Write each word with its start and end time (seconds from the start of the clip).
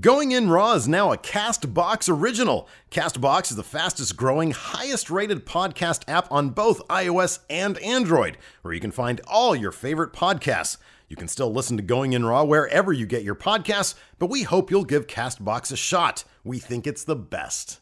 Going 0.00 0.32
In 0.32 0.48
Raw 0.48 0.72
is 0.72 0.88
now 0.88 1.12
a 1.12 1.18
Castbox 1.18 2.08
original. 2.08 2.66
Castbox 2.90 3.50
is 3.50 3.58
the 3.58 3.62
fastest 3.62 4.16
growing, 4.16 4.52
highest 4.52 5.10
rated 5.10 5.44
podcast 5.44 6.04
app 6.08 6.26
on 6.32 6.48
both 6.48 6.88
iOS 6.88 7.40
and 7.50 7.76
Android, 7.80 8.38
where 8.62 8.72
you 8.72 8.80
can 8.80 8.90
find 8.90 9.20
all 9.26 9.54
your 9.54 9.70
favorite 9.70 10.14
podcasts. 10.14 10.78
You 11.10 11.16
can 11.16 11.28
still 11.28 11.52
listen 11.52 11.76
to 11.76 11.82
Going 11.82 12.14
In 12.14 12.24
Raw 12.24 12.42
wherever 12.42 12.90
you 12.90 13.04
get 13.04 13.22
your 13.22 13.34
podcasts, 13.34 13.94
but 14.18 14.30
we 14.30 14.44
hope 14.44 14.70
you'll 14.70 14.84
give 14.84 15.06
Castbox 15.06 15.70
a 15.70 15.76
shot. 15.76 16.24
We 16.42 16.58
think 16.58 16.86
it's 16.86 17.04
the 17.04 17.14
best. 17.14 17.80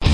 Hey, 0.00 0.10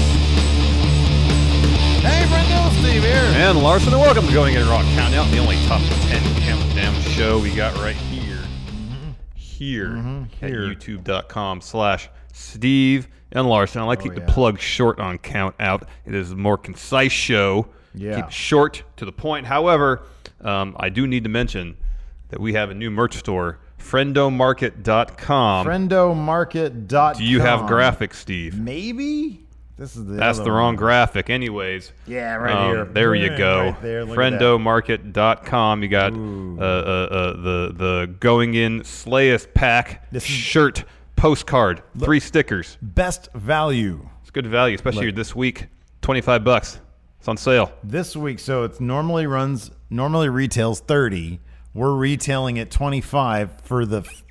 Brendel, 2.29 2.71
Steve 2.83 3.03
here. 3.03 3.33
And 3.37 3.63
Larson, 3.63 3.95
and 3.95 4.03
welcome 4.03 4.27
to 4.27 4.33
Going 4.35 4.57
In 4.57 4.69
Raw 4.69 4.83
Countout, 4.83 5.31
the 5.31 5.39
only 5.39 5.57
top 5.65 5.81
10 5.81 6.43
countdown 6.43 7.01
show 7.13 7.39
we 7.39 7.55
got 7.55 7.75
right 7.77 7.97
here. 7.97 8.22
Here 9.63 9.87
Mm-hmm. 9.91 10.45
at 10.45 10.51
youtube.com 10.51 11.61
slash 11.61 12.09
Steve 12.33 13.07
and 13.31 13.49
Larson. 13.49 13.81
I 13.81 13.85
like 13.85 14.01
to 14.01 14.07
Oh, 14.07 14.09
keep 14.11 14.19
yeah. 14.19 14.27
the 14.27 14.33
plug 14.33 14.59
short 14.59 14.99
on 14.99 15.19
Count 15.19 15.55
Out. 15.61 15.87
It 16.05 16.15
is 16.15 16.33
a 16.33 16.37
more 16.37 16.59
concise 16.59 17.13
show. 17.13 17.69
Yeah. 17.95 18.17
Keep 18.17 18.25
it 18.27 18.33
short 18.33 18.83
to 18.97 19.05
the 19.05 19.13
point. 19.13 19.47
However, 19.47 20.03
um, 20.41 20.75
I 20.81 20.89
do 20.89 21.07
need 21.07 21.23
to 21.25 21.31
mention 21.31 21.77
that 22.31 22.41
we 22.41 22.55
have 22.55 22.71
a 22.71 22.75
new 22.75 22.91
merch 22.91 23.15
store, 23.17 23.59
friendomarket.com. 23.79 25.67
Friendomarket.com. 25.67 27.15
do 27.19 27.25
you 27.25 27.41
have 27.41 27.61
graphics, 27.61 28.15
Steve? 28.15 28.59
Maybe? 28.59 29.42
This 29.79 29.97
is 29.97 30.05
the 30.05 30.13
That's 30.15 30.39
the 30.39 30.53
wrong 30.53 30.67
one. 30.67 30.77
graphic, 30.77 31.31
anyways. 31.31 31.93
Yeah, 32.07 32.35
right 32.37 32.55
Um, 32.55 32.71
here. 32.75 32.85
There 32.85 33.15
you 33.15 33.37
go. 33.37 33.65
right 33.71 33.83
there, 33.83 34.05
look. 34.05 34.17
Friendomarket.com. 34.17 35.83
You 35.83 35.89
got 35.89 36.13
uh, 36.13 36.17
uh, 36.17 36.61
uh, 36.61 37.33
the 37.43 37.73
the 37.77 38.15
going 38.21 38.55
in 38.55 38.81
Slayest 38.85 39.53
pack 39.55 40.11
This 40.13 40.25
is- 40.25 40.31
shirt, 40.31 40.85
postcard, 41.17 41.83
three 41.99 42.21
stickers. 42.21 42.77
Best 42.83 43.29
value 43.35 44.09
It's 44.21 44.31
good 44.31 44.47
value, 44.47 44.75
especially 44.75 45.07
Look. 45.07 45.17
this 45.17 45.35
week. 45.35 45.67
Twenty 46.01 46.21
five 46.21 46.45
bucks. 46.45 46.81
It's 47.19 47.29
on 47.29 47.37
sale. 47.37 47.73
this 47.85 48.17
week. 48.17 48.41
So 48.41 48.65
it's 48.65 48.81
normally 48.81 49.27
runs, 49.29 49.71
normally 49.89 50.29
retails 50.29 50.81
30. 50.81 51.39
We're 51.73 51.95
retailing 51.95 52.59
at 52.59 52.69
25 52.73 53.61
for 53.63 53.87
the 53.87 53.99
f- 53.99 54.25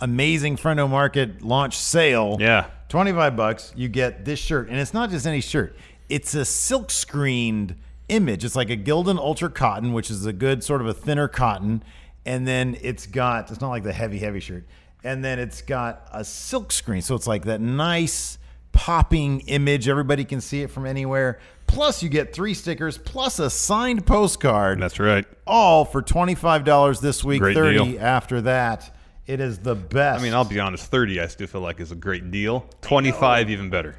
amazing 0.00 0.56
Friendo 0.56 0.88
Market 0.88 1.42
launch 1.42 1.76
sale. 1.76 2.38
Yeah. 2.40 2.64
25 2.88 3.36
bucks, 3.36 3.72
you 3.76 3.88
get 3.88 4.24
this 4.24 4.38
shirt. 4.38 4.68
And 4.68 4.78
it's 4.78 4.94
not 4.94 5.10
just 5.10 5.26
any 5.26 5.40
shirt, 5.40 5.76
it's 6.08 6.34
a 6.34 6.44
silk 6.44 6.90
screened 6.90 7.76
image. 8.08 8.44
It's 8.44 8.56
like 8.56 8.70
a 8.70 8.76
Gildan 8.76 9.18
Ultra 9.18 9.50
Cotton, 9.50 9.92
which 9.92 10.10
is 10.10 10.24
a 10.24 10.32
good 10.32 10.64
sort 10.64 10.80
of 10.80 10.86
a 10.86 10.94
thinner 10.94 11.28
cotton. 11.28 11.82
And 12.24 12.46
then 12.46 12.76
it's 12.82 13.06
got, 13.06 13.50
it's 13.50 13.60
not 13.60 13.68
like 13.68 13.82
the 13.84 13.92
heavy, 13.92 14.18
heavy 14.18 14.40
shirt. 14.40 14.66
And 15.04 15.24
then 15.24 15.38
it's 15.38 15.62
got 15.62 16.08
a 16.12 16.24
silk 16.24 16.72
screen. 16.72 17.02
So 17.02 17.14
it's 17.14 17.26
like 17.26 17.44
that 17.44 17.60
nice 17.60 18.38
popping 18.72 19.40
image. 19.40 19.88
Everybody 19.88 20.24
can 20.24 20.40
see 20.40 20.62
it 20.62 20.70
from 20.70 20.86
anywhere. 20.86 21.40
Plus, 21.66 22.02
you 22.02 22.08
get 22.08 22.32
three 22.32 22.54
stickers 22.54 22.96
plus 22.96 23.38
a 23.38 23.50
signed 23.50 24.06
postcard. 24.06 24.80
That's 24.80 24.98
right. 24.98 25.26
all 25.46 25.84
for 25.84 26.02
$25 26.02 27.00
this 27.00 27.22
week, 27.22 27.40
Great 27.40 27.54
30 27.54 27.92
deal. 27.92 28.02
after 28.02 28.40
that. 28.42 28.94
It 29.28 29.40
is 29.40 29.58
the 29.58 29.74
best. 29.74 30.20
I 30.20 30.22
mean, 30.24 30.32
I'll 30.34 30.44
be 30.44 30.58
honest. 30.58 30.90
Thirty, 30.90 31.20
I 31.20 31.26
still 31.26 31.46
feel 31.46 31.60
like 31.60 31.78
is 31.80 31.92
a 31.92 31.94
great 31.94 32.30
deal. 32.30 32.66
Twenty 32.80 33.12
five, 33.12 33.50
even 33.50 33.68
better. 33.70 33.94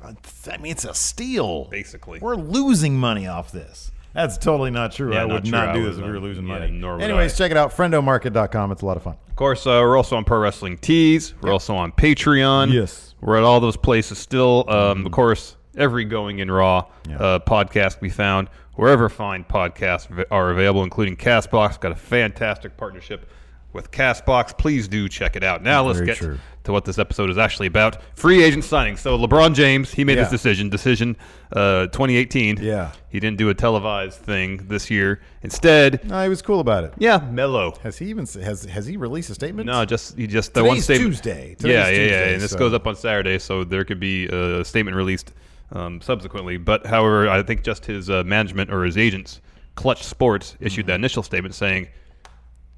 I 0.51 0.57
mean, 0.57 0.71
it's 0.71 0.85
a 0.85 0.93
steal. 0.93 1.65
Basically. 1.65 2.19
We're 2.19 2.35
losing 2.35 2.97
money 2.97 3.27
off 3.27 3.51
this. 3.51 3.91
That's 4.13 4.39
totally 4.39 4.71
not 4.71 4.91
true. 4.91 5.13
Yeah, 5.13 5.21
I 5.21 5.25
would 5.25 5.45
not 5.45 5.45
true. 5.45 5.51
not 5.51 5.73
do 5.73 5.83
this 5.85 5.97
if 5.99 6.03
we 6.03 6.09
were 6.09 6.19
losing 6.19 6.47
Yeah, 6.47 6.57
money. 6.59 6.71
nor 6.71 6.95
would 6.95 7.03
Anyways, 7.03 7.35
I. 7.35 7.37
check 7.37 7.51
it 7.51 7.57
out. 7.57 7.71
Friendomarket.com. 7.77 8.71
It's 8.71 8.81
a 8.81 8.85
lot 8.87 8.97
of 8.97 9.03
fun. 9.03 9.17
Of 9.29 9.35
course, 9.35 9.67
uh, 9.67 9.79
we're 9.83 9.95
also 9.95 10.15
on 10.15 10.25
Pro 10.25 10.39
Wrestling 10.39 10.79
Tees. 10.79 11.35
We're 11.41 11.53
also 11.53 11.75
on 11.75 11.91
Patreon. 11.91 12.73
Yes. 12.73 13.13
We're 13.21 13.37
at 13.37 13.43
all 13.43 13.59
those 13.59 13.77
places 13.77 14.17
still. 14.17 14.65
Um, 14.67 15.05
Of 15.05 15.11
course, 15.11 15.57
every 15.77 16.05
Going 16.05 16.39
in 16.39 16.49
Raw 16.49 16.87
uh, 17.07 17.39
podcast 17.39 18.01
we 18.01 18.09
found, 18.09 18.47
wherever 18.73 19.09
fine 19.09 19.43
podcasts 19.43 20.25
are 20.31 20.49
available, 20.49 20.83
including 20.83 21.15
Castbox. 21.15 21.79
Got 21.79 21.91
a 21.91 21.95
fantastic 21.95 22.77
partnership 22.77 23.29
with 23.73 23.91
Castbox. 23.91 24.57
Please 24.57 24.87
do 24.87 25.07
check 25.09 25.35
it 25.35 25.43
out. 25.43 25.61
Now 25.63 25.83
let's 25.85 25.99
Very 25.99 26.07
get 26.07 26.17
true. 26.17 26.39
to 26.63 26.71
what 26.71 26.85
this 26.85 26.97
episode 26.97 27.29
is 27.29 27.37
actually 27.37 27.67
about. 27.67 27.97
Free 28.15 28.43
agent 28.43 28.63
signings. 28.63 28.97
So 28.99 29.17
LeBron 29.17 29.53
James, 29.53 29.91
he 29.93 30.03
made 30.03 30.17
Yeah. 30.17 30.23
his 30.23 30.31
decision. 30.31 30.69
Decision 30.69 31.15
uh, 31.53 31.87
2018. 31.87 32.57
Yeah. 32.61 32.91
He 33.09 33.19
didn't 33.19 33.37
do 33.37 33.49
a 33.49 33.53
televised 33.53 34.19
thing 34.19 34.67
this 34.67 34.89
year. 34.89 35.21
Instead, 35.43 36.03
No, 36.07 36.21
he 36.23 36.29
was 36.29 36.41
cool 36.41 36.59
about 36.59 36.83
it. 36.83 36.93
yeah, 36.97 37.19
mellow. 37.31 37.75
Has 37.83 37.97
he 37.97 38.05
even 38.07 38.25
has 38.25 38.65
has 38.65 38.85
he 38.87 38.97
released 38.97 39.29
a 39.29 39.35
statement? 39.35 39.67
No, 39.67 39.85
just 39.85 40.17
you 40.17 40.27
just 40.27 40.53
the 40.53 40.61
Today's 40.61 40.67
one 40.69 40.81
statement. 40.81 41.13
Tuesday. 41.13 41.55
Today's 41.57 41.71
yeah, 41.71 41.87
yeah, 41.89 41.89
yeah. 41.89 41.97
Tuesday, 42.07 42.33
And 42.33 42.41
this 42.41 42.51
so- 42.51 42.57
goes 42.59 42.73
up 42.73 42.87
on 42.87 42.95
Saturday, 42.95 43.39
so 43.39 43.63
there 43.63 43.83
could 43.83 43.99
be 43.99 44.27
a 44.27 44.63
statement 44.65 44.95
released 44.97 45.33
um, 45.71 46.01
subsequently. 46.01 46.57
But 46.57 46.85
however, 46.87 47.29
I 47.29 47.43
think 47.43 47.63
just 47.63 47.85
his 47.85 48.09
uh, 48.09 48.23
management 48.25 48.71
or 48.73 48.83
his 48.83 48.97
agents, 48.97 49.41
Clutch 49.75 50.03
Sports, 50.03 50.55
issued 50.59 50.85
Mm-hmm. 50.85 50.87
that 50.89 50.95
initial 50.95 51.21
statement 51.23 51.53
saying 51.55 51.87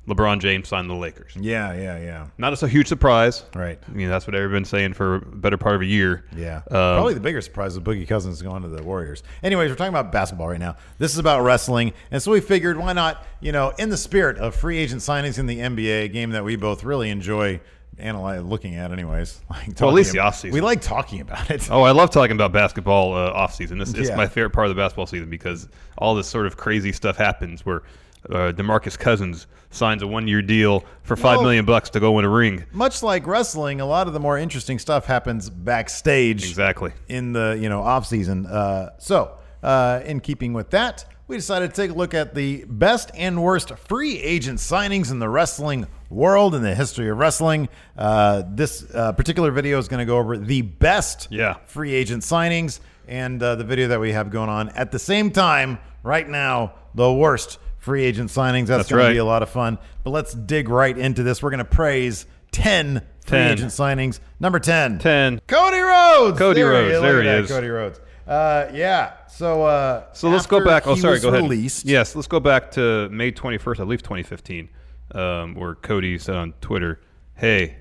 LeBron 0.07 0.39
James 0.39 0.67
signed 0.67 0.89
the 0.89 0.95
Lakers. 0.95 1.33
Yeah, 1.39 1.73
yeah, 1.73 1.99
yeah. 1.99 2.27
Not 2.39 2.53
as 2.53 2.63
a 2.63 2.67
huge 2.67 2.87
surprise. 2.87 3.43
Right. 3.53 3.79
I 3.87 3.91
mean, 3.91 4.09
that's 4.09 4.25
what 4.25 4.35
everyone's 4.35 4.67
saying 4.69 4.93
for 4.93 5.15
a 5.15 5.19
better 5.21 5.57
part 5.57 5.75
of 5.75 5.81
a 5.81 5.85
year. 5.85 6.25
Yeah. 6.35 6.57
Um, 6.57 6.63
Probably 6.95 7.13
the 7.13 7.19
bigger 7.19 7.39
surprise 7.39 7.73
is 7.73 7.79
Boogie 7.79 8.07
Cousins 8.07 8.41
going 8.41 8.63
to 8.63 8.67
the 8.67 8.81
Warriors. 8.81 9.21
Anyways, 9.43 9.69
we're 9.69 9.75
talking 9.75 9.93
about 9.93 10.11
basketball 10.11 10.47
right 10.49 10.59
now. 10.59 10.75
This 10.97 11.11
is 11.13 11.19
about 11.19 11.43
wrestling. 11.43 11.93
And 12.09 12.21
so 12.21 12.31
we 12.31 12.41
figured 12.41 12.77
why 12.77 12.93
not, 12.93 13.23
you 13.41 13.51
know, 13.51 13.73
in 13.77 13.89
the 13.89 13.97
spirit 13.97 14.37
of 14.39 14.55
free 14.55 14.79
agent 14.79 15.01
signings 15.01 15.37
in 15.37 15.45
the 15.45 15.59
NBA, 15.59 16.05
a 16.05 16.07
game 16.07 16.31
that 16.31 16.43
we 16.43 16.55
both 16.55 16.83
really 16.83 17.11
enjoy 17.11 17.61
analyze, 17.99 18.41
looking 18.41 18.75
at 18.75 18.91
anyways. 18.91 19.39
Like 19.51 19.79
Well, 19.79 19.89
at 19.89 19.93
least 19.95 20.15
talking 20.15 20.21
the 20.23 20.49
offseason. 20.49 20.53
We 20.53 20.61
like 20.61 20.81
talking 20.81 21.21
about 21.21 21.51
it. 21.51 21.69
Oh, 21.69 21.83
I 21.83 21.91
love 21.91 22.09
talking 22.09 22.35
about 22.35 22.51
basketball 22.51 23.13
uh, 23.13 23.29
off 23.31 23.53
season. 23.53 23.77
This 23.77 23.93
is 23.93 24.09
Yeah. 24.09 24.15
my 24.15 24.25
favorite 24.27 24.49
part 24.51 24.65
of 24.67 24.75
the 24.75 24.81
basketball 24.81 25.05
season 25.05 25.29
because 25.29 25.67
all 25.99 26.15
this 26.15 26.27
sort 26.27 26.47
of 26.47 26.57
crazy 26.57 26.91
stuff 26.91 27.17
happens 27.17 27.63
where 27.67 27.83
uh, 28.29 28.51
Demarcus 28.55 28.97
Cousins 28.97 29.45
signs 29.71 30.03
a 30.03 30.07
one-year 30.07 30.41
deal 30.41 30.83
for 31.03 31.15
five 31.15 31.37
Well- 31.37 31.43
million 31.43 31.65
bucks 31.65 31.89
to 31.91 31.99
go 31.99 32.11
win 32.13 32.25
a 32.25 32.29
ring. 32.29 32.63
Much 32.71 33.01
like 33.01 33.25
wrestling, 33.25 33.81
a 33.81 33.85
lot 33.85 34.07
of 34.07 34.13
the 34.13 34.19
more 34.19 34.37
interesting 34.37 34.77
stuff 34.79 35.05
happens 35.05 35.49
backstage. 35.49 36.47
Exactly. 36.47 36.91
in 37.07 37.33
the 37.33 37.57
you 37.59 37.69
know 37.69 37.81
off 37.81 38.05
season. 38.05 38.45
Uh, 38.45 38.91
so, 38.99 39.31
uh, 39.63 40.01
in 40.05 40.19
keeping 40.19 40.53
with 40.53 40.69
that, 40.71 41.05
we 41.27 41.37
decided 41.37 41.69
to 41.73 41.75
take 41.81 41.91
a 41.91 41.93
look 41.93 42.13
at 42.13 42.35
the 42.35 42.65
best 42.67 43.09
and 43.15 43.41
worst 43.41 43.71
free 43.87 44.19
agent 44.19 44.59
signings 44.59 45.11
in 45.11 45.19
the 45.19 45.29
wrestling 45.29 45.87
world 46.09 46.53
in 46.55 46.61
the 46.61 46.75
history 46.75 47.07
of 47.09 47.17
wrestling. 47.17 47.69
Uh, 47.97 48.43
this 48.53 48.85
uh, 48.93 49.13
particular 49.13 49.49
video 49.51 49.79
is 49.79 49.87
going 49.87 49.99
to 49.99 50.05
go 50.05 50.17
over 50.17 50.37
the 50.37 50.61
best 50.61 51.27
Yeah. 51.31 51.55
free 51.67 51.93
agent 51.93 52.23
signings, 52.23 52.81
and 53.07 53.41
uh, 53.41 53.55
the 53.55 53.63
video 53.63 53.87
that 53.89 53.99
we 54.01 54.11
have 54.11 54.29
going 54.29 54.49
on 54.49 54.69
at 54.69 54.91
the 54.91 54.99
same 54.99 55.31
time 55.31 55.77
right 56.03 56.27
now, 56.27 56.73
the 56.95 57.11
worst 57.13 57.59
free 57.81 58.03
agent 58.03 58.29
signings. 58.29 58.67
That's, 58.67 58.83
That's 58.83 58.89
going 58.89 59.07
to 59.07 59.11
be 59.13 59.17
a 59.17 59.25
lot 59.25 59.43
of 59.43 59.49
fun. 59.49 59.77
But 60.03 60.11
let's 60.11 60.33
dig 60.33 60.69
right 60.69 60.97
into 60.97 61.23
this. 61.23 61.43
We're 61.43 61.49
going 61.49 61.57
to 61.59 61.65
praise. 61.65 62.25
10 62.51 63.01
free 63.25 63.37
10. 63.37 63.51
agent 63.51 63.71
signings. 63.71 64.19
Number 64.39 64.59
10. 64.59 64.99
10. 64.99 65.41
Cody 65.47 65.79
Rhodes. 65.79 66.37
Cody 66.37 66.61
There 66.61 66.69
Rhodes. 66.69 66.93
Look 66.93 67.01
there 67.01 67.23
he 67.23 67.29
is. 67.29 67.49
Cody 67.49 67.67
Rhodes. 67.67 67.99
Uh, 68.27 68.69
yeah. 68.73 69.13
So. 69.27 69.63
Uh, 69.63 70.05
So 70.13 70.29
let's 70.29 70.45
go 70.45 70.63
back. 70.63 70.87
Oh, 70.87 70.95
sorry. 70.95 71.19
Go 71.19 71.29
ahead. 71.29 71.41
Released. 71.41 71.85
Yes, 71.85 72.15
let's 72.15 72.27
go 72.27 72.39
back 72.39 72.71
to 72.71 73.09
May 73.09 73.31
21st, 73.31 73.79
I 73.79 73.83
believe 73.83 74.03
2015, 74.03 74.69
um, 75.15 75.55
where 75.55 75.75
Cody 75.75 76.17
said 76.17 76.35
on 76.35 76.53
Twitter, 76.61 77.01
"Hey, 77.35 77.77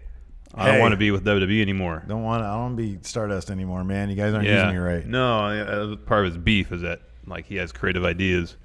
I 0.55 0.69
don't 0.69 0.81
want 0.81 0.93
to 0.93 0.97
be 0.97 1.11
with 1.11 1.25
WWE 1.25 1.61
anymore." 1.61 2.05
Don't 2.09 2.23
want. 2.23 2.43
I 2.43 2.53
don't 2.53 2.61
want 2.61 2.77
to 2.79 2.83
be 2.83 2.99
Stardust 3.03 3.51
anymore, 3.51 3.85
man. 3.85 4.09
You 4.09 4.17
guys 4.17 4.33
aren't 4.33 4.47
yeah. 4.47 4.67
using 4.67 4.71
me 4.71 4.79
right. 4.79 5.07
No, 5.07 5.45
uh, 5.45 5.97
part 5.97 6.25
of 6.25 6.33
his 6.33 6.43
beef 6.43 6.73
is 6.73 6.81
that 6.83 7.03
like 7.27 7.47
he 7.47 7.57
has 7.57 7.71
creative 7.73 8.05
ideas, 8.05 8.57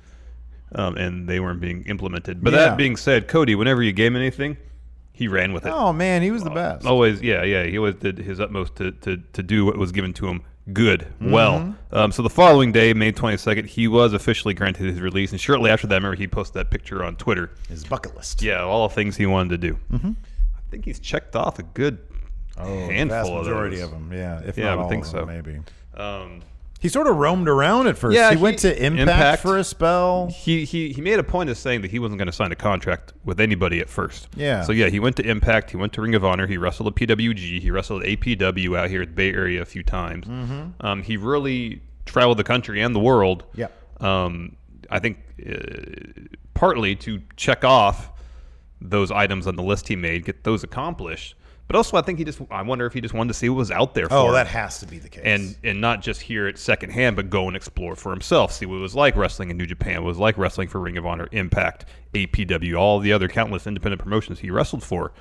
um, 0.76 0.96
and 0.98 1.28
they 1.28 1.40
weren't 1.40 1.60
being 1.62 1.84
implemented. 1.86 2.44
But 2.44 2.54
Yeah. 2.54 2.60
that 2.70 2.78
being 2.78 2.96
said, 2.98 3.28
Cody, 3.28 3.56
whenever 3.56 3.82
you 3.82 3.92
game 3.94 4.16
anything, 4.16 4.58
he 5.12 5.28
ran 5.28 5.54
with 5.54 5.66
it. 5.66 5.70
Oh 5.74 5.92
man, 5.94 6.22
he 6.22 6.30
was 6.32 6.44
the 6.44 6.50
best. 6.52 6.86
Always, 6.86 7.22
yeah, 7.22 7.42
yeah. 7.44 7.64
He 7.64 7.78
always 7.78 7.96
did 7.96 8.18
his 8.18 8.40
utmost 8.40 8.76
to, 8.76 8.92
to, 8.92 9.18
to 9.34 9.42
do 9.44 9.66
what 9.66 9.78
was 9.78 9.92
given 9.92 10.14
to 10.14 10.28
him 10.28 10.42
good, 10.74 11.08
well. 11.22 11.60
Mm-hmm. 11.60 11.96
Um, 11.96 12.12
so 12.12 12.22
the 12.24 12.30
following 12.30 12.72
day, 12.72 12.94
May 12.94 13.12
22nd, 13.12 13.66
he 13.68 13.88
was 13.88 14.14
officially 14.14 14.54
granted 14.54 14.86
his 14.88 15.00
release. 15.00 15.32
And 15.32 15.40
shortly 15.40 15.70
after 15.70 15.86
that, 15.88 15.96
remember, 15.96 16.16
he 16.18 16.28
posted 16.28 16.56
that 16.56 16.72
picture 16.72 17.04
on 17.04 17.16
Twitter. 17.18 17.52
His 17.70 17.84
bucket 17.84 18.16
list. 18.16 18.42
Yeah, 18.42 18.62
all 18.64 18.88
the 18.88 18.94
things 18.96 19.16
he 19.16 19.26
wanted 19.28 19.50
to 19.62 19.68
do. 19.70 19.80
Mm-hmm. 19.92 20.12
I 20.58 20.72
think 20.72 20.86
he's 20.86 21.00
checked 21.00 21.36
off 21.36 21.60
a 21.60 21.64
good 21.64 22.00
Oh, 22.58 22.88
handful 22.88 23.18
vast 23.20 23.32
of 23.32 23.38
majority 23.46 23.76
those. 23.78 23.86
of 23.86 23.92
them. 23.92 24.12
Yeah, 24.14 24.40
if 24.46 24.58
Yeah, 24.58 24.66
I 24.66 24.70
not 24.70 24.78
would 24.78 24.84
all 24.86 24.90
think 24.90 25.06
of 25.06 25.12
them, 25.12 25.22
so. 25.22 25.26
maybe. 25.28 25.60
Um, 25.94 26.42
He 26.86 26.90
sort 26.90 27.08
of 27.08 27.16
roamed 27.18 27.50
around 27.50 27.88
at 27.88 27.98
first. 27.98 28.14
Yeah, 28.16 28.30
he, 28.30 28.36
he- 28.38 28.44
went 28.44 28.60
to 28.60 28.70
Impact, 28.72 29.00
Impact. 29.10 29.42
for 29.42 29.58
a 29.58 29.64
spell. 29.64 30.28
he, 30.28 30.66
he 30.66 30.94
he 30.94 31.02
made 31.02 31.18
a 31.18 31.24
point 31.24 31.50
of 31.50 31.58
saying 31.58 31.82
that 31.82 31.90
he 31.90 31.98
wasn't 31.98 32.20
going 32.20 32.28
to 32.28 32.32
sign 32.32 32.52
a 32.52 32.56
contract 32.56 33.12
with 33.24 33.40
anybody 33.40 33.80
at 33.80 33.90
first. 33.90 34.28
Yeah. 34.36 34.62
So 34.62 34.72
yeah, 34.72 34.90
he 34.90 35.00
went 35.00 35.16
to 35.16 35.24
Impact. 35.28 35.72
He 35.72 35.78
went 35.78 35.94
to 35.94 36.02
Ring 36.02 36.14
of 36.14 36.24
Honor. 36.24 36.46
He 36.46 36.60
wrestled 36.60 36.90
at 36.90 36.94
PWG. 36.94 37.60
He 37.60 37.72
wrestled 37.72 38.04
at 38.04 38.10
APW 38.10 38.78
out 38.78 38.92
here 38.92 39.02
at 39.02 39.08
the 39.08 39.14
Bay 39.16 39.34
Area 39.34 39.64
a 39.64 39.66
few 39.66 39.82
times. 39.82 40.28
Mm-hmm. 40.28 40.86
Um, 40.86 41.02
he 41.02 41.18
really 41.18 41.82
traveled 42.06 42.38
the 42.38 42.44
country 42.44 42.84
and 42.84 42.94
the 42.94 43.00
world. 43.00 43.46
Yep. 43.56 43.72
Um, 44.04 44.56
I 44.92 45.00
think 45.00 45.18
uh, 45.44 45.56
partly 46.54 46.96
to 46.98 47.20
check 47.36 47.64
off 47.64 48.12
those 48.80 49.10
items 49.10 49.48
on 49.48 49.56
the 49.56 49.64
list 49.64 49.88
he 49.88 49.96
made, 49.96 50.24
get 50.24 50.44
those 50.44 50.64
accomplished. 50.64 51.34
But 51.68 51.76
also, 51.76 51.98
I 51.98 52.02
think 52.04 52.20
he 52.20 52.26
just. 52.26 52.40
I 52.52 52.62
wonder 52.62 52.86
if 52.86 52.94
he 52.94 53.02
just 53.02 53.14
wanted 53.16 53.30
to 53.30 53.34
see 53.34 53.50
what 53.50 53.58
was 53.58 53.72
out 53.72 53.96
there. 53.96 54.08
For 54.08 54.16
Oh, 54.16 54.28
him 54.28 54.34
that 54.34 54.46
has 54.48 54.80
to 54.82 54.86
be 54.86 55.00
the 55.00 55.10
case. 55.10 55.24
and 55.26 55.58
and 55.64 55.82
not 55.82 56.02
just 56.04 56.22
hear 56.22 56.48
it 56.48 56.60
secondhand, 56.60 57.16
but 57.16 57.30
go 57.32 57.48
and 57.48 57.56
explore 57.58 57.96
for 57.96 58.12
himself. 58.12 58.52
See 58.52 58.66
what 58.68 58.76
it 58.76 58.82
was 58.82 58.94
like 58.94 59.16
wrestling 59.16 59.50
in 59.50 59.58
New 59.58 59.66
Japan, 59.66 59.96
what 60.04 60.10
it 60.10 60.12
was 60.12 60.18
like 60.20 60.38
wrestling 60.38 60.68
for 60.68 60.80
Ring 60.80 60.96
of 60.98 61.06
Honor, 61.08 61.28
Impact, 61.32 61.86
APW, 62.14 62.78
all 62.78 63.00
the 63.00 63.12
other 63.14 63.28
countless 63.28 63.66
independent 63.66 64.00
promotions 64.02 64.40
he 64.40 64.52
wrestled 64.52 64.84
for, 64.84 65.12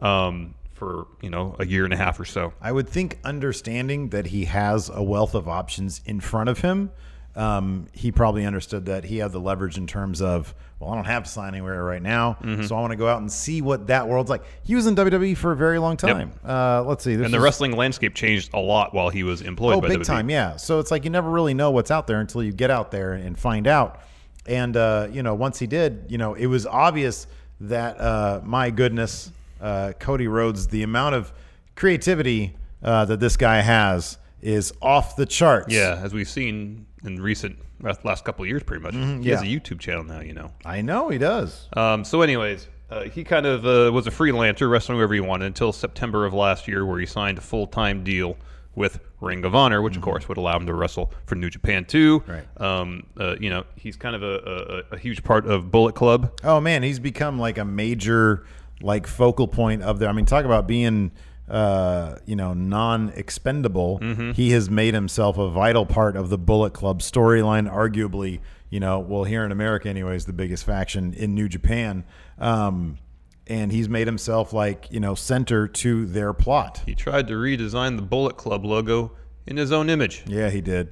um, 0.00 0.54
for 0.74 1.06
you 1.22 1.30
know 1.30 1.56
a 1.58 1.64
year 1.66 1.84
and 1.84 1.94
a 1.94 1.96
half 1.96 2.20
or 2.20 2.26
so. 2.26 2.52
I 2.60 2.70
would 2.70 2.88
think 2.88 3.18
understanding 3.24 4.10
that 4.10 4.26
he 4.26 4.44
has 4.44 4.90
a 4.92 5.02
wealth 5.02 5.34
of 5.34 5.48
options 5.48 6.02
in 6.04 6.20
front 6.20 6.50
of 6.50 6.60
him, 6.60 6.90
um, 7.36 7.86
he 7.92 8.12
probably 8.12 8.44
understood 8.46 8.86
that 8.86 9.04
he 9.04 9.18
had 9.18 9.32
the 9.32 9.40
leverage 9.40 9.76
in 9.76 9.86
terms 9.86 10.22
of, 10.22 10.54
well, 10.78 10.90
I 10.90 10.94
don't 10.94 11.04
have 11.06 11.24
to 11.24 11.30
sign 11.30 11.48
anywhere 11.54 11.82
right 11.82 12.02
now, 12.02 12.36
Mm-hmm. 12.42 12.62
so 12.64 12.76
I 12.76 12.80
want 12.80 12.92
to 12.92 12.96
go 12.96 13.08
out 13.08 13.20
and 13.20 13.30
see 13.32 13.60
what 13.62 13.88
that 13.88 14.06
world's 14.06 14.30
like. 14.30 14.42
He 14.62 14.74
was 14.76 14.86
in 14.86 14.94
WWE 14.94 15.36
for 15.36 15.50
a 15.52 15.56
very 15.56 15.78
long 15.78 15.96
time. 15.96 16.32
Uh, 16.46 16.82
let's 16.84 17.02
see. 17.02 17.14
And 17.14 17.24
the 17.24 17.36
is- 17.36 17.42
wrestling 17.42 17.72
landscape 17.76 18.14
changed 18.14 18.50
a 18.54 18.58
lot 18.60 18.94
while 18.94 19.08
he 19.08 19.24
was 19.24 19.40
employed 19.42 19.76
Oh, 19.76 19.80
by 19.80 19.88
big 19.88 20.00
WWE. 20.00 20.04
time, 20.06 20.30
yeah. 20.30 20.56
So 20.56 20.78
it's 20.78 20.90
like 20.92 21.02
you 21.04 21.10
never 21.10 21.28
really 21.30 21.54
know 21.54 21.70
what's 21.72 21.90
out 21.90 22.06
there 22.06 22.20
until 22.20 22.42
you 22.42 22.52
get 22.52 22.70
out 22.70 22.90
there 22.92 23.14
and 23.14 23.36
find 23.38 23.66
out. 23.66 24.00
And 24.46 24.76
uh, 24.76 25.08
you 25.10 25.22
know, 25.22 25.34
once 25.34 25.58
he 25.58 25.66
did, 25.66 26.04
you 26.08 26.18
know, 26.18 26.34
it 26.34 26.46
was 26.46 26.66
obvious 26.66 27.26
that 27.60 27.98
uh, 28.00 28.40
my 28.44 28.70
goodness, 28.70 29.30
uh, 29.60 29.92
Cody 29.98 30.28
Rhodes, 30.28 30.68
the 30.68 30.82
amount 30.82 31.14
of 31.14 31.32
creativity 31.74 32.54
uh, 32.82 33.04
that 33.06 33.20
this 33.20 33.36
guy 33.36 33.60
has 33.60 34.18
is 34.42 34.72
off 34.82 35.16
the 35.16 35.26
charts. 35.26 35.72
Yeah, 35.74 35.98
as 36.02 36.12
we've 36.12 36.28
seen 36.28 36.86
in 37.04 37.20
recent 37.20 37.58
last 38.02 38.24
couple 38.24 38.42
of 38.44 38.48
years, 38.48 38.62
pretty 38.62 38.82
much. 38.82 38.94
he 38.94 39.28
has 39.30 39.42
a 39.42 39.44
Mm-hmm. 39.44 39.54
YouTube 39.56 39.78
channel 39.80 40.04
now, 40.04 40.20
you 40.20 40.32
know. 40.32 40.50
I 40.64 40.80
know 40.80 41.08
he 41.10 41.18
does. 41.18 41.68
Um, 41.76 42.04
so, 42.04 42.22
anyways, 42.22 42.68
uh, 42.90 43.02
he 43.04 43.24
kind 43.24 43.46
of 43.46 43.66
uh, 43.66 43.92
was 43.92 44.06
a 44.06 44.10
freelancer, 44.10 44.70
wrestling 44.70 44.96
wherever 44.96 45.14
he 45.14 45.20
wanted 45.20 45.46
until 45.46 45.72
September 45.72 46.24
of 46.26 46.32
last 46.34 46.66
year, 46.68 46.84
where 46.86 46.98
he 46.98 47.06
signed 47.06 47.38
a 47.38 47.42
full 47.42 47.66
time 47.66 48.04
deal 48.04 48.36
with 48.74 48.98
Ring 49.20 49.44
of 49.44 49.54
Honor, 49.54 49.80
which 49.82 49.96
of 49.96 50.02
course 50.02 50.28
would 50.28 50.36
allow 50.36 50.56
him 50.56 50.66
to 50.66 50.74
wrestle 50.74 51.12
for 51.26 51.34
New 51.36 51.48
Japan 51.50 51.84
too. 51.84 52.20
Mm-hmm. 52.20 52.30
Right. 52.32 52.60
Um, 52.60 53.06
uh, 53.18 53.36
you 53.38 53.48
know, 53.50 53.64
he's 53.76 53.96
kind 53.96 54.16
of 54.16 54.22
a, 54.22 54.82
a, 54.90 54.94
a 54.96 54.98
huge 54.98 55.22
part 55.22 55.46
of 55.46 55.70
Bullet 55.70 55.94
Club. 55.94 56.32
Oh 56.42 56.60
man, 56.60 56.82
he's 56.82 56.98
become 56.98 57.38
like 57.38 57.56
a 57.58 57.64
major 57.64 58.44
like 58.80 59.06
focal 59.06 59.46
point 59.46 59.82
of 59.82 59.98
there. 59.98 60.08
I 60.08 60.12
mean, 60.12 60.26
talk 60.26 60.44
about 60.44 60.66
being 60.66 61.12
uh, 61.48 62.16
you 62.24 62.36
know 62.36 62.54
non-expendable. 62.54 63.98
Mm-hmm. 64.00 64.30
He 64.32 64.50
has 64.50 64.70
made 64.70 64.94
himself 64.94 65.38
a 65.38 65.50
vital 65.50 65.86
part 65.86 66.16
of 66.16 66.30
the 66.30 66.38
Bullet 66.38 66.72
Club 66.72 67.00
storyline. 67.00 67.70
Arguably, 67.72 68.40
you 68.70 68.80
know, 68.80 68.98
well 68.98 69.24
here 69.24 69.44
in 69.44 69.52
America, 69.52 69.88
anyways, 69.88 70.24
the 70.24 70.32
biggest 70.32 70.64
faction 70.64 71.12
in 71.14 71.34
New 71.34 71.48
Japan. 71.48 72.04
Um, 72.38 72.98
and 73.46 73.70
he's 73.70 73.88
made 73.88 74.06
himself 74.06 74.52
like 74.52 74.88
you 74.90 75.00
know 75.00 75.14
center 75.14 75.68
to 75.68 76.06
their 76.06 76.32
plot. 76.32 76.82
He 76.86 76.94
tried 76.94 77.28
to 77.28 77.34
redesign 77.34 77.96
the 77.96 78.02
Bullet 78.02 78.36
Club 78.36 78.64
logo 78.64 79.12
in 79.46 79.56
his 79.56 79.72
own 79.72 79.90
image. 79.90 80.24
Yeah, 80.26 80.50
he 80.50 80.60
did. 80.60 80.90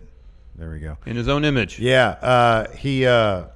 There 0.54 0.70
we 0.70 0.80
go. 0.80 0.98
In 1.06 1.16
his 1.16 1.28
own 1.28 1.44
image. 1.44 1.78
Yeah, 1.78 2.08
uh, 2.08 2.70
he. 2.76 3.06
Uh, 3.06 3.46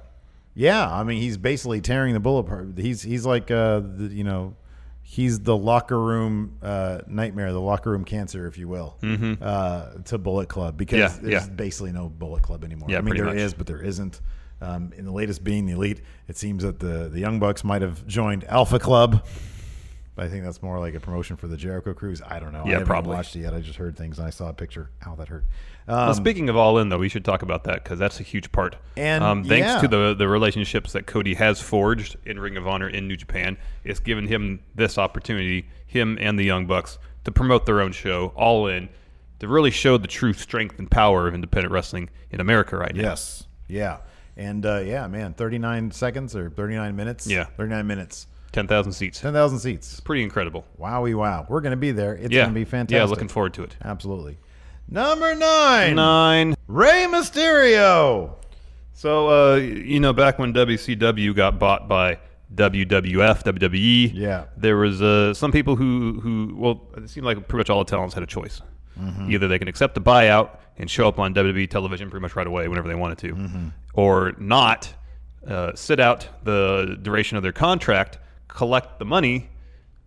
yeah, 0.55 0.91
I 0.91 1.03
mean, 1.03 1.21
he's 1.21 1.37
basically 1.37 1.81
tearing 1.81 2.15
the 2.15 2.19
bullet 2.19 2.47
apart. 2.47 2.69
He's 2.77 3.03
he's 3.03 3.27
like, 3.27 3.51
uh, 3.51 3.79
the, 3.79 4.09
you 4.11 4.23
know, 4.23 4.55
he's 5.09 5.39
the 5.39 5.55
locker 5.55 5.97
room 5.99 6.57
uh, 6.61 6.99
nightmare, 7.07 7.53
the 7.53 7.61
locker 7.61 7.91
room 7.91 8.03
cancer, 8.03 8.45
if 8.45 8.57
you 8.57 8.67
will, 8.67 8.97
uh, 9.41 9.91
to 10.03 10.17
Bullet 10.17 10.49
Club 10.49 10.75
because 10.75 10.97
Mm-hmm. 10.99 11.25
Yeah, 11.27 11.31
there's 11.31 11.47
yeah. 11.47 11.53
basically 11.53 11.93
no 11.93 12.09
Bullet 12.09 12.43
Club 12.43 12.63
anymore. 12.65 12.89
Yeah, 12.91 12.97
I 12.97 13.01
mean, 13.01 13.15
there 13.15 13.25
much. 13.25 13.35
is, 13.37 13.53
but 13.53 13.67
there 13.67 13.81
isn't. 13.81 14.19
Um, 14.59 14.91
in 14.97 15.05
the 15.05 15.11
latest 15.11 15.43
being 15.43 15.65
the 15.67 15.73
elite, 15.73 16.01
it 16.27 16.35
seems 16.35 16.63
that 16.63 16.79
the 16.79 17.09
the 17.09 17.19
Young 17.19 17.39
Bucks 17.39 17.63
might 17.63 17.81
have 17.83 18.05
joined 18.07 18.43
Alpha 18.45 18.79
Club. 18.79 19.25
But 20.15 20.25
I 20.25 20.29
think 20.29 20.43
that's 20.43 20.63
more 20.63 20.79
like 20.79 20.95
a 20.95 20.99
promotion 20.99 21.37
for 21.37 21.47
the 21.47 21.55
Jericho 21.57 21.93
Cruise. 21.93 22.21
I 22.25 22.39
don't 22.39 22.51
know. 22.51 22.63
I 22.63 22.65
Yeah, 22.65 22.71
haven't 22.73 22.87
probably. 22.87 23.13
watched 23.15 23.35
it 23.35 23.41
yet. 23.41 23.53
I 23.53 23.59
just 23.61 23.77
heard 23.77 23.95
things 23.95 24.17
and 24.17 24.25
I 24.27 24.31
saw 24.31 24.49
a 24.49 24.53
picture. 24.53 24.89
Ow, 25.05 25.13
that 25.15 25.27
hurt. 25.27 25.45
Well, 25.87 26.09
Um, 26.09 26.13
speaking 26.13 26.49
of 26.49 26.57
All 26.57 26.77
In, 26.79 26.89
though, 26.89 26.97
we 26.97 27.09
should 27.09 27.23
talk 27.23 27.41
about 27.41 27.63
that 27.63 27.83
because 27.83 27.97
that's 27.97 28.19
a 28.19 28.23
huge 28.23 28.51
part. 28.51 28.75
And, 28.97 29.23
um, 29.23 29.43
thanks 29.43 29.67
yeah. 29.67 29.81
to 29.81 29.87
the 29.87 30.13
the 30.13 30.27
relationships 30.27 30.91
that 30.93 31.05
Cody 31.07 31.33
has 31.35 31.61
forged 31.61 32.17
in 32.25 32.39
Ring 32.39 32.57
of 32.57 32.67
Honor 32.67 32.89
in 32.89 33.07
New 33.07 33.15
Japan, 33.15 33.57
it's 33.83 33.99
given 33.99 34.27
him 34.27 34.59
this 34.75 34.97
opportunity, 34.97 35.67
him 35.85 36.17
and 36.19 36.37
the 36.37 36.43
Young 36.43 36.65
Bucks, 36.65 36.97
to 37.23 37.31
promote 37.31 37.65
their 37.65 37.81
own 37.81 37.93
show, 37.93 38.33
All 38.35 38.67
In, 38.67 38.89
to 39.39 39.47
really 39.47 39.71
show 39.71 39.97
the 39.97 40.07
true 40.07 40.33
strength 40.33 40.77
and 40.79 40.89
power 40.91 41.27
of 41.27 41.33
independent 41.33 41.71
wrestling 41.71 42.09
in 42.31 42.39
America 42.41 42.75
right 42.77 42.95
now. 42.95 43.03
Yes. 43.03 43.45
Yeah. 43.67 43.97
And 44.35 44.65
uh, 44.65 44.79
yeah, 44.79 45.07
man, 45.07 45.33
39 45.33 45.91
seconds 45.91 46.35
or 46.35 46.49
39 46.49 46.95
minutes? 46.95 47.27
Yeah. 47.27 47.45
39 47.57 47.87
minutes. 47.87 48.27
Ten 48.53 48.65
thousand 48.65 48.93
seats, 48.93 49.19
10,000 49.19 49.59
seats. 49.59 49.91
It's 49.91 49.99
pretty 49.99 50.23
incredible. 50.23 50.65
Wowie 50.79 51.13
wow. 51.13 51.45
We're 51.49 51.61
going 51.61 51.71
to 51.71 51.77
be 51.77 51.91
there. 51.91 52.15
It's 52.15 52.31
yeah, 52.31 52.43
going 52.43 52.53
to 52.53 52.59
be 52.59 52.65
fantastic. 52.65 52.95
Yeah, 52.95 53.03
looking 53.03 53.27
forward 53.27 53.53
to 53.55 53.63
it. 53.63 53.75
Absolutely. 53.83 54.37
Number 54.89 55.35
nine. 55.35 55.95
Nine. 55.95 56.55
Rey 56.67 57.05
Mysterio. 57.09 58.35
So, 58.93 59.29
uh, 59.53 59.55
you 59.57 59.99
know, 59.99 60.13
back 60.13 60.39
when 60.39 60.53
WCW 60.53 61.35
got 61.35 61.59
bought 61.59 61.87
by 61.87 62.17
WWF, 62.55 63.43
WWE, 63.43 64.11
Yeah. 64.13 64.45
there 64.55 64.77
was 64.77 65.01
uh, 65.01 65.33
some 65.33 65.51
people 65.51 65.75
who, 65.75 66.19
who, 66.21 66.55
well, 66.57 66.81
it 66.97 67.09
seemed 67.09 67.25
like 67.25 67.37
pretty 67.47 67.59
much 67.59 67.69
all 67.69 67.79
the 67.83 67.89
talents 67.89 68.13
had 68.13 68.23
a 68.23 68.27
choice. 68.27 68.61
Mm-hmm. 68.99 69.31
Either 69.31 69.47
they 69.47 69.59
can 69.59 69.67
accept 69.67 69.93
the 69.93 70.01
buyout 70.01 70.57
and 70.77 70.89
show 70.89 71.07
up 71.07 71.19
on 71.19 71.33
WWE 71.33 71.69
television 71.69 72.09
pretty 72.09 72.21
much 72.21 72.35
right 72.35 72.47
away 72.47 72.67
whenever 72.67 72.87
they 72.87 72.95
wanted 72.95 73.17
to, 73.19 73.33
Mm-hmm. 73.35 73.67
or 73.93 74.33
not, 74.39 74.91
uh, 75.47 75.73
sit 75.75 75.99
out 75.99 76.27
the 76.43 76.97
duration 77.01 77.37
of 77.37 77.43
their 77.43 77.51
contract, 77.51 78.17
collect 78.47 78.97
the 78.99 79.05
money, 79.05 79.49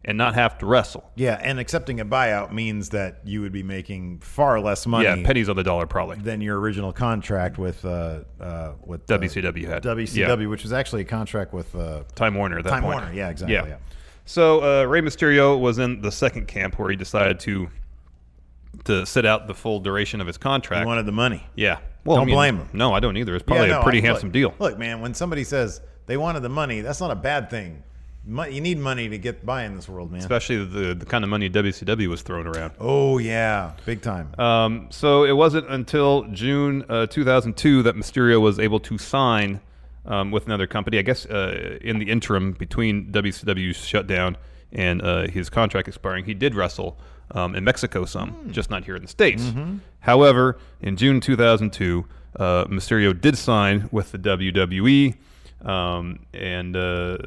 and 0.04 0.16
not 0.16 0.34
have 0.34 0.56
to 0.58 0.66
wrestle. 0.66 1.10
Yeah, 1.14 1.38
and 1.42 1.58
accepting 1.60 2.00
a 2.00 2.04
buyout 2.06 2.52
means 2.52 2.88
that 2.90 3.20
you 3.24 3.42
would 3.42 3.52
be 3.52 3.62
making 3.62 4.20
far 4.20 4.58
less 4.60 4.86
money 4.86 5.04
Yeah, 5.04 5.22
pennies 5.22 5.48
on 5.48 5.56
the 5.56 5.62
dollar 5.62 5.86
probably. 5.86 6.16
than 6.16 6.40
your 6.40 6.58
original 6.58 6.92
contract 6.92 7.58
with 7.58 7.84
uh, 7.84 8.20
uh, 8.40 8.72
with 8.84 9.10
uh, 9.10 9.18
WCW 9.18 9.66
had. 9.68 9.82
WCW, 9.82 10.16
Yeah. 10.40 10.46
which 10.46 10.62
was 10.62 10.72
actually 10.72 11.02
a 11.02 11.04
contract 11.06 11.52
with 11.52 11.74
uh, 11.76 12.04
Time 12.14 12.34
Warner 12.34 12.58
at 12.58 12.64
that 12.64 12.70
Time 12.70 12.82
point. 12.82 13.00
Warner. 13.00 13.12
Yeah, 13.14 13.28
exactly. 13.28 13.54
Yeah. 13.54 13.76
So 14.24 14.60
uh, 14.82 14.84
Rey 14.84 15.00
Mysterio 15.02 15.58
was 15.58 15.78
in 15.78 16.00
the 16.02 16.12
second 16.12 16.46
camp 16.48 16.78
where 16.78 16.88
he 16.90 16.96
decided 16.96 17.40
to 17.40 17.68
to 18.84 19.04
sit 19.04 19.26
out 19.26 19.46
the 19.48 19.54
full 19.54 19.80
duration 19.80 20.20
of 20.20 20.26
his 20.26 20.38
contract. 20.38 20.80
He 20.82 20.86
wanted 20.86 21.04
the 21.06 21.12
money. 21.12 21.46
yeah. 21.54 21.78
Well, 22.02 22.16
Don't 22.16 22.22
I 22.22 22.26
mean, 22.26 22.34
blame 22.34 22.56
him. 22.56 22.68
No, 22.72 22.94
I 22.94 23.00
don't 23.00 23.18
either. 23.18 23.34
It's 23.34 23.44
probably 23.44 23.66
Yeah, 23.66 23.74
no, 23.74 23.80
a 23.80 23.82
pretty 23.82 23.98
I- 23.98 24.06
handsome 24.06 24.28
look, 24.28 24.32
deal. 24.32 24.54
Look, 24.58 24.78
man, 24.78 25.02
when 25.02 25.12
somebody 25.12 25.44
says 25.44 25.82
they 26.06 26.16
wanted 26.16 26.40
the 26.40 26.48
money, 26.48 26.80
that's 26.80 26.98
not 27.00 27.10
a 27.10 27.14
bad 27.14 27.50
thing. 27.50 27.82
You 28.26 28.60
need 28.60 28.78
money 28.78 29.08
to 29.08 29.18
get 29.18 29.44
by 29.46 29.64
in 29.64 29.76
this 29.76 29.88
world, 29.88 30.12
man. 30.12 30.20
Especially 30.20 30.64
the 30.64 30.94
the 30.94 31.06
kind 31.06 31.24
of 31.24 31.30
money 31.30 31.48
WCW 31.48 32.06
was 32.08 32.22
throwing 32.22 32.46
around. 32.46 32.72
oh 32.78 33.18
yeah, 33.18 33.72
big 33.86 34.02
time. 34.02 34.28
Um, 34.38 34.88
so 34.90 35.24
it 35.24 35.32
wasn't 35.32 35.68
until 35.70 36.24
June 36.32 36.84
uh, 36.88 37.06
2002 37.06 37.82
that 37.82 37.94
Mysterio 37.96 38.40
was 38.40 38.58
able 38.58 38.78
to 38.80 38.98
sign 38.98 39.60
um, 40.06 40.30
with 40.30 40.46
another 40.46 40.66
company. 40.66 40.98
I 40.98 41.02
guess 41.02 41.26
uh, 41.26 41.78
in 41.80 41.98
the 41.98 42.10
interim 42.10 42.52
between 42.52 43.10
WCW's 43.10 43.76
shutdown 43.84 44.36
and 44.72 45.00
uh, 45.02 45.26
his 45.28 45.48
contract 45.50 45.88
expiring, 45.88 46.24
he 46.26 46.34
did 46.34 46.54
wrestle 46.54 46.98
um, 47.32 47.54
in 47.54 47.64
Mexico 47.64 48.04
some, 48.04 48.50
just 48.52 48.70
not 48.70 48.84
here 48.84 48.96
in 48.96 49.02
the 49.02 49.08
States. 49.08 49.42
However, 50.00 50.58
in 50.80 50.96
June 50.96 51.20
2002, 51.20 52.04
uh, 52.36 52.64
Mysterio 52.66 53.18
did 53.18 53.36
sign 53.36 53.88
with 53.90 54.12
the 54.12 54.18
WWE, 54.18 55.16
um, 55.62 56.20
and 56.34 56.76
uh, 56.76 57.18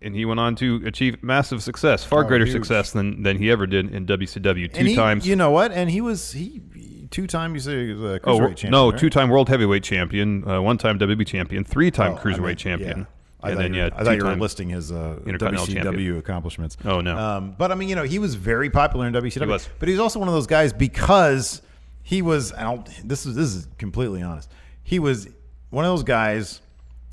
and 0.00 0.14
he 0.14 0.24
went 0.24 0.40
on 0.40 0.56
to 0.56 0.82
achieve 0.84 1.22
massive 1.22 1.62
success, 1.62 2.04
far 2.04 2.24
Oh, 2.24 2.28
greater 2.28 2.44
huge. 2.44 2.52
success 2.54 2.90
than, 2.92 3.22
than 3.22 3.38
he 3.38 3.50
ever 3.50 3.66
did 3.66 3.94
in 3.94 4.04
WCW. 4.06 4.72
Two 4.72 4.84
he, 4.84 4.94
times. 4.96 5.26
You 5.26 5.36
know 5.36 5.50
what? 5.50 5.70
And 5.72 5.88
he 5.90 6.00
was 6.00 6.32
he 6.32 6.60
two 7.10 7.26
time. 7.26 7.54
You 7.54 7.60
say 7.60 7.86
he 7.86 7.92
was 7.92 8.02
a 8.02 8.20
Oh 8.24 8.38
cruiserweight 8.38 8.40
wor- 8.40 8.48
champion. 8.48 8.70
no, 8.72 8.90
right? 8.90 8.98
two-time 8.98 9.28
world 9.30 9.48
heavyweight 9.48 9.82
champion, 9.84 10.48
uh, 10.48 10.60
one-time 10.60 10.98
WWE 10.98 11.26
champion, 11.26 11.62
three-time 11.64 12.12
Oh, 12.12 12.16
I 12.16 12.20
cruiserweight 12.20 12.56
champion, 12.58 12.98
yeah. 13.00 13.04
I 13.44 13.54
then 13.54 13.74
you 13.74 13.80
yeah, 13.80 13.88
were, 13.90 13.94
I 14.00 14.04
thought 14.04 14.16
you 14.16 14.24
were 14.24 14.36
listing 14.36 14.68
his 14.70 14.90
uh, 14.92 15.18
WCW 15.24 15.66
champion. 15.82 16.16
accomplishments. 16.18 16.76
Oh, 16.84 17.00
no. 17.00 17.16
Um, 17.18 17.54
but 17.58 17.72
I 17.72 17.74
mean, 17.74 17.88
you 17.88 17.96
know, 17.96 18.04
he 18.04 18.18
was 18.20 18.34
very 18.36 18.70
popular 18.70 19.06
in 19.08 19.12
WCW. 19.12 19.40
He 19.40 19.46
was. 19.46 19.68
But 19.80 19.88
he 19.88 19.92
was 19.94 20.00
also 20.00 20.20
one 20.20 20.28
of 20.28 20.34
those 20.34 20.46
guys 20.46 20.72
because 20.72 21.60
he 22.04 22.22
was. 22.22 22.52
This 23.04 23.26
is 23.26 23.34
this 23.34 23.54
is 23.54 23.66
completely 23.78 24.22
honest. 24.22 24.50
He 24.84 24.98
was 25.00 25.28
one 25.70 25.84
of 25.84 25.90
those 25.90 26.02
guys. 26.04 26.60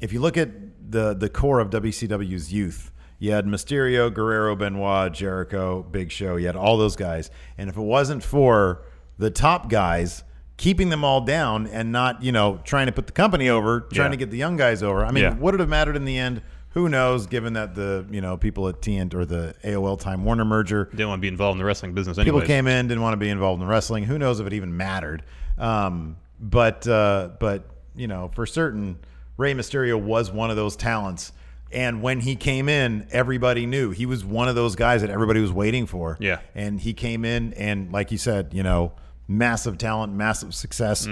If 0.02 0.14
you 0.14 0.20
look 0.22 0.38
at 0.38 0.50
the 0.92 1.14
the 1.14 1.30
core 1.30 1.60
of 1.60 1.70
WCW's 1.70 2.52
youth, 2.54 2.92
You 3.22 3.34
had 3.34 3.46
Mysterio, 3.46 4.14
Guerrero, 4.14 4.56
Benoit, 4.56 5.12
Jericho, 5.14 5.84
Big 5.84 6.10
Show. 6.12 6.38
You 6.38 6.46
had 6.48 6.56
all 6.56 6.78
those 6.78 6.96
guys. 6.96 7.30
And 7.58 7.70
if 7.70 7.76
it 7.76 7.82
wasn't 7.82 8.24
for 8.24 8.84
the 9.18 9.30
top 9.30 9.70
guys 9.70 10.24
keeping 10.56 10.88
them 10.90 11.04
all 11.04 11.22
down 11.22 11.68
and 11.68 11.92
not, 11.92 12.22
you 12.24 12.32
know, 12.32 12.60
trying 12.64 12.86
to 12.86 12.92
put 12.94 13.08
the 13.08 13.14
company 13.14 13.50
over, 13.50 13.82
trying 13.82 14.08
Yeah. 14.08 14.12
to 14.12 14.18
get 14.18 14.32
the 14.32 14.38
young 14.38 14.56
guys 14.58 14.82
over, 14.84 15.06
I 15.06 15.12
mean, 15.12 15.24
Yeah. 15.24 15.34
would 15.36 15.54
it 15.54 15.60
have 15.60 15.70
mattered 15.70 15.96
in 15.98 16.06
the 16.06 16.18
end? 16.18 16.42
Who 16.76 16.88
knows? 16.88 17.28
Given 17.28 17.54
that 17.54 17.76
the 17.76 18.06
you 18.10 18.22
know 18.22 18.38
people 18.38 18.68
at 18.70 18.82
TNT 18.82 19.14
or 19.16 19.26
the 19.26 19.54
AOL 19.66 19.98
Time 19.98 20.24
Warner 20.24 20.46
merger, 20.46 20.86
Didn't 20.92 21.10
want 21.10 21.20
to 21.20 21.22
be 21.22 21.28
involved 21.28 21.56
in 21.56 21.60
the 21.60 21.66
wrestling 21.66 21.94
business 21.94 22.18
anyway. 22.18 22.38
people 22.42 22.48
came 22.48 22.68
in 22.68 22.88
didn't 22.88 23.02
want 23.04 23.14
to 23.14 23.18
be 23.18 23.30
involved 23.30 23.62
in 23.62 23.68
wrestling. 23.68 24.06
Who 24.06 24.18
knows 24.18 24.40
if 24.40 24.48
it 24.48 24.54
even 24.54 24.76
mattered? 24.78 25.24
Um, 25.58 26.16
but 26.40 26.88
uh, 26.88 27.30
but 27.40 27.66
you 27.96 28.08
know 28.08 28.30
for 28.34 28.46
certain, 28.46 28.98
Rey 29.40 29.54
Mysterio 29.54 30.00
was 30.00 30.30
one 30.30 30.50
of 30.50 30.58
those 30.58 30.76
talents. 30.76 31.32
And 31.72 32.02
when 32.02 32.20
he 32.20 32.36
came 32.36 32.68
in, 32.68 33.08
everybody 33.10 33.66
knew 33.66 33.92
he 33.92 34.06
was 34.06 34.26
one 34.26 34.50
of 34.50 34.56
those 34.56 34.76
guys 34.76 35.00
that 35.02 35.10
everybody 35.10 35.40
was 35.40 35.54
waiting 35.54 35.86
for. 35.86 36.18
Yeah. 36.20 36.40
And 36.56 36.82
he 36.82 36.94
came 36.94 37.24
in, 37.24 37.54
and 37.54 37.90
like 37.92 38.12
you 38.12 38.18
said, 38.18 38.54
you 38.54 38.64
know, 38.64 38.92
massive 39.30 39.78
talent, 39.78 40.12
massive 40.14 40.54
success. 40.54 41.08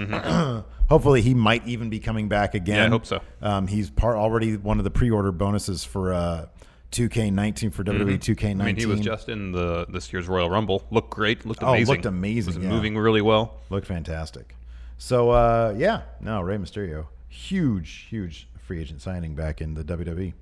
Hopefully, 0.90 1.22
he 1.22 1.32
might 1.32 1.66
even 1.66 1.88
be 1.88 2.00
coming 2.00 2.28
back 2.28 2.54
again. 2.54 2.76
Mm-hmm. 2.76 2.82
Yeah, 2.82 2.86
I 2.86 2.90
hope 2.90 3.06
so. 3.06 3.20
Um, 3.40 3.66
he's 3.66 3.88
part 3.88 4.16
already 4.16 4.58
one 4.58 4.76
of 4.76 4.84
the 4.84 4.90
pre-order 4.90 5.32
bonuses 5.32 5.84
for 5.84 6.12
uh, 6.12 6.46
2K19 6.92 7.72
for 7.72 7.82
WWE 7.82 8.18
2K19. 8.18 8.36
Mm-hmm. 8.36 8.60
I 8.60 8.64
mean, 8.64 8.76
he 8.76 8.86
was 8.86 9.00
just 9.00 9.30
in 9.30 9.52
the 9.52 9.86
this 9.88 10.12
year's 10.12 10.28
Royal 10.28 10.50
Rumble. 10.50 10.84
Looked 10.90 11.10
great. 11.10 11.46
Looked 11.46 11.62
amazing. 11.62 11.88
Oh, 11.88 11.92
looked 11.92 12.06
amazing, 12.06 12.54
Was 12.56 12.62
yeah. 12.62 12.70
moving 12.70 12.98
really 12.98 13.22
well. 13.22 13.58
Looked 13.70 13.86
fantastic. 13.86 14.54
So 14.98 15.30
uh, 15.30 15.74
yeah, 15.78 16.02
no, 16.20 16.42
Rey 16.42 16.56
Mysterio, 16.56 17.06
huge, 17.28 18.06
huge 18.08 18.48
free 18.58 18.80
agent 18.80 19.00
signing 19.02 19.34
back 19.34 19.60
in 19.60 19.74
the 19.74 19.84
WWE. 19.84 20.32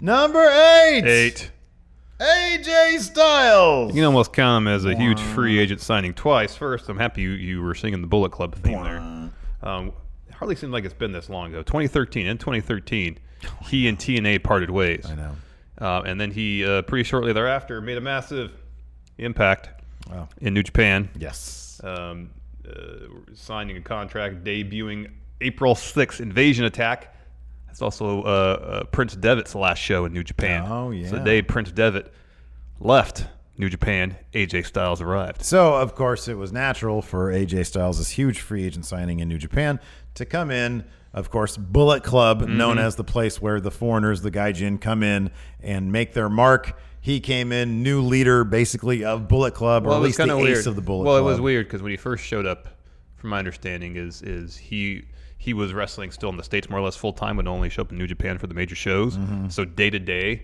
Number 0.00 0.44
eight, 0.44 1.04
Eight. 1.04 1.50
AJ 2.20 2.98
Styles. 3.00 3.88
You 3.94 4.00
can 4.00 4.04
almost 4.04 4.32
count 4.34 4.62
him 4.62 4.68
as 4.68 4.84
a 4.84 4.94
huge 4.94 5.18
free 5.20 5.58
agent 5.58 5.80
signing 5.80 6.12
twice. 6.12 6.54
First, 6.54 6.88
I'm 6.90 6.98
happy 6.98 7.22
you, 7.22 7.30
you 7.30 7.62
were 7.62 7.74
singing 7.74 8.00
the 8.02 8.06
Bullet 8.06 8.30
Club 8.30 8.54
theme 8.56 8.82
there. 8.82 8.98
Um, 9.62 9.92
it 10.28 10.34
hardly 10.34 10.54
seems 10.56 10.72
like 10.72 10.84
it's 10.84 10.92
been 10.94 11.12
this 11.12 11.30
long 11.30 11.48
ago. 11.50 11.62
2013 11.62 12.26
in 12.26 12.36
2013, 12.36 13.18
he 13.68 13.88
and 13.88 13.98
TNA 13.98 14.42
parted 14.42 14.68
ways. 14.70 15.06
I 15.08 15.14
know. 15.14 15.36
Uh, 15.80 16.02
and 16.04 16.20
then 16.20 16.30
he, 16.30 16.62
uh, 16.64 16.82
pretty 16.82 17.04
shortly 17.04 17.32
thereafter, 17.32 17.80
made 17.80 17.96
a 17.96 18.02
massive 18.02 18.52
impact 19.16 19.70
Wow. 20.10 20.28
in 20.42 20.52
New 20.52 20.62
Japan. 20.62 21.08
Yes. 21.18 21.80
um, 21.84 22.30
uh, 22.68 22.72
signing 23.32 23.78
a 23.78 23.80
contract, 23.80 24.44
debuting 24.44 25.10
April 25.40 25.74
6th 25.74 26.20
Invasion 26.20 26.64
Attack. 26.64 27.14
That's 27.66 27.82
also 27.82 28.22
uh, 28.22 28.26
uh, 28.26 28.84
Prince 28.84 29.14
Devitt's 29.16 29.54
last 29.54 29.78
show 29.78 30.04
in 30.04 30.12
New 30.12 30.24
Japan. 30.24 30.64
Oh, 30.68 30.90
So 30.90 30.96
yeah. 30.96 31.10
the 31.10 31.20
day 31.20 31.42
Prince 31.42 31.70
Devitt 31.72 32.12
left 32.80 33.26
New 33.56 33.68
Japan, 33.68 34.16
AJ 34.32 34.66
Styles 34.66 35.00
arrived. 35.00 35.42
So 35.42 35.74
of 35.74 35.94
course 35.94 36.28
it 36.28 36.34
was 36.36 36.52
natural 36.52 37.02
for 37.02 37.30
AJ 37.32 37.66
Styles, 37.66 37.98
this 37.98 38.10
huge 38.10 38.40
free 38.40 38.64
agent 38.64 38.86
signing 38.86 39.20
in 39.20 39.28
New 39.28 39.38
Japan, 39.38 39.78
to 40.14 40.24
come 40.24 40.50
in. 40.50 40.84
Of 41.12 41.28
course, 41.28 41.56
Bullet 41.56 42.04
Club, 42.04 42.42
known 42.42 42.76
Mm-hmm. 42.76 42.86
as 42.86 42.94
the 42.96 43.02
place 43.04 43.42
where 43.42 43.60
the 43.60 43.72
foreigners, 43.72 44.22
the 44.22 44.30
Gaijin, 44.30 44.80
come 44.80 45.02
in 45.02 45.32
and 45.60 45.90
make 45.90 46.14
their 46.14 46.28
mark. 46.28 46.78
He 47.00 47.18
came 47.18 47.50
in, 47.50 47.82
new 47.82 48.00
leader, 48.00 48.44
basically 48.44 49.04
of 49.04 49.26
Bullet 49.26 49.52
Club, 49.52 49.86
or 49.86 49.92
at 49.94 50.00
least 50.02 50.18
the 50.18 50.32
of 50.32 50.40
ace 50.46 50.66
of 50.66 50.76
the 50.76 50.82
Bullet 50.82 51.04
well, 51.06 51.14
Club. 51.16 51.22
it 51.26 51.30
was 51.32 51.40
weird 51.40 51.66
because 51.66 51.82
when 51.82 51.90
he 51.90 51.96
first 51.96 52.22
showed 52.24 52.46
up, 52.46 52.68
from 53.16 53.30
my 53.30 53.38
understanding, 53.40 53.96
is 53.96 54.22
is 54.22 54.56
he 54.56 55.02
he 55.40 55.54
was 55.54 55.72
wrestling 55.72 56.10
still 56.10 56.28
in 56.28 56.36
the 56.36 56.44
states 56.44 56.68
more 56.68 56.78
or 56.78 56.82
less 56.82 56.96
full 56.96 57.14
time, 57.14 57.36
but 57.38 57.46
only 57.46 57.70
show 57.70 57.80
up 57.80 57.90
in 57.92 57.96
New 57.98 58.06
Japan 58.06 58.36
for 58.36 58.46
the 58.46 58.52
major 58.54 58.74
shows. 58.74 59.18
So 59.48 59.64
day 59.64 59.88
to 59.88 59.98
day, 59.98 60.42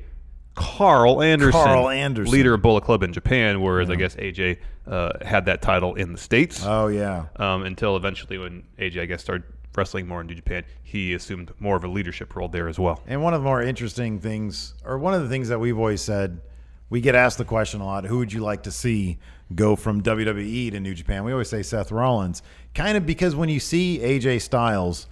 Karl 0.55 1.23
Anderson, 1.23 1.53
Mm-hmm. 1.61 1.69
Karl 1.69 1.89
Anderson. 1.91 2.33
leader 2.33 2.55
of 2.55 2.63
Bullet 2.63 2.83
Club 2.83 3.03
in 3.03 3.13
Japan, 3.13 3.61
whereas 3.61 3.91
I 3.91 3.97
guess 3.97 4.17
AJ 4.17 4.59
uh, 4.87 5.13
had 5.23 5.45
that 5.47 5.61
title 5.61 5.95
in 5.97 6.13
the 6.13 6.19
states. 6.19 6.63
Oh 6.65 6.87
yeah, 6.89 7.27
um, 7.37 7.63
until 7.65 7.95
eventually 7.97 8.39
when 8.39 8.63
AJ, 8.79 9.03
I 9.03 9.05
guess, 9.05 9.23
started 9.23 9.45
wrestling 9.77 10.09
more 10.09 10.23
in 10.23 10.27
New 10.27 10.35
Japan, 10.35 10.65
he 10.83 11.13
assumed 11.13 11.53
more 11.59 11.77
of 11.77 11.85
a 11.85 11.89
leadership 11.89 12.35
role 12.35 12.49
there 12.49 12.67
as 12.69 12.79
well. 12.79 13.03
And 13.07 13.23
one 13.23 13.35
of 13.35 13.43
the 13.43 13.45
more 13.45 13.61
interesting 13.61 14.19
things, 14.19 14.73
or 14.83 14.97
one 14.97 15.13
of 15.13 15.23
the 15.23 15.29
things 15.29 15.49
that 15.51 15.61
we've 15.61 15.77
always 15.79 16.01
said, 16.01 16.41
we 16.89 17.03
get 17.03 17.15
asked 17.15 17.37
the 17.37 17.45
question 17.45 17.83
a 17.83 17.85
lot 17.85 18.05
who 18.07 18.17
would 18.17 18.33
you 18.33 18.41
like 18.41 18.63
to 18.63 18.71
see 18.73 19.19
go 19.55 19.77
from 19.77 20.03
WWE 20.03 20.73
to 20.73 20.81
New 20.81 20.95
Japan? 20.95 21.25
We 21.25 21.33
always 21.33 21.49
say 21.49 21.63
Seth 21.63 21.93
Rollins, 21.93 22.43
kind 22.75 22.97
of 22.97 23.07
because 23.07 23.35
when 23.35 23.49
you 23.49 23.61
see 23.61 23.99
AJ 24.03 24.43
Styles, 24.43 25.07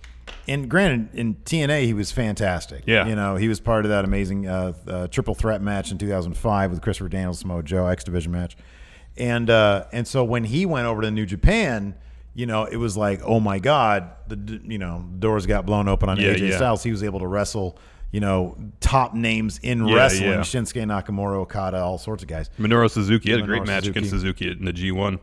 and 0.48 0.68
granted, 0.68 1.14
in 1.14 1.34
TNA, 1.36 1.84
he 1.84 1.92
was 1.94 2.12
fantastic. 2.12 2.84
Yeah. 2.86 3.06
You 3.06 3.14
know, 3.14 3.36
he 3.36 3.48
was 3.48 3.60
part 3.60 3.84
of 3.84 3.90
that 3.90 4.04
amazing 4.04 4.46
uh, 4.46 4.72
uh, 4.86 5.06
triple 5.08 5.34
threat 5.34 5.62
match 5.62 5.90
in 5.90 5.98
2005 5.98 6.70
with 6.70 6.80
Christopher 6.82 7.08
Daniels, 7.08 7.40
Samoa 7.40 7.62
Joe, 7.62 7.86
X 7.86 8.04
Division 8.04 8.32
match. 8.32 8.56
And, 9.16 9.48
uh, 9.48 9.84
and 9.92 10.08
so 10.08 10.24
when 10.24 10.44
he 10.44 10.66
went 10.66 10.86
over 10.86 11.02
to 11.02 11.10
New 11.10 11.26
Japan, 11.26 11.94
you 12.34 12.46
know, 12.46 12.64
it 12.64 12.76
was 12.76 12.96
like, 12.96 13.20
oh 13.24 13.38
my 13.38 13.58
God, 13.58 14.10
the 14.26 14.60
you 14.64 14.78
know 14.78 15.04
doors 15.18 15.46
got 15.46 15.64
blown 15.64 15.86
open 15.88 16.08
on 16.08 16.18
Yeah, 16.18 16.34
AJ 16.34 16.48
yeah. 16.50 16.56
Styles. 16.56 16.82
He 16.82 16.90
was 16.90 17.04
able 17.04 17.20
to 17.20 17.26
wrestle, 17.26 17.78
you 18.14 18.21
know, 18.21 18.56
top 18.78 19.12
names 19.12 19.59
in 19.64 19.85
Yeah, 19.88 19.97
wrestling: 19.97 20.28
yeah. 20.30 20.38
Shinsuke 20.42 20.85
Nakamura, 20.87 21.35
Okada, 21.38 21.78
all 21.78 21.99
sorts 21.99 22.23
of 22.23 22.28
guys. 22.28 22.49
Minoru 22.61 22.88
Suzuki 22.88 23.33
had 23.33 23.40
a 23.40 23.42
great 23.42 23.66
match 23.66 23.87
Suzuki. 23.87 23.99
against 23.99 24.11
Suzuki 24.11 24.50
in 24.52 24.64
the 24.64 24.73
G1. 24.73 25.18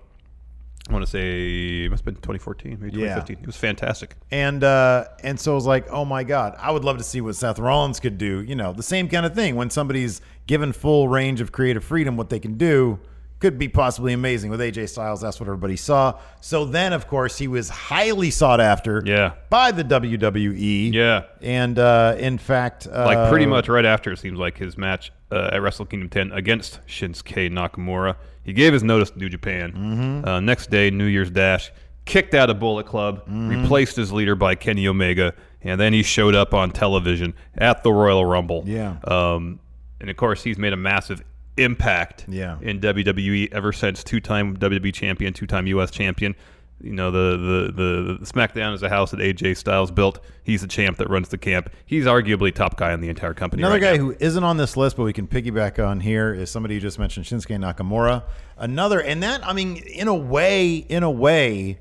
I 0.89 0.91
want 0.93 1.05
to 1.05 1.09
say 1.09 1.85
it 1.85 1.89
must 1.89 2.01
have 2.03 2.05
been 2.05 2.15
2014, 2.15 2.79
maybe 2.81 2.97
Yeah. 2.99 3.15
2015. 3.15 3.37
It 3.43 3.45
was 3.45 3.55
fantastic. 3.55 4.17
And 4.29 4.61
uh, 4.65 5.05
and 5.23 5.39
so 5.39 5.53
it 5.53 5.55
was 5.55 5.65
like, 5.65 5.87
oh 5.89 6.03
my 6.03 6.25
God, 6.25 6.53
I 6.59 6.69
would 6.71 6.83
love 6.83 6.97
to 6.97 7.03
see 7.05 7.21
what 7.21 7.37
Seth 7.37 7.59
Rollins 7.59 8.01
could 8.01 8.17
do. 8.17 8.41
You 8.41 8.55
know, 8.55 8.73
the 8.73 8.83
same 8.83 9.07
kind 9.07 9.25
of 9.25 9.33
thing. 9.33 9.55
When 9.55 9.69
somebody's 9.69 10.19
given 10.47 10.73
full 10.73 11.07
range 11.07 11.39
of 11.39 11.53
creative 11.53 11.85
freedom, 11.85 12.17
what 12.17 12.29
they 12.29 12.39
can 12.39 12.57
do 12.57 12.99
could 13.41 13.57
be 13.57 13.67
possibly 13.67 14.13
amazing. 14.13 14.49
With 14.51 14.59
AJ 14.61 14.87
Styles, 14.89 15.19
that's 15.19 15.39
what 15.39 15.47
everybody 15.47 15.75
saw. 15.75 16.19
So 16.39 16.63
then, 16.65 16.93
of 16.93 17.07
course, 17.07 17.37
he 17.37 17.47
was 17.47 17.67
highly 17.69 18.31
sought 18.31 18.61
after 18.61 19.01
Yeah. 19.05 19.33
by 19.49 19.71
the 19.71 19.83
WWE. 19.83 20.93
Yeah. 20.93 21.23
And 21.41 21.77
uh, 21.77 22.15
in 22.17 22.37
fact, 22.37 22.87
uh, 22.87 23.05
Like 23.05 23.29
pretty 23.29 23.45
much 23.47 23.67
right 23.67 23.85
after, 23.85 24.11
it 24.11 24.17
seems 24.19 24.39
like 24.39 24.57
his 24.57 24.77
match 24.77 25.11
uh, 25.31 25.49
at 25.53 25.61
Wrestle 25.61 25.85
Kingdom 25.85 26.09
10 26.09 26.31
against 26.31 26.79
Shinsuke 26.87 27.51
Nakamura. 27.51 28.15
He 28.43 28.53
gave 28.53 28.73
his 28.73 28.83
notice 28.83 29.11
to 29.11 29.17
New 29.19 29.29
Japan. 29.29 29.71
Mm-hmm. 29.73 30.27
Uh, 30.27 30.39
next 30.39 30.69
day, 30.69 30.89
New 30.89 31.05
Year's 31.05 31.29
Dash, 31.29 31.71
kicked 32.05 32.33
out 32.33 32.49
of 32.49 32.59
Bullet 32.59 32.85
Club, 32.85 33.21
Mm-hmm. 33.21 33.61
replaced 33.61 33.95
his 33.95 34.11
leader 34.11 34.35
by 34.35 34.55
Kenny 34.55 34.87
Omega, 34.87 35.33
and 35.61 35.79
then 35.79 35.93
he 35.93 36.01
showed 36.03 36.33
up 36.35 36.53
on 36.53 36.71
television 36.71 37.33
at 37.55 37.83
the 37.83 37.91
Royal 37.91 38.25
Rumble. 38.25 38.63
Yeah. 38.65 38.95
Um, 39.03 39.59
and 39.99 40.09
of 40.09 40.17
course, 40.17 40.41
he's 40.43 40.57
made 40.57 40.73
a 40.73 40.77
massive 40.77 41.21
impact 41.57 42.25
Yeah. 42.27 42.57
in 42.61 42.79
WWE 42.79 43.51
ever 43.53 43.71
since 43.73 44.03
two-time 44.03 44.57
WWE 44.57 44.93
champion, 44.93 45.33
two-time 45.33 45.67
U.S. 45.67 45.91
champion. 45.91 46.35
You 46.83 46.93
know, 46.93 47.11
the, 47.11 47.37
the, 47.37 47.71
the, 47.71 48.17
the 48.21 48.25
SmackDown 48.25 48.73
is 48.73 48.81
a 48.81 48.89
house 48.89 49.11
that 49.11 49.19
AJ 49.19 49.55
Styles 49.57 49.91
built. 49.91 50.19
He's 50.43 50.61
the 50.61 50.67
champ 50.67 50.97
that 50.97 51.11
runs 51.11 51.29
the 51.29 51.37
camp. 51.37 51.69
He's 51.85 52.05
arguably 52.05 52.51
top 52.51 52.75
guy 52.75 52.91
in 52.91 53.01
the 53.01 53.09
entire 53.09 53.35
company. 53.35 53.61
Another 53.61 53.75
right 53.75 53.81
guy 53.81 53.97
now. 53.97 54.03
who 54.03 54.15
isn't 54.19 54.43
on 54.43 54.57
this 54.57 54.75
list, 54.75 54.97
but 54.97 55.03
we 55.03 55.13
can 55.13 55.27
piggyback 55.27 55.77
on 55.85 55.99
here 55.99 56.33
is 56.33 56.49
somebody 56.49 56.73
you 56.73 56.81
just 56.81 56.97
mentioned, 56.97 57.27
Shinsuke 57.27 57.55
Nakamura. 57.59 58.23
Another, 58.57 58.99
and 58.99 59.21
that 59.21 59.45
I 59.45 59.53
mean, 59.53 59.77
in 59.77 60.07
a 60.07 60.15
way, 60.15 60.75
in 60.77 61.03
a 61.03 61.11
way, 61.11 61.79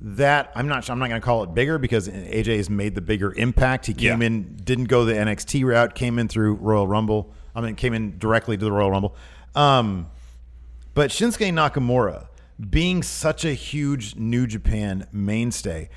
that 0.00 0.50
I'm 0.56 0.66
not. 0.66 0.90
I'm 0.90 0.98
not 0.98 1.08
going 1.08 1.20
to 1.20 1.24
call 1.24 1.44
it 1.44 1.54
bigger 1.54 1.78
because 1.78 2.08
AJ 2.08 2.56
has 2.56 2.68
made 2.68 2.94
the 2.96 3.00
bigger 3.00 3.32
impact. 3.34 3.86
He 3.86 3.94
came 3.94 4.20
Yeah. 4.20 4.26
in, 4.26 4.56
didn't 4.56 4.86
go 4.86 5.04
the 5.04 5.14
NXT 5.14 5.64
route, 5.64 5.94
came 5.94 6.18
in 6.18 6.26
through 6.28 6.54
Royal 6.54 6.86
Rumble. 6.88 7.32
I 7.54 7.60
mean, 7.60 7.74
came 7.76 7.94
in 7.94 8.18
directly 8.18 8.56
to 8.56 8.64
the 8.64 8.72
Royal 8.72 8.90
Rumble. 8.90 9.14
Um, 9.54 10.10
but 10.94 11.10
Shinsuke 11.10 11.52
Nakamura, 11.52 12.26
being 12.70 13.02
such 13.02 13.44
a 13.44 13.52
huge 13.52 14.16
New 14.16 14.46
Japan 14.46 15.06
mainstay, 15.12 15.88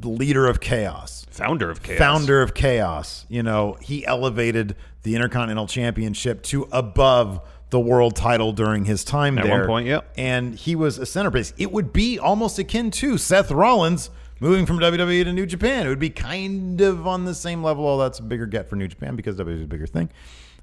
the 0.00 0.08
leader 0.08 0.46
of 0.46 0.60
chaos, 0.60 1.26
founder 1.30 1.70
of 1.70 1.82
Chaos. 1.82 1.98
founder 1.98 2.42
of 2.42 2.52
chaos 2.52 3.24
you 3.28 3.44
know 3.44 3.76
he 3.80 4.04
elevated 4.04 4.74
the 5.04 5.14
intercontinental 5.14 5.68
championship 5.68 6.42
to 6.42 6.66
above 6.72 7.40
the 7.70 7.78
world 7.78 8.16
title 8.16 8.52
during 8.52 8.86
his 8.86 9.04
time 9.04 9.38
At 9.38 9.44
there 9.44 9.58
one 9.58 9.66
point, 9.68 9.86
yep. 9.86 10.12
and 10.16 10.56
he 10.56 10.74
was 10.74 10.98
a 10.98 11.06
centerpiece 11.06 11.52
it 11.58 11.70
would 11.70 11.92
be 11.92 12.18
almost 12.18 12.58
akin 12.58 12.90
to 12.92 13.18
seth 13.18 13.52
rollins 13.52 14.10
moving 14.40 14.66
from 14.66 14.80
wwe 14.80 15.22
to 15.22 15.32
new 15.32 15.46
japan 15.46 15.86
it 15.86 15.90
would 15.90 16.00
be 16.00 16.10
kind 16.10 16.80
of 16.80 17.06
on 17.06 17.24
the 17.24 17.34
same 17.34 17.62
level 17.62 17.86
although 17.86 18.02
that's 18.02 18.18
a 18.18 18.22
bigger 18.24 18.46
get 18.46 18.68
for 18.68 18.74
new 18.74 18.88
japan 18.88 19.14
because 19.14 19.36
wwe 19.36 19.54
is 19.54 19.62
a 19.62 19.66
bigger 19.66 19.86
thing 19.86 20.10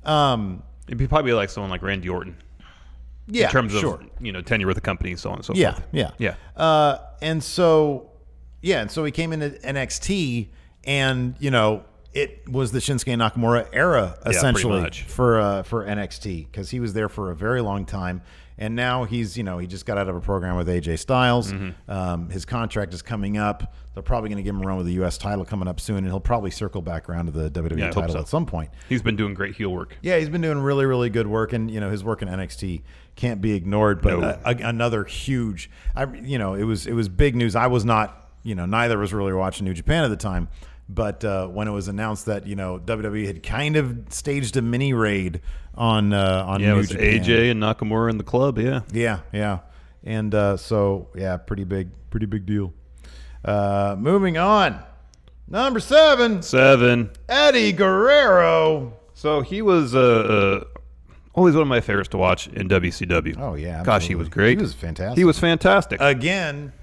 um 0.05 0.63
It'd 0.87 0.97
be 0.97 1.07
probably 1.07 1.33
like 1.33 1.49
someone 1.49 1.71
like 1.71 1.81
Randy 1.81 2.09
Orton 2.09 2.37
yeah 3.27 3.45
in 3.45 3.51
terms 3.51 3.73
of 3.73 3.81
sure. 3.81 3.99
you 4.19 4.31
know 4.31 4.41
tenure 4.41 4.67
with 4.67 4.75
the 4.75 4.81
company 4.81 5.09
and 5.11 5.19
so 5.19 5.31
on 5.31 5.37
and 5.37 5.45
so 5.45 5.53
Yeah, 5.55 5.71
forth. 5.73 5.85
yeah, 5.91 6.11
Yeah. 6.19 6.35
Uh, 6.55 6.97
and 7.21 7.43
so, 7.43 8.11
yeah, 8.61 8.81
and 8.81 8.91
so 8.91 9.03
he 9.03 9.11
came 9.11 9.33
into 9.33 9.49
NXT, 9.65 10.49
and 10.83 11.35
you 11.39 11.49
know, 11.49 11.83
it 12.13 12.47
was 12.47 12.71
the 12.71 12.77
Shinsuke 12.79 13.15
Nakamura 13.17 13.67
era 13.73 14.15
essentially 14.27 14.79
much. 14.81 15.03
for 15.03 15.39
uh, 15.39 15.63
for 15.63 15.85
NXT 15.85 16.45
because 16.51 16.69
he 16.69 16.79
was 16.79 16.93
there 16.93 17.09
for 17.09 17.31
a 17.31 17.35
very 17.35 17.61
long 17.61 17.85
time, 17.85 18.21
And 18.57 18.73
now 18.75 19.03
he's, 19.03 19.37
you 19.37 19.43
know, 19.43 19.57
he 19.57 19.67
just 19.67 19.85
got 19.85 19.97
out 19.97 20.07
of 20.07 20.15
a 20.15 20.21
program 20.21 20.55
with 20.55 20.67
AJ 20.69 20.99
Styles. 20.99 21.51
Mm-hmm. 21.51 21.91
Um, 21.91 22.29
his 22.29 22.45
contract 22.45 22.93
is 22.93 23.01
coming 23.01 23.37
up. 23.37 23.73
They're 23.93 24.03
probably 24.03 24.29
going 24.29 24.37
to 24.37 24.43
give 24.43 24.55
him 24.55 24.61
a 24.61 24.65
run 24.67 24.77
with 24.77 24.85
the 24.85 24.93
U.S. 24.93 25.17
title 25.17 25.43
coming 25.43 25.67
up 25.67 25.79
soon, 25.79 25.97
and 25.97 26.07
he'll 26.07 26.19
probably 26.21 26.51
circle 26.51 26.81
back 26.81 27.09
around 27.09 27.25
to 27.25 27.31
the 27.31 27.49
WWE 27.51 27.77
Yeah, 27.77 27.89
title 27.91 28.13
so. 28.15 28.19
at 28.19 28.27
some 28.29 28.45
point. 28.45 28.69
He's 28.87 29.01
been 29.01 29.15
doing 29.17 29.33
great 29.33 29.55
heel 29.55 29.69
work. 29.71 29.97
Yeah, 30.01 30.17
he's 30.19 30.29
been 30.29 30.41
doing 30.41 30.59
really, 30.59 30.85
really 30.85 31.09
good 31.09 31.27
work, 31.27 31.51
and 31.53 31.69
you 31.69 31.79
know 31.81 31.89
his 31.91 32.03
work 32.03 32.21
in 32.21 32.27
NXT 32.29 32.81
can't 33.15 33.41
be 33.41 33.53
ignored. 33.53 34.01
But 34.01 34.19
No. 34.19 34.27
uh, 34.27 34.39
a- 34.45 34.67
another 34.67 35.03
huge, 35.05 35.69
I, 35.95 36.05
you 36.13 36.37
know, 36.37 36.53
it 36.53 36.63
was 36.63 36.87
it 36.87 36.93
was 36.93 37.09
big 37.09 37.35
news. 37.35 37.55
I 37.55 37.67
was 37.67 37.83
not, 37.85 38.29
you 38.43 38.55
know, 38.55 38.65
neither 38.65 38.97
was 38.97 39.13
really 39.13 39.33
watching 39.33 39.65
New 39.65 39.73
Japan 39.73 40.03
at 40.05 40.09
the 40.09 40.17
time. 40.17 40.47
But 40.87 41.25
uh, 41.25 41.47
when 41.47 41.67
it 41.67 41.71
was 41.71 41.87
announced 41.87 42.27
that 42.27 42.45
you 42.45 42.55
know 42.55 42.79
WWE 42.79 43.25
had 43.25 43.41
kind 43.41 43.75
of 43.75 43.97
staged 44.09 44.55
a 44.55 44.61
mini 44.61 44.93
raid 44.93 45.41
on 45.73 46.13
uh, 46.13 46.43
on 46.47 46.61
Yeah, 46.61 46.73
it 46.73 46.77
was 46.77 46.89
Japan, 46.89 47.23
AJ 47.23 47.51
and 47.51 47.61
Nakamura 47.63 48.11
in 48.11 48.17
the 48.17 48.23
club. 48.23 48.59
Yeah. 48.59 48.81
yeah, 48.91 49.19
yeah, 49.33 49.59
and 50.03 50.33
uh, 50.35 50.57
so 50.57 51.07
yeah, 51.15 51.37
pretty 51.37 51.63
big, 51.63 51.89
pretty 52.11 52.27
big 52.27 52.45
deal. 52.45 52.71
Uh, 53.43 53.95
moving 53.97 54.37
on, 54.37 54.79
number 55.47 55.79
seven, 55.79 56.41
Seven. 56.43 57.09
Eddie 57.29 57.71
Guerrero. 57.71 58.93
So 59.15 59.41
he 59.41 59.61
was 59.63 59.95
uh, 59.95 59.99
uh, 59.99 60.79
always 61.33 61.55
one 61.55 61.63
of 61.63 61.67
my 61.67 61.81
favorites 61.81 62.09
to 62.09 62.17
watch 62.17 62.47
in 62.49 62.67
WCW. 62.69 63.37
Oh, 63.39 63.55
yeah, 63.55 63.79
absolutely. 63.79 63.85
gosh, 63.85 64.07
he 64.07 64.15
was 64.15 64.29
great. 64.29 64.57
He 64.57 64.61
was 64.61 64.73
fantastic. 64.73 65.17
He 65.17 65.23
was 65.23 65.39
fantastic. 65.39 65.99
again, 66.01 66.73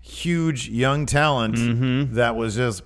huge 0.00 0.68
young 0.68 1.06
talent 1.06 1.56
Mm-hmm. 1.56 2.14
that 2.14 2.36
was 2.36 2.56
just 2.56 2.82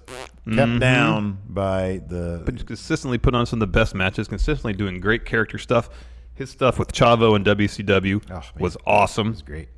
kept 0.55 0.79
down 0.81 1.39
by 1.49 2.01
the. 2.09 2.43
but 2.45 2.67
consistently 2.67 3.19
put 3.19 3.35
on 3.35 3.47
some 3.47 3.57
of 3.59 3.61
the 3.61 3.67
best 3.79 3.95
matches. 3.95 4.29
Consistently 4.29 4.73
doing 4.73 5.01
great 5.01 5.25
character 5.25 5.59
stuff. 5.59 5.89
His 6.35 6.51
stuff 6.51 6.79
with 6.79 6.93
Chavo 6.93 7.37
and 7.37 7.47
WCW 7.47 8.23
Oh, 8.31 8.43
was 8.59 8.77
awesome. 8.87 9.31
It's 9.33 9.43
great. 9.43 9.69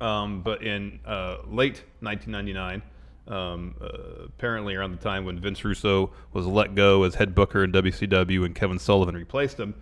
Um, 0.00 0.42
but 0.42 0.62
in 0.62 1.00
uh, 1.06 1.38
late 1.46 1.82
1999, 2.00 2.82
um, 3.28 3.74
uh, 3.80 4.24
apparently 4.26 4.74
around 4.74 4.92
the 4.92 4.98
time 4.98 5.24
when 5.24 5.38
Vince 5.38 5.64
Russo 5.64 6.10
was 6.32 6.46
let 6.46 6.74
go 6.74 7.02
as 7.04 7.14
head 7.14 7.34
booker 7.34 7.62
in 7.64 7.72
WCW 7.72 8.44
and 8.44 8.54
Kevin 8.54 8.78
Sullivan 8.78 9.14
replaced 9.14 9.58
him, 9.60 9.74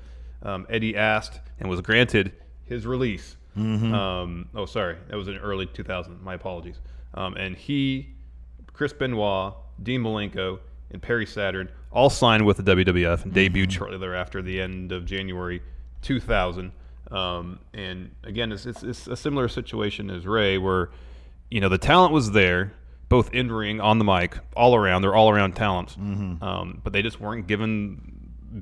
um, 0.43 0.67
Eddie 0.69 0.97
asked 0.97 1.41
and 1.59 1.69
was 1.69 1.81
granted 1.81 2.33
his 2.65 2.87
release. 2.87 3.37
Um, 3.57 4.49
oh, 4.55 4.67
sorry, 4.67 4.97
that 5.09 5.17
was 5.17 5.29
in 5.29 5.37
early 5.37 5.67
2000. 5.67 6.23
My 6.23 6.35
apologies. 6.35 6.81
Um, 7.15 7.35
and 7.35 7.57
he, 7.57 8.15
Chris 8.73 8.93
Benoit, 8.93 9.55
Dean 9.83 10.03
Malenko, 10.03 10.59
and 10.91 11.03
Perry 11.03 11.27
Saturn 11.27 11.71
all 11.91 12.11
signed 12.11 12.45
with 12.47 12.59
the 12.59 12.63
WWF 12.77 13.25
and 13.25 13.33
debuted 13.33 13.71
shortly 13.71 13.99
thereafter, 13.99 14.43
the 14.43 14.61
end 14.61 14.93
of 14.93 15.05
January 15.07 15.63
2000. 16.03 16.73
Um, 17.11 17.59
and 17.73 18.11
again, 18.25 18.53
it's, 18.53 18.67
it's, 18.67 18.83
it's 18.83 19.07
a 19.07 19.17
similar 19.17 19.49
situation 19.49 20.11
as 20.11 20.27
Rey, 20.27 20.59
where 20.59 20.91
you 21.51 21.61
know 21.61 21.69
the 21.71 21.79
talent 21.79 22.13
was 22.13 22.33
there, 22.33 22.75
both 23.09 23.33
in 23.33 23.51
ring, 23.51 23.81
on 23.81 23.99
the 23.99 24.05
mic, 24.05 24.39
all 24.55 24.75
around. 24.75 25.03
They're 25.03 25.15
all 25.15 25.31
around 25.31 25.57
talents, 25.57 25.97
um, 26.43 26.81
but 26.85 26.93
they 26.93 27.01
just 27.01 27.19
weren't 27.21 27.47
given 27.47 28.18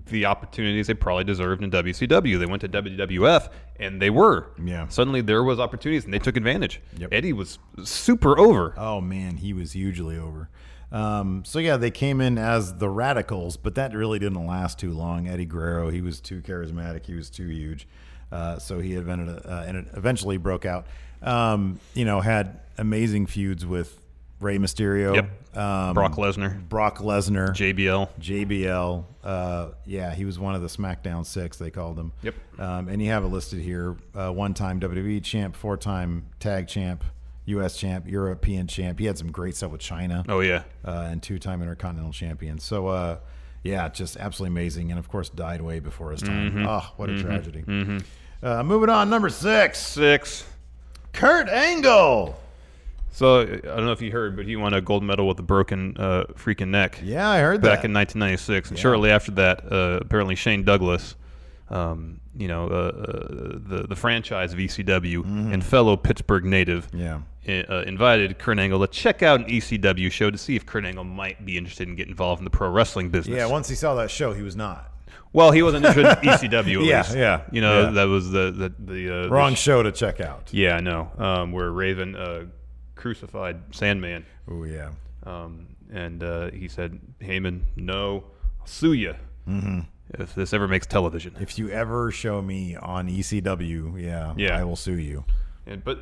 the 0.07 0.26
opportunities 0.26 0.87
they 0.87 0.95
probably 0.95 1.25
deserved 1.25 1.62
in 1.62 1.71
WCW. 1.71 2.38
They 2.38 2.47
went 2.47 2.62
to 2.62 2.69
WWF 2.69 3.50
and 3.78 4.00
they 4.00 4.11
were. 4.11 4.49
Yeah. 4.62 4.88
Suddenly 4.88 5.21
there 5.21 5.43
was 5.43 5.61
opportunities 5.61 6.05
and 6.05 6.12
they 6.12 6.19
took 6.19 6.37
advantage. 6.37 6.81
Yep. 6.99 7.11
Eddie 7.12 7.33
was 7.33 7.59
super 7.85 8.38
over. 8.38 8.75
Oh 8.76 9.00
man, 9.00 9.37
he 9.37 9.52
was 9.52 9.73
hugely 9.73 10.19
over. 10.19 10.49
Um, 10.93 11.45
so 11.45 11.59
yeah, 11.59 11.76
they 11.76 11.90
came 11.90 12.21
in 12.21 12.38
as 12.38 12.78
the 12.78 12.88
Radicals, 12.88 13.57
but 13.57 13.75
that 13.75 13.93
really 13.93 14.19
didn't 14.19 14.47
last 14.47 14.78
too 14.78 14.93
long. 14.93 15.28
Eddie 15.28 15.45
Guerrero, 15.45 15.90
he 15.90 16.00
was 16.00 16.21
too 16.21 16.40
charismatic, 16.43 17.07
he 17.07 17.14
was 17.14 17.28
too 17.28 17.49
huge, 17.49 17.88
uh, 18.31 18.59
so 18.59 18.78
he 18.78 18.95
invented, 18.95 19.45
uh, 19.45 19.64
and 19.66 19.76
it 19.76 19.87
eventually 19.95 20.37
broke 20.37 20.64
out. 20.64 20.87
Um, 21.23 21.81
you 21.95 22.05
know, 22.05 22.21
had 22.21 22.61
amazing 22.78 23.26
feuds 23.26 23.66
with 23.66 24.00
Rey 24.40 24.59
Mysterio, 24.59 25.14
Yep. 25.14 25.57
um, 25.57 25.95
Brock 25.95 26.12
Lesnar, 26.16 26.69
Brock 26.69 26.99
Lesnar, 26.99 27.50
JBL. 27.55 28.09
JBL. 28.21 29.05
Uh, 29.25 29.69
yeah, 29.87 30.14
he 30.14 30.25
was 30.25 30.38
one 30.38 30.55
of 30.55 30.61
the 30.62 30.69
SmackDown 30.69 31.25
Six, 31.25 31.57
they 31.57 31.71
called 31.71 31.99
him. 31.99 32.12
Yep. 32.23 32.35
Um, 32.59 32.88
and 32.88 33.00
you 33.02 33.09
have 33.11 33.25
it 33.25 33.28
listed 33.28 33.61
here: 33.61 33.97
uh, 34.14 34.31
one-time 34.31 34.78
WWE 34.81 35.23
champ, 35.25 35.57
four-time 35.57 36.26
tag 36.38 36.69
champ, 36.69 37.02
U.S. 37.47 37.76
champ, 37.76 38.07
European 38.09 38.66
champ. 38.66 38.99
He 38.99 39.07
had 39.07 39.16
some 39.16 39.32
great 39.32 39.56
stuff 39.56 39.71
with 39.73 39.80
Chyna, 39.80 40.26
Oh 40.28 40.41
yeah. 40.41 40.65
uh, 40.84 41.08
and 41.10 41.23
two-time 41.23 41.63
Intercontinental 41.63 42.13
champion. 42.13 42.58
So, 42.58 42.89
uh, 42.89 43.19
yeah, 43.63 43.89
just 43.89 44.17
absolutely 44.19 44.52
amazing. 44.54 44.91
And 44.91 44.99
of 44.99 45.08
course, 45.08 45.28
died 45.30 45.63
way 45.63 45.80
before 45.80 46.10
his 46.10 46.21
time. 46.23 46.50
Mm-hmm. 46.50 46.67
Oh, 46.69 46.82
what 46.97 47.08
a 47.10 47.19
tragedy. 47.21 47.65
Uh, 48.43 48.63
moving 48.63 48.91
on, 48.91 49.08
number 49.08 49.30
six, 49.30 49.78
Six. 49.78 50.45
Kurt 51.15 51.49
Angle. 51.49 52.39
So 53.17 53.41
I 53.41 53.47
don't 53.47 53.87
know 53.87 53.93
if 53.93 54.02
you 54.02 54.13
heard, 54.13 54.37
but 54.37 54.45
he 54.45 54.57
won 54.57 54.75
a 54.75 54.83
gold 54.83 55.02
medal 55.02 55.26
with 55.26 55.39
a 55.39 55.43
broken 55.43 55.97
uh, 55.99 56.25
freaking 56.35 56.69
neck. 56.69 57.00
Yeah, 57.02 57.31
I 57.31 57.39
heard 57.41 57.63
that 57.63 57.67
back 57.67 57.81
that. 57.81 57.87
in 57.89 57.95
1996, 57.95 58.69
and 58.71 58.79
shortly 58.79 59.11
after 59.11 59.31
that, 59.33 59.73
uh, 59.73 60.00
apparently 60.02 60.35
Shane 60.35 60.65
Douglas, 60.65 61.17
um, 61.71 62.21
you 62.37 62.47
know, 62.47 62.67
uh, 62.69 62.71
uh, 62.71 63.59
the 63.69 63.87
the 63.89 63.97
franchise 63.97 64.55
ECW 64.55 65.25
and 65.52 65.65
fellow 65.65 65.97
Pittsburgh 65.97 66.45
native, 66.45 66.91
Mm-hmm. 66.91 67.23
Yeah. 67.50 67.63
uh, 67.71 67.83
invited 67.87 68.39
Kurt 68.39 68.59
Angle 68.59 68.81
to 68.81 68.87
check 68.93 69.23
out 69.23 69.41
an 69.41 69.47
ECW 69.47 70.13
show 70.13 70.31
to 70.31 70.37
see 70.37 70.55
if 70.55 70.67
Kurt 70.67 70.85
Angle 70.85 71.05
might 71.05 71.43
be 71.47 71.57
interested 71.57 71.89
in 71.89 71.97
getting 71.97 72.11
involved 72.11 72.41
in 72.41 72.45
the 72.45 72.50
pro 72.50 72.69
wrestling 72.69 73.09
business. 73.09 73.35
Yeah, 73.37 73.47
once 73.47 73.67
he 73.69 73.75
saw 73.76 73.95
that 73.95 74.11
show, 74.11 74.35
he 74.35 74.43
was 74.43 74.57
not. 74.57 74.93
well, 75.33 75.52
he 75.52 75.63
wasn't 75.63 75.87
interested 75.87 76.19
in 76.23 76.29
ECW. 76.50 76.81
At 76.81 76.85
Yeah, 76.85 76.99
least. 77.02 77.17
yeah, 77.17 77.41
You 77.50 77.63
know, 77.63 77.81
yeah. 77.85 77.91
that 77.93 78.05
was 78.09 78.31
the 78.31 78.50
the 78.50 78.75
the 78.79 79.09
uh, 79.11 79.23
the 79.23 79.31
Wrong 79.31 79.55
sh- 79.55 79.61
show 79.61 79.83
to 79.83 79.91
check 79.91 80.21
out. 80.21 80.50
yeah, 80.52 80.76
I 80.76 80.81
know. 80.81 81.11
Um, 81.17 81.52
where 81.52 81.71
Raven 81.71 82.15
uh, 82.15 82.45
crucified 82.97 83.56
Sandman. 83.75 84.25
Oh 84.50 84.65
yeah. 84.65 84.91
Um, 85.25 85.67
and 85.93 86.23
uh, 86.23 86.50
he 86.50 86.69
said, 86.69 86.99
Heyman, 87.21 87.63
no, 87.76 88.25
I'll 88.61 88.67
sue 88.67 88.93
you 88.93 89.15
Mm-hmm. 89.49 89.80
if 90.21 90.35
this 90.35 90.52
ever 90.52 90.67
makes 90.67 90.87
television. 90.87 91.37
If 91.39 91.56
you 91.59 91.71
ever 91.71 92.11
show 92.11 92.43
me 92.43 92.75
on 92.75 93.09
ECW, 93.09 94.02
yeah, 94.02 94.35
Yeah. 94.37 94.59
I 94.59 94.65
will 94.65 94.75
sue 94.76 94.99
you. 94.99 95.25
And, 95.67 95.85
but 95.85 96.00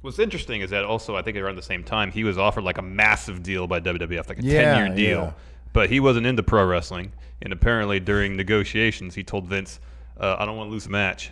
what's 0.00 0.18
interesting 0.18 0.62
is 0.62 0.70
that 0.70 0.84
also, 0.84 1.16
I 1.16 1.22
think 1.22 1.36
around 1.36 1.56
the 1.56 1.62
same 1.62 1.84
time, 1.84 2.10
he 2.10 2.24
was 2.24 2.38
offered 2.38 2.64
like 2.64 2.78
a 2.78 2.82
massive 2.82 3.42
deal 3.42 3.66
by 3.66 3.80
WWF, 3.80 4.28
like 4.28 4.38
a 4.38 4.42
Yeah, 4.42 4.74
10 4.74 4.86
year 4.86 4.96
deal. 4.96 5.20
yeah. 5.24 5.32
But 5.74 5.90
he 5.90 6.00
wasn't 6.00 6.26
into 6.26 6.42
pro 6.42 6.64
wrestling. 6.64 7.12
And 7.42 7.52
apparently 7.52 8.00
during 8.00 8.36
negotiations, 8.36 9.14
he 9.14 9.22
told 9.22 9.46
Vince, 9.46 9.80
uh, 10.18 10.36
I 10.38 10.46
don't 10.46 10.56
want 10.56 10.68
to 10.68 10.72
lose 10.72 10.86
a 10.86 10.90
match. 10.90 11.30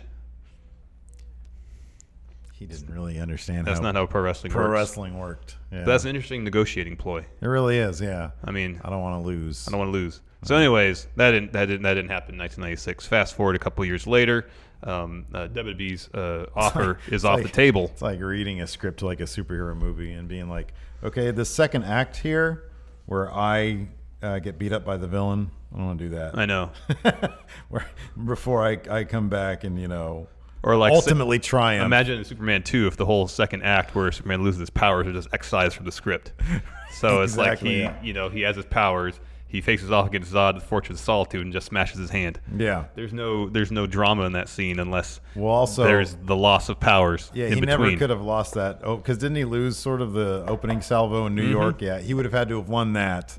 He 2.67 2.75
didn't 2.75 2.93
really 2.93 3.19
understand 3.19 3.67
That's 3.67 3.79
how 3.79 3.83
not 3.85 3.95
how 3.95 4.05
pro 4.07 4.21
wrestling 4.21 4.51
pro 4.51 4.63
works. 4.63 4.71
wrestling 4.73 5.19
worked. 5.19 5.57
Yeah. 5.71 5.79
But 5.79 5.91
that's 5.91 6.03
an 6.05 6.09
interesting 6.09 6.43
negotiating 6.43 6.97
ploy. 6.97 7.25
it 7.41 7.47
really 7.47 7.77
is. 7.77 8.01
Yeah. 8.01 8.31
I 8.43 8.51
mean, 8.51 8.81
I 8.83 8.89
don't 8.89 9.01
want 9.01 9.21
to 9.21 9.27
lose. 9.27 9.67
I 9.67 9.71
don't 9.71 9.79
want 9.79 9.89
to 9.89 9.97
lose. 9.97 10.21
So, 10.43 10.55
anyways, 10.55 11.07
that 11.15 11.31
didn't 11.31 11.53
that 11.53 11.65
didn't 11.65 11.83
that 11.83 11.95
didn't 11.95 12.09
happen 12.11 12.35
in 12.35 12.39
1996. 12.39 13.05
Fast 13.07 13.35
forward 13.35 13.55
a 13.55 13.59
couple 13.59 13.83
years 13.85 14.05
later, 14.07 14.47
um, 14.83 15.25
uh, 15.33 15.47
WWE's 15.47 16.07
uh, 16.13 16.45
offer 16.55 16.99
is 17.07 17.25
off 17.25 17.35
like- 17.37 17.43
the 17.43 17.51
table. 17.51 17.85
It's 17.93 18.01
like 18.01 18.19
reading 18.19 18.61
a 18.61 18.67
script 18.67 19.01
like 19.01 19.19
a 19.19 19.23
superhero 19.25 19.75
movie 19.75 20.11
and 20.11 20.27
being 20.27 20.49
like, 20.49 20.73
okay, 21.03 21.31
the 21.31 21.45
second 21.45 21.83
act 21.83 22.17
here, 22.17 22.71
where 23.05 23.31
I 23.33 23.87
uh, 24.21 24.39
get 24.39 24.59
beat 24.59 24.71
up 24.71 24.85
by 24.85 24.97
the 24.97 25.07
villain, 25.07 25.49
I 25.73 25.77
don't 25.77 25.85
want 25.87 25.99
to 25.99 26.05
do 26.09 26.15
that. 26.15 26.37
I 26.37 26.45
know. 26.45 26.71
where, 27.69 27.85
before 28.23 28.65
I, 28.65 28.79
I 28.89 29.03
come 29.03 29.29
back 29.29 29.63
and 29.63 29.79
you 29.79 29.87
know, 29.87 30.27
Or 30.65 30.75
like 30.75 30.91
ultimately 30.91 31.39
triumph. 31.39 31.85
Imagine 31.85 32.17
in 32.17 32.25
Superman 32.25 32.63
2 32.63 32.87
if 32.87 32.97
the 32.97 33.05
whole 33.05 33.27
second 33.27 33.61
act 33.63 33.93
where 33.95 34.11
Superman 34.11 34.43
loses 34.43 34.59
his 34.61 34.69
powers 34.71 35.05
are 35.07 35.13
just 35.13 35.29
excised 35.31 35.75
from 35.75 35.85
the 35.85 35.91
script. 35.91 36.33
So 36.91 37.23
it's 37.23 37.35
like 37.35 37.59
he, 37.59 37.89
you 38.01 38.13
know, 38.13 38.29
he 38.29 38.41
has 38.43 38.55
his 38.55 38.63
powers. 38.65 39.19
He 39.49 39.59
faces 39.59 39.91
off 39.91 40.07
against 40.07 40.31
Zod, 40.31 40.53
the 40.55 40.61
Fortress 40.61 40.97
of 40.99 41.03
Solitude, 41.03 41.41
and 41.41 41.51
just 41.51 41.67
smashes 41.67 41.99
his 41.99 42.09
hand. 42.09 42.39
yeah. 42.57 42.85
There's 42.95 43.11
no, 43.11 43.49
there's 43.49 43.69
no 43.69 43.85
drama 43.85 44.23
in 44.23 44.31
that 44.31 44.47
scene 44.47 44.79
unless 44.79 45.19
Well, 45.35 45.51
also- 45.53 45.83
there's 45.83 46.15
the 46.15 46.37
loss 46.37 46.69
of 46.69 46.79
powers. 46.79 47.29
Yeah, 47.33 47.49
he 47.49 47.59
never 47.59 47.93
could 47.97 48.09
have 48.11 48.21
lost 48.21 48.53
that. 48.53 48.79
Oh, 48.81 48.95
because 48.95 49.17
didn't 49.17 49.35
he 49.35 49.43
lose 49.43 49.75
sort 49.77 50.01
of 50.01 50.13
the 50.13 50.45
opening 50.47 50.79
salvo 50.81 51.25
in 51.25 51.35
New 51.35 51.43
Mm-hmm. 51.43 51.51
York? 51.51 51.81
Yeah, 51.81 51.99
he 51.99 52.13
would 52.13 52.23
have 52.23 52.33
had 52.33 52.47
to 52.47 52.55
have 52.59 52.69
won 52.69 52.93
that. 52.93 53.35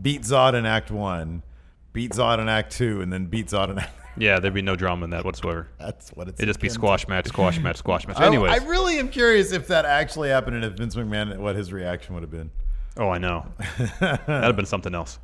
Beat 0.00 0.22
Zod 0.22 0.54
in 0.54 0.64
Act 0.64 0.92
One, 0.92 1.42
beat 1.92 2.12
Zod 2.12 2.38
in 2.38 2.48
Act 2.48 2.70
Two, 2.70 3.00
and 3.00 3.12
then 3.12 3.26
beat 3.26 3.48
Zod 3.48 3.70
in 3.70 3.80
Act. 3.80 3.90
Yeah, 4.16 4.40
there'd 4.40 4.54
be 4.54 4.62
no 4.62 4.76
drama 4.76 5.04
in 5.04 5.10
that 5.10 5.24
whatsoever. 5.24 5.68
That's 5.78 6.10
what 6.10 6.28
it's. 6.28 6.40
It'd 6.40 6.48
just 6.48 6.60
be 6.60 6.68
squash 6.68 7.08
match, 7.08 7.28
squash 7.28 7.58
match, 7.60 7.76
squash 7.76 8.06
match. 8.06 8.20
Anyways, 8.20 8.52
I, 8.52 8.64
really 8.66 8.98
am 8.98 9.08
curious 9.08 9.52
if 9.52 9.68
that 9.68 9.84
actually 9.84 10.28
happened 10.30 10.56
and 10.56 10.64
if 10.64 10.72
Vince 10.74 10.94
McMahon, 10.96 11.36
what 11.38 11.56
his 11.56 11.72
reaction 11.72 12.14
would 12.14 12.22
have 12.22 12.30
been. 12.30 12.50
Oh, 12.96 13.08
I 13.08 13.18
know. 13.18 13.46
That'd 14.00 14.28
have 14.28 14.56
been 14.56 14.66
something 14.66 14.94
else. 14.94 15.18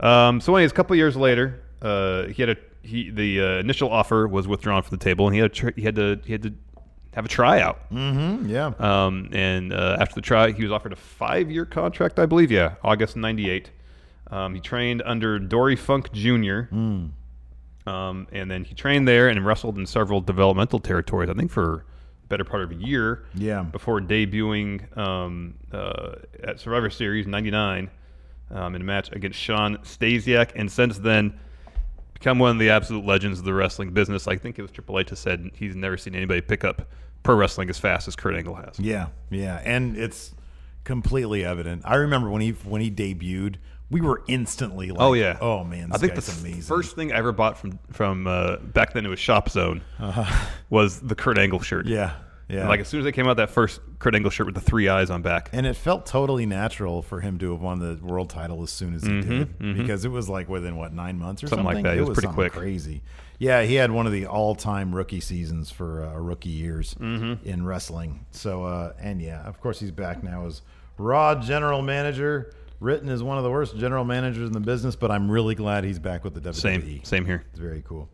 Um, 0.00 0.40
so, 0.40 0.54
anyways, 0.56 0.72
a 0.72 0.74
couple 0.74 0.96
years 0.96 1.16
later, 1.16 1.62
uh, 1.82 2.24
he 2.24 2.42
had 2.42 2.50
a 2.50 2.56
he 2.82 3.10
the 3.10 3.40
uh, 3.40 3.46
initial 3.58 3.90
offer 3.90 4.26
was 4.26 4.48
withdrawn 4.48 4.82
from 4.82 4.96
the 4.96 5.04
table, 5.04 5.26
and 5.26 5.34
he 5.34 5.40
had 5.40 5.50
a 5.50 5.54
tr- 5.54 5.70
he 5.76 5.82
had 5.82 5.94
to 5.96 6.20
he 6.24 6.32
had 6.32 6.42
to 6.42 6.54
have 7.14 7.24
a 7.24 7.28
tryout. 7.28 7.90
Mm, 7.90 8.48
yeah. 8.48 8.72
Um, 8.78 9.28
and 9.32 9.72
uh, 9.72 9.98
after 10.00 10.14
the 10.14 10.22
try, 10.22 10.52
he 10.52 10.62
was 10.62 10.72
offered 10.72 10.92
a 10.92 10.96
five 10.96 11.50
year 11.50 11.66
contract, 11.66 12.18
I 12.18 12.26
believe. 12.26 12.50
Yeah, 12.50 12.74
August 12.82 13.16
'98. 13.16 13.70
Um, 14.30 14.54
he 14.54 14.60
trained 14.60 15.02
under 15.04 15.38
Dory 15.38 15.76
Funk 15.76 16.10
Jr. 16.12 16.62
Um, 17.86 18.28
and 18.32 18.50
then 18.50 18.64
he 18.64 18.74
trained 18.74 19.08
there 19.08 19.28
and 19.28 19.44
wrestled 19.44 19.76
in 19.76 19.86
several 19.86 20.20
developmental 20.20 20.78
territories. 20.78 21.28
I 21.28 21.34
think 21.34 21.50
for 21.50 21.84
a 22.24 22.26
better 22.28 22.44
part 22.44 22.62
of 22.62 22.70
a 22.70 22.76
year. 22.76 23.24
Yeah. 23.34 23.62
Before 23.62 24.00
debuting 24.00 24.96
um, 24.96 25.54
uh, 25.72 26.16
at 26.44 26.60
Survivor 26.60 26.90
Series 26.90 27.26
'99 27.26 27.90
um, 28.50 28.74
in 28.74 28.82
a 28.82 28.84
match 28.84 29.10
against 29.12 29.38
Shawn 29.38 29.78
Stasiak, 29.78 30.52
and 30.54 30.70
since 30.70 30.98
then 30.98 31.38
become 32.14 32.38
one 32.38 32.52
of 32.52 32.58
the 32.58 32.70
absolute 32.70 33.04
legends 33.04 33.40
of 33.40 33.44
the 33.44 33.52
wrestling 33.52 33.90
business. 33.90 34.28
I 34.28 34.36
think 34.36 34.58
it 34.58 34.62
was 34.62 34.70
Triple 34.70 34.98
H 35.00 35.10
that 35.10 35.16
said 35.16 35.50
he's 35.54 35.74
never 35.74 35.96
seen 35.96 36.14
anybody 36.14 36.40
pick 36.40 36.62
up 36.62 36.88
pro 37.22 37.34
wrestling 37.34 37.68
as 37.68 37.78
fast 37.78 38.06
as 38.06 38.14
Kurt 38.14 38.36
Angle 38.36 38.54
has. 38.54 38.78
Yeah, 38.78 39.08
yeah, 39.30 39.60
and 39.64 39.96
it's 39.96 40.32
completely 40.84 41.44
evident. 41.44 41.82
I 41.84 41.96
remember 41.96 42.30
when 42.30 42.42
he 42.42 42.50
when 42.50 42.80
he 42.80 42.90
debuted, 42.90 43.56
we 43.92 44.00
were 44.00 44.22
instantly 44.26 44.90
like, 44.90 45.00
Oh 45.00 45.12
yeah. 45.12 45.38
oh 45.40 45.62
man, 45.62 45.90
this 45.90 45.96
I 45.96 45.98
think 46.06 46.14
the 46.16 46.32
amazing." 46.40 46.62
first 46.62 46.96
thing 46.96 47.12
I 47.12 47.16
ever 47.18 47.30
bought 47.32 47.56
from 47.58 47.78
from 47.92 48.26
uh, 48.26 48.56
back 48.56 48.92
then 48.94 49.06
it 49.06 49.08
was 49.08 49.20
Shop 49.20 49.48
Zone 49.48 49.82
was 50.70 51.00
the 51.00 51.14
Kurt 51.14 51.38
Angle 51.38 51.60
shirt. 51.60 51.86
Uh-huh. 51.86 51.94
yeah, 51.94 52.14
yeah, 52.48 52.60
And, 52.60 52.68
like 52.68 52.80
as 52.80 52.88
soon 52.88 53.00
as 53.00 53.04
they 53.04 53.12
came 53.12 53.28
out, 53.28 53.36
that 53.36 53.50
first 53.50 53.80
Kurt 53.98 54.14
Angle 54.14 54.30
shirt 54.30 54.46
with 54.46 54.54
the 54.54 54.60
three 54.60 54.88
eyes 54.88 55.10
on 55.10 55.22
back. 55.22 55.50
and 55.52 55.66
it 55.66 55.74
felt 55.76 56.06
totally 56.06 56.46
natural 56.46 57.02
for 57.02 57.20
him 57.20 57.38
to 57.38 57.52
have 57.52 57.60
won 57.60 57.78
the 57.78 57.98
world 58.04 58.30
title 58.30 58.62
as 58.62 58.70
soon 58.70 58.94
as 58.94 59.04
he 59.04 59.20
did 59.20 59.58
because 59.76 60.04
it 60.04 60.10
was 60.10 60.28
like 60.28 60.48
within 60.48 60.76
what 60.76 60.92
nine 60.92 61.18
months 61.18 61.42
or 61.42 61.46
Mm-hmm, 61.46 61.50
Something 61.56 61.66
something. 61.66 61.84
like 61.84 61.96
that. 61.96 61.98
It 62.02 62.08
was 62.08 62.18
pretty 62.18 62.32
quick. 62.34 62.52
crazy. 62.52 63.02
Yeah, 63.38 63.62
he 63.62 63.74
had 63.74 63.90
one 63.90 64.06
of 64.06 64.12
the 64.12 64.26
all-time 64.26 64.94
rookie 64.94 65.18
seasons 65.20 65.68
for 65.70 66.04
uh, 66.04 66.14
rookie 66.18 66.48
years 66.50 66.94
Mm-hmm. 66.94 67.46
in 67.48 67.64
wrestling. 67.64 68.24
So, 68.30 68.64
uh, 68.64 68.92
and 69.00 69.20
yeah, 69.20 69.42
of 69.42 69.60
course, 69.60 69.80
he's 69.80 69.90
back 69.90 70.22
now 70.22 70.46
as 70.46 70.62
Raw 70.98 71.34
general 71.36 71.82
manager. 71.82 72.52
Written 72.82 73.08
is 73.08 73.22
one 73.22 73.38
of 73.38 73.44
the 73.44 73.50
worst 73.50 73.76
general 73.76 74.04
managers 74.04 74.48
in 74.48 74.52
the 74.52 74.60
business, 74.60 74.96
but 74.96 75.10
I'm 75.12 75.30
really 75.30 75.54
glad 75.54 75.84
he's 75.84 76.00
back 76.00 76.24
with 76.24 76.34
the 76.34 76.40
WWE. 76.40 76.54
Same, 76.56 77.04
same 77.04 77.24
here. 77.24 77.44
It's 77.50 77.60
very 77.60 77.82
cool. 77.86 78.08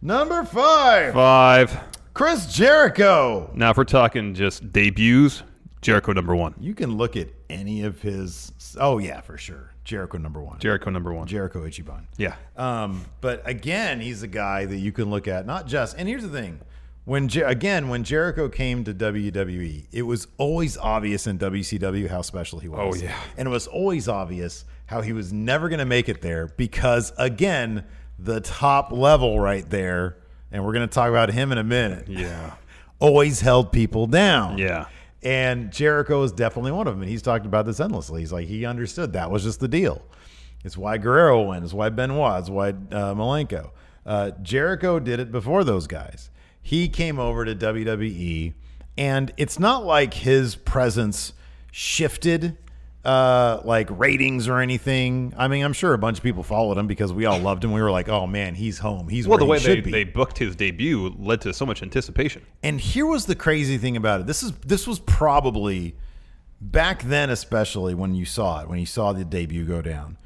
Number 0.00 0.44
five, 0.44 1.12
Five. 1.12 1.76
Chris 2.14 2.46
Jericho. 2.54 3.50
Now, 3.54 3.70
if 3.70 3.76
we're 3.76 3.84
talking 3.84 4.34
just 4.34 4.72
debuts, 4.72 5.42
Jericho 5.80 6.12
number 6.12 6.36
one. 6.36 6.54
You 6.60 6.72
can 6.74 6.96
look 6.96 7.16
at 7.16 7.28
any 7.50 7.82
of 7.82 8.00
his. 8.00 8.52
Oh 8.78 8.98
yeah, 8.98 9.20
for 9.20 9.36
sure. 9.36 9.70
Jericho 9.84 10.18
number 10.18 10.40
one. 10.40 10.60
Jericho 10.60 10.90
number 10.90 11.12
one. 11.12 11.26
Jericho 11.26 11.66
Ichiban. 11.66 12.04
yeah. 12.16 12.36
Um, 12.56 13.04
but 13.20 13.42
again, 13.44 14.00
he's 14.00 14.22
a 14.22 14.28
guy 14.28 14.64
that 14.66 14.76
you 14.76 14.92
can 14.92 15.10
look 15.10 15.26
at 15.26 15.46
not 15.46 15.66
just. 15.66 15.96
And 15.98 16.08
here's 16.08 16.22
the 16.22 16.28
thing: 16.28 16.60
when 17.04 17.28
Jer- 17.28 17.46
again 17.46 17.88
when 17.88 18.04
Jericho 18.04 18.48
came 18.48 18.84
to 18.84 18.94
WWE, 18.94 19.86
it 19.92 20.02
was 20.02 20.28
always 20.38 20.76
obvious 20.76 21.26
in 21.26 21.38
WCW 21.38 22.08
how 22.08 22.22
special 22.22 22.58
he 22.58 22.68
was. 22.68 23.00
Oh, 23.00 23.04
yeah. 23.04 23.18
and 23.36 23.48
it 23.48 23.50
was 23.50 23.66
always 23.66 24.08
obvious 24.08 24.64
how 24.86 25.00
he 25.00 25.12
was 25.12 25.32
never 25.32 25.68
going 25.68 25.78
to 25.78 25.84
make 25.84 26.08
it 26.08 26.22
there 26.22 26.48
because 26.56 27.12
again, 27.18 27.84
the 28.18 28.40
top 28.40 28.92
level 28.92 29.40
right 29.40 29.68
there, 29.68 30.18
and 30.50 30.64
we're 30.64 30.72
going 30.72 30.88
to 30.88 30.92
talk 30.94 31.08
about 31.08 31.30
him 31.30 31.50
in 31.52 31.58
a 31.58 31.64
minute. 31.64 32.08
Yeah. 32.08 32.54
always 33.02 33.40
held 33.40 33.72
people 33.72 34.06
down. 34.06 34.58
Yeah. 34.58 34.86
And 35.24 35.72
Jericho 35.72 36.22
is 36.22 36.32
definitely 36.32 36.72
one 36.72 36.86
of 36.86 36.94
them. 36.94 37.02
And 37.02 37.10
he's 37.10 37.22
talked 37.22 37.46
about 37.46 37.66
this 37.66 37.80
endlessly. 37.80 38.20
He's 38.20 38.32
like, 38.32 38.46
he 38.46 38.64
understood 38.64 39.12
that 39.14 39.30
was 39.30 39.42
just 39.42 39.60
the 39.60 39.68
deal. 39.68 40.02
It's 40.64 40.76
why 40.76 40.98
Guerrero 40.98 41.42
went. 41.42 41.64
It's 41.64 41.74
why 41.74 41.88
Benoit. 41.88 42.40
It's 42.40 42.50
why 42.50 42.68
uh, 42.68 43.14
Malenko. 43.14 43.70
Uh, 44.06 44.30
Jericho 44.42 44.98
did 45.00 45.20
it 45.20 45.32
before 45.32 45.64
those 45.64 45.86
guys. 45.86 46.30
He 46.62 46.88
came 46.88 47.18
over 47.18 47.44
to 47.44 47.54
WWE, 47.54 48.54
and 48.96 49.32
it's 49.36 49.58
not 49.58 49.84
like 49.84 50.14
his 50.14 50.54
presence 50.54 51.32
shifted 51.70 52.56
uh, 53.04 53.60
like 53.64 53.88
ratings 53.90 54.48
or 54.48 54.60
anything. 54.60 55.34
I 55.36 55.48
mean, 55.48 55.64
I'm 55.64 55.72
sure 55.72 55.92
a 55.92 55.98
bunch 55.98 56.18
of 56.18 56.22
people 56.22 56.42
followed 56.42 56.78
him 56.78 56.86
because 56.86 57.12
we 57.12 57.26
all 57.26 57.38
loved 57.38 57.64
him. 57.64 57.72
We 57.72 57.82
were 57.82 57.90
like, 57.90 58.08
oh 58.08 58.26
man, 58.26 58.54
he's 58.54 58.78
home. 58.78 59.08
He's 59.08 59.26
Well, 59.26 59.38
where 59.38 59.44
the 59.44 59.50
way 59.50 59.58
he 59.58 59.66
they, 59.66 59.80
be. 59.80 59.90
they 59.90 60.04
booked 60.04 60.38
his 60.38 60.54
debut 60.54 61.14
led 61.18 61.40
to 61.42 61.52
so 61.52 61.66
much 61.66 61.82
anticipation. 61.82 62.42
And 62.62 62.80
here 62.80 63.06
was 63.06 63.26
the 63.26 63.34
crazy 63.34 63.78
thing 63.78 63.96
about 63.96 64.20
it. 64.20 64.26
This 64.26 64.42
is 64.42 64.52
this 64.58 64.86
was 64.86 65.00
probably 65.00 65.96
back 66.60 67.02
then, 67.02 67.30
especially 67.30 67.94
when 67.94 68.14
you 68.14 68.24
saw 68.24 68.60
it, 68.60 68.68
when 68.68 68.78
you 68.78 68.86
saw 68.86 69.12
the 69.12 69.24
debut 69.24 69.64
go 69.64 69.82
down. 69.82 70.16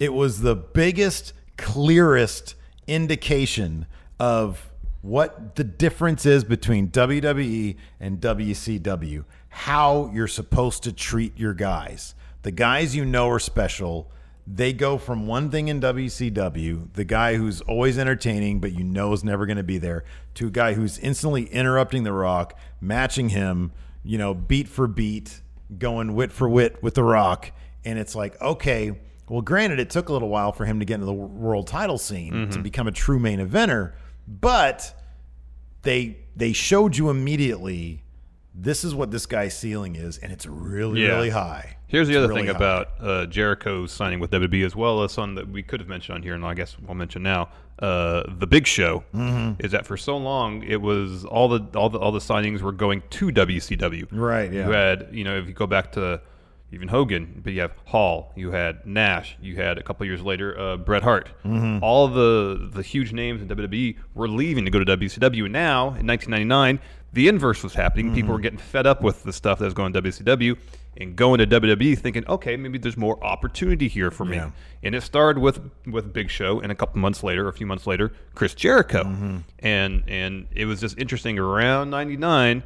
It 0.00 0.14
was 0.14 0.40
the 0.40 0.56
biggest, 0.56 1.32
clearest 1.56 2.54
indication 2.86 3.86
of 4.18 4.70
what 5.02 5.54
the 5.56 5.64
difference 5.64 6.26
is 6.26 6.44
between 6.44 6.88
WWE 6.88 7.76
and 8.00 8.20
WCW. 8.20 9.24
How 9.48 10.10
you're 10.12 10.26
supposed 10.26 10.82
to 10.84 10.92
treat 10.92 11.38
your 11.38 11.54
guys. 11.54 12.14
The 12.42 12.50
guys 12.50 12.94
you 12.96 13.04
know 13.04 13.28
are 13.28 13.38
special. 13.38 14.10
They 14.46 14.72
go 14.72 14.96
from 14.96 15.26
one 15.26 15.50
thing 15.50 15.68
in 15.68 15.80
WCW, 15.80 16.94
the 16.94 17.04
guy 17.04 17.34
who's 17.34 17.60
always 17.62 17.98
entertaining, 17.98 18.60
but 18.60 18.72
you 18.72 18.82
know 18.82 19.12
is 19.12 19.22
never 19.22 19.44
going 19.44 19.58
to 19.58 19.62
be 19.62 19.76
there, 19.76 20.04
to 20.34 20.46
a 20.46 20.50
guy 20.50 20.72
who's 20.72 20.98
instantly 20.98 21.44
interrupting 21.44 22.04
The 22.04 22.12
Rock, 22.12 22.58
matching 22.80 23.28
him, 23.28 23.72
you 24.02 24.16
know, 24.16 24.32
beat 24.32 24.66
for 24.66 24.86
beat, 24.86 25.42
going 25.76 26.14
wit 26.14 26.32
for 26.32 26.48
wit 26.48 26.82
with 26.82 26.94
The 26.94 27.04
Rock. 27.04 27.52
And 27.84 27.98
it's 27.98 28.14
like, 28.14 28.40
okay, 28.40 28.98
well, 29.28 29.42
granted, 29.42 29.80
it 29.80 29.90
took 29.90 30.08
a 30.08 30.12
little 30.12 30.30
while 30.30 30.52
for 30.52 30.64
him 30.64 30.78
to 30.78 30.86
get 30.86 30.94
into 30.94 31.06
the 31.06 31.12
world 31.12 31.66
title 31.66 31.98
scene 31.98 32.32
to 32.32 32.38
mm-hmm. 32.38 32.62
become 32.62 32.88
a 32.88 32.92
true 32.92 33.18
main 33.18 33.40
eventer, 33.40 33.92
but 34.28 34.94
they 35.82 36.18
they 36.36 36.52
showed 36.52 36.96
you 36.96 37.10
immediately 37.10 38.04
this 38.54 38.82
is 38.84 38.92
what 38.94 39.10
this 39.12 39.24
guy's 39.26 39.56
ceiling 39.56 39.94
is, 39.94 40.18
and 40.18 40.32
it's 40.32 40.44
really, 40.44 41.02
Yeah. 41.02 41.10
really 41.10 41.30
high. 41.30 41.76
Here's 41.86 42.08
the 42.08 42.14
It's 42.14 42.18
other 42.18 42.28
really 42.28 42.40
thing 42.42 42.48
high. 42.50 42.56
about 42.56 42.88
uh, 43.00 43.26
Jericho 43.26 43.86
signing 43.86 44.18
with 44.18 44.32
WWE 44.32 44.64
as 44.66 44.74
well 44.74 45.04
as 45.04 45.12
something 45.12 45.36
that 45.36 45.48
we 45.48 45.62
could 45.62 45.78
have 45.80 45.88
mentioned 45.88 46.16
on 46.16 46.22
here, 46.22 46.34
and 46.34 46.44
I 46.44 46.54
guess 46.54 46.76
we'll 46.78 46.96
mention 46.96 47.22
now. 47.22 47.50
Uh, 47.78 48.24
the 48.38 48.46
Big 48.48 48.66
Show 48.66 49.04
Mm-hmm. 49.14 49.64
is 49.64 49.70
that 49.70 49.86
for 49.86 49.96
so 49.96 50.16
long 50.16 50.64
it 50.64 50.82
was 50.82 51.24
all 51.24 51.48
the 51.48 51.60
all 51.78 51.88
the 51.88 51.98
all 52.00 52.10
the 52.10 52.18
signings 52.18 52.60
were 52.60 52.72
going 52.72 53.02
to 53.10 53.30
WCW. 53.30 54.08
Right, 54.10 54.52
yeah. 54.52 54.66
You 54.66 54.72
had 54.72 55.08
you 55.12 55.22
know 55.22 55.38
if 55.38 55.46
you 55.46 55.52
go 55.52 55.68
back 55.68 55.92
to 55.92 56.20
even 56.70 56.88
Hogan, 56.88 57.40
but 57.42 57.52
you 57.52 57.60
have 57.62 57.72
Hall, 57.86 58.32
you 58.36 58.50
had 58.50 58.84
Nash, 58.86 59.36
you 59.40 59.56
had 59.56 59.78
a 59.78 59.82
couple 59.82 60.04
years 60.06 60.20
later 60.22 60.58
uh, 60.58 60.76
Bret 60.76 61.02
Hart. 61.02 61.28
Mm-hmm. 61.44 61.82
All 61.82 62.08
the 62.08 62.68
the 62.72 62.82
huge 62.82 63.12
names 63.12 63.40
in 63.40 63.48
WWE 63.48 63.96
were 64.14 64.28
leaving 64.28 64.64
to 64.66 64.70
go 64.70 64.82
to 64.82 64.96
WCW. 64.96 65.44
And 65.44 65.52
now 65.52 65.94
in 65.94 66.06
1999, 66.06 66.78
the 67.12 67.28
inverse 67.28 67.62
was 67.62 67.74
happening. 67.74 68.06
Mm-hmm. 68.06 68.14
People 68.16 68.32
were 68.34 68.40
getting 68.40 68.58
fed 68.58 68.86
up 68.86 69.02
with 69.02 69.22
the 69.24 69.32
stuff 69.32 69.58
that 69.60 69.64
was 69.64 69.74
going 69.74 69.92
to 69.94 70.02
WCW 70.02 70.58
and 71.00 71.14
going 71.14 71.38
to 71.38 71.46
WWE, 71.46 71.96
thinking, 71.96 72.26
okay, 72.26 72.56
maybe 72.56 72.76
there's 72.76 72.96
more 72.96 73.22
opportunity 73.24 73.86
here 73.86 74.10
for 74.10 74.24
me. 74.24 74.36
Yeah. 74.36 74.50
And 74.82 74.94
it 74.96 75.02
started 75.02 75.40
with 75.40 75.60
with 75.86 76.12
Big 76.12 76.28
Show, 76.28 76.60
and 76.60 76.70
a 76.70 76.74
couple 76.74 77.00
months 77.00 77.22
later, 77.22 77.48
a 77.48 77.52
few 77.52 77.66
months 77.66 77.86
later, 77.86 78.12
Chris 78.34 78.54
Jericho, 78.54 79.04
Mm-hmm. 79.04 79.38
and 79.60 80.02
and 80.06 80.48
it 80.50 80.66
was 80.66 80.80
just 80.80 80.98
interesting 80.98 81.38
around 81.38 81.90
'99 81.90 82.62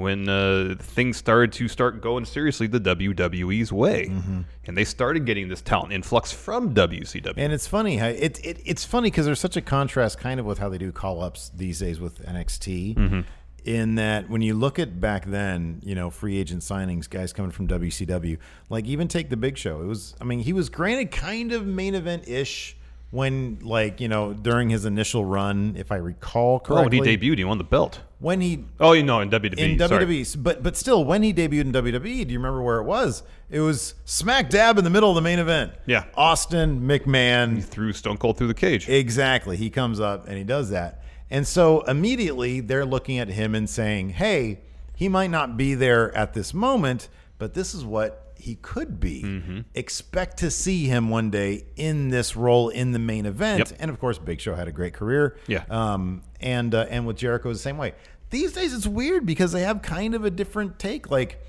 when 0.00 0.28
uh, 0.28 0.74
things 0.78 1.16
started 1.16 1.52
to 1.52 1.68
start 1.68 2.00
going 2.00 2.24
seriously 2.24 2.66
the 2.66 2.80
WWE's 2.80 3.72
way, 3.72 4.06
Mm-hmm. 4.06 4.40
and 4.66 4.76
they 4.76 4.84
started 4.84 5.26
getting 5.26 5.48
this 5.48 5.60
talent 5.60 5.92
influx 5.92 6.32
from 6.32 6.74
WCW. 6.74 7.34
And 7.36 7.52
it's 7.52 7.66
funny 7.66 7.98
how 7.98 8.06
it, 8.08 8.44
it 8.44 8.60
it's 8.64 8.84
funny 8.84 9.10
because 9.10 9.26
there's 9.26 9.40
such 9.40 9.56
a 9.56 9.60
contrast 9.60 10.18
kind 10.18 10.40
of 10.40 10.46
with 10.46 10.58
how 10.58 10.68
they 10.68 10.78
do 10.78 10.90
call 10.90 11.22
ups 11.22 11.50
these 11.54 11.78
days 11.78 12.00
with 12.00 12.24
NXT. 12.26 12.94
Mm-hmm. 12.96 13.20
In 13.62 13.96
that, 13.96 14.30
when 14.30 14.40
you 14.40 14.54
look 14.54 14.78
at 14.78 15.02
back 15.02 15.26
then, 15.26 15.80
you 15.84 15.94
know, 15.94 16.08
free 16.08 16.38
agent 16.38 16.62
signings, 16.62 17.08
guys 17.10 17.34
coming 17.34 17.50
from 17.50 17.68
WCW, 17.68 18.38
like 18.70 18.86
even 18.86 19.06
take 19.06 19.28
the 19.28 19.36
Big 19.36 19.58
Show. 19.58 19.82
It 19.82 19.86
was, 19.86 20.14
I 20.18 20.24
mean, 20.24 20.38
he 20.40 20.54
was 20.54 20.70
granted 20.70 21.10
kind 21.10 21.52
of 21.52 21.66
main 21.66 21.94
event 21.94 22.26
ish 22.26 22.74
when, 23.10 23.58
like, 23.62 24.00
you 24.00 24.08
know, 24.08 24.32
during 24.32 24.70
his 24.70 24.86
initial 24.86 25.26
run, 25.26 25.74
if 25.76 25.92
I 25.92 25.96
recall 25.96 26.62
oh, 26.70 26.82
when 26.84 26.92
he 26.92 27.00
debuted, 27.00 27.36
he 27.36 27.44
won 27.44 27.58
the 27.58 27.64
belt. 27.64 28.00
When 28.20 28.40
he 28.40 28.64
Oh, 28.78 28.92
you 28.92 29.02
know, 29.02 29.20
in 29.20 29.28
WWE. 29.30 29.58
in 29.58 29.78
sorry. 29.78 30.04
WWE. 30.06 30.42
But 30.42 30.62
but 30.62 30.76
still, 30.76 31.04
when 31.04 31.22
he 31.22 31.34
debuted 31.34 31.62
in 31.62 31.72
WWE, 31.72 32.02
do 32.26 32.32
you 32.32 32.38
remember 32.38 32.62
where 32.62 32.78
it 32.78 32.84
was? 32.84 33.22
It 33.50 33.60
was 33.60 33.94
smack 34.04 34.48
dab 34.50 34.78
in 34.78 34.84
the 34.84 34.90
middle 34.90 35.08
of 35.08 35.16
the 35.16 35.22
main 35.22 35.38
event. 35.40 35.72
Yeah. 35.86 36.04
Austin 36.14 36.82
McMahon. 36.82 37.56
he 37.56 37.62
threw 37.62 37.92
Stone 37.92 38.18
Cold 38.18 38.36
through 38.38 38.46
the 38.46 38.54
cage. 38.54 38.88
Exactly. 38.88 39.56
He 39.56 39.70
comes 39.70 39.98
up 39.98 40.28
and 40.28 40.36
he 40.38 40.44
does 40.44 40.70
that. 40.70 41.02
And 41.30 41.46
so 41.46 41.80
immediately 41.82 42.60
they're 42.60 42.84
looking 42.86 43.18
at 43.18 43.28
him 43.28 43.54
and 43.54 43.68
saying, 43.68 44.10
"Hey, 44.10 44.60
he 44.94 45.08
might 45.08 45.30
not 45.30 45.56
be 45.56 45.74
there 45.74 46.14
at 46.16 46.34
this 46.34 46.52
moment, 46.54 47.08
but 47.38 47.54
this 47.54 47.74
is 47.74 47.84
what 47.84 48.29
he 48.40 48.56
could 48.56 48.98
be. 49.00 49.22
Mm-hmm. 49.22 49.60
Expect 49.74 50.38
to 50.38 50.50
see 50.50 50.86
him 50.86 51.08
one 51.10 51.30
day 51.30 51.64
in 51.76 52.08
this 52.08 52.36
role 52.36 52.68
in 52.68 52.92
the 52.92 52.98
main 52.98 53.26
event." 53.26 53.70
Yep. 53.70 53.78
And 53.80 53.90
of 53.90 53.98
course, 54.00 54.18
Big 54.18 54.40
Show 54.40 54.54
had 54.54 54.68
a 54.68 54.72
great 54.72 54.94
career. 54.94 55.36
Yeah. 55.46 55.64
Um, 55.70 56.22
and 56.40 56.74
uh, 56.74 56.86
and 56.90 57.06
with 57.06 57.16
Jericho 57.16 57.52
the 57.52 57.58
same 57.58 57.78
way. 57.78 57.94
These 58.30 58.52
days 58.52 58.72
it's 58.72 58.86
weird 58.86 59.26
because 59.26 59.52
they 59.52 59.62
have 59.62 59.82
kind 59.82 60.14
of 60.14 60.24
a 60.24 60.30
different 60.30 60.78
take. 60.78 61.10
Like 61.10 61.40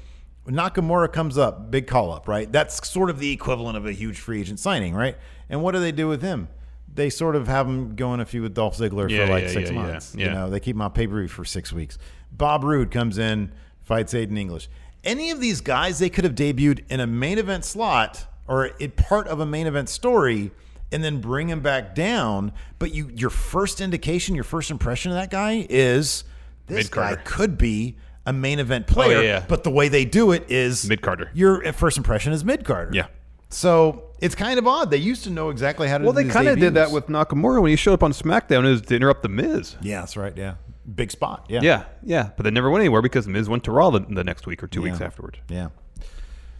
Nakamura 0.47 1.11
comes 1.11 1.37
up, 1.37 1.69
big 1.71 1.87
call 1.87 2.11
up, 2.11 2.27
right? 2.27 2.51
That's 2.51 2.87
sort 2.89 3.09
of 3.09 3.19
the 3.19 3.31
equivalent 3.31 3.77
of 3.77 3.85
a 3.85 3.91
huge 3.91 4.19
free 4.19 4.41
agent 4.41 4.59
signing, 4.59 4.95
right? 4.95 5.15
And 5.49 5.61
what 5.61 5.73
do 5.73 5.79
they 5.79 5.91
do 5.91 6.07
with 6.07 6.21
him? 6.21 6.47
They 6.93 7.09
sort 7.09 7.35
of 7.35 7.47
have 7.47 7.67
him 7.67 7.95
going 7.95 8.19
a 8.19 8.25
few 8.25 8.41
with 8.41 8.53
Dolph 8.53 8.77
Ziggler 8.77 9.09
Yeah, 9.09 9.25
for 9.25 9.31
like 9.31 9.43
yeah, 9.43 9.49
six 9.49 9.69
yeah, 9.69 9.75
months. 9.75 10.15
You 10.15 10.29
know, 10.29 10.49
they 10.49 10.59
keep 10.59 10.75
him 10.75 10.81
on 10.81 10.91
pay 10.91 11.07
per 11.07 11.19
view 11.19 11.27
for 11.27 11.45
six 11.45 11.71
weeks. 11.71 11.97
Bob 12.31 12.63
Roode 12.63 12.91
comes 12.91 13.17
in, 13.17 13.53
fights 13.81 14.13
Aiden 14.13 14.37
English. 14.37 14.67
Any 15.03 15.31
of 15.31 15.39
these 15.39 15.61
guys, 15.61 15.99
they 15.99 16.09
could 16.09 16.23
have 16.23 16.35
debuted 16.35 16.83
in 16.89 16.99
a 16.99 17.07
main 17.07 17.37
event 17.37 17.65
slot 17.65 18.27
or 18.47 18.71
it 18.79 18.97
part 18.97 19.27
of 19.27 19.39
a 19.39 19.45
main 19.45 19.65
event 19.65 19.87
story, 19.87 20.51
and 20.91 21.03
then 21.03 21.21
bring 21.21 21.47
him 21.47 21.61
back 21.61 21.95
down. 21.95 22.51
But 22.79 22.93
you, 22.93 23.09
your 23.15 23.29
first 23.29 23.79
indication, 23.79 24.35
your 24.35 24.43
first 24.43 24.69
impression 24.69 25.11
of 25.11 25.17
that 25.17 25.31
guy 25.31 25.65
is 25.69 26.25
this 26.67 26.89
guy 26.89 27.11
Mid-Carder. 27.11 27.21
could 27.23 27.57
be 27.57 27.95
a 28.25 28.33
main 28.33 28.59
event 28.59 28.87
player. 28.87 29.17
Oh, 29.17 29.21
yeah. 29.21 29.45
But 29.47 29.63
the 29.63 29.71
way 29.71 29.87
they 29.87 30.03
do 30.03 30.31
it 30.31 30.51
is 30.51 30.87
Mid-Carder. 30.87 31.31
Your 31.33 31.71
first 31.71 31.97
impression 31.97 32.33
is 32.33 32.43
mid 32.43 32.65
carder. 32.65 32.91
Yeah. 32.93 33.07
So 33.49 34.03
it's 34.19 34.35
kind 34.35 34.59
of 34.59 34.67
odd. 34.67 34.91
They 34.91 34.97
used 34.97 35.23
to 35.23 35.29
know 35.29 35.49
exactly 35.49 35.87
how 35.87 35.97
to. 35.97 36.03
Do 36.03 36.11
that. 36.11 36.15
Well, 36.15 36.25
they 36.25 36.29
kind 36.29 36.47
of 36.49 36.59
did 36.59 36.73
that 36.73 36.91
with 36.91 37.07
Nakamura 37.07 37.61
when 37.61 37.69
he 37.69 37.75
showed 37.77 37.93
up 37.93 38.03
on 38.03 38.11
SmackDown 38.11 38.65
is 38.65 38.81
to 38.81 38.95
interrupt 38.95 39.23
the 39.23 39.29
Miz. 39.29 39.75
Yeah, 39.81 40.01
that's 40.01 40.17
right. 40.17 40.35
Yeah, 40.35 40.55
big 40.95 41.11
spot. 41.11 41.45
Yeah. 41.49 41.59
Yeah, 41.61 41.83
yeah, 42.03 42.29
but 42.35 42.43
they 42.43 42.51
never 42.51 42.69
went 42.69 42.81
anywhere 42.81 43.01
because 43.01 43.27
Miz 43.27 43.49
went 43.49 43.63
to 43.65 43.71
Raw 43.71 43.89
the, 43.89 43.99
the 43.99 44.23
next 44.23 44.47
week 44.47 44.63
or 44.63 44.67
two 44.67 44.81
weeks 44.81 45.01
afterward. 45.01 45.39
Yeah. 45.49 45.69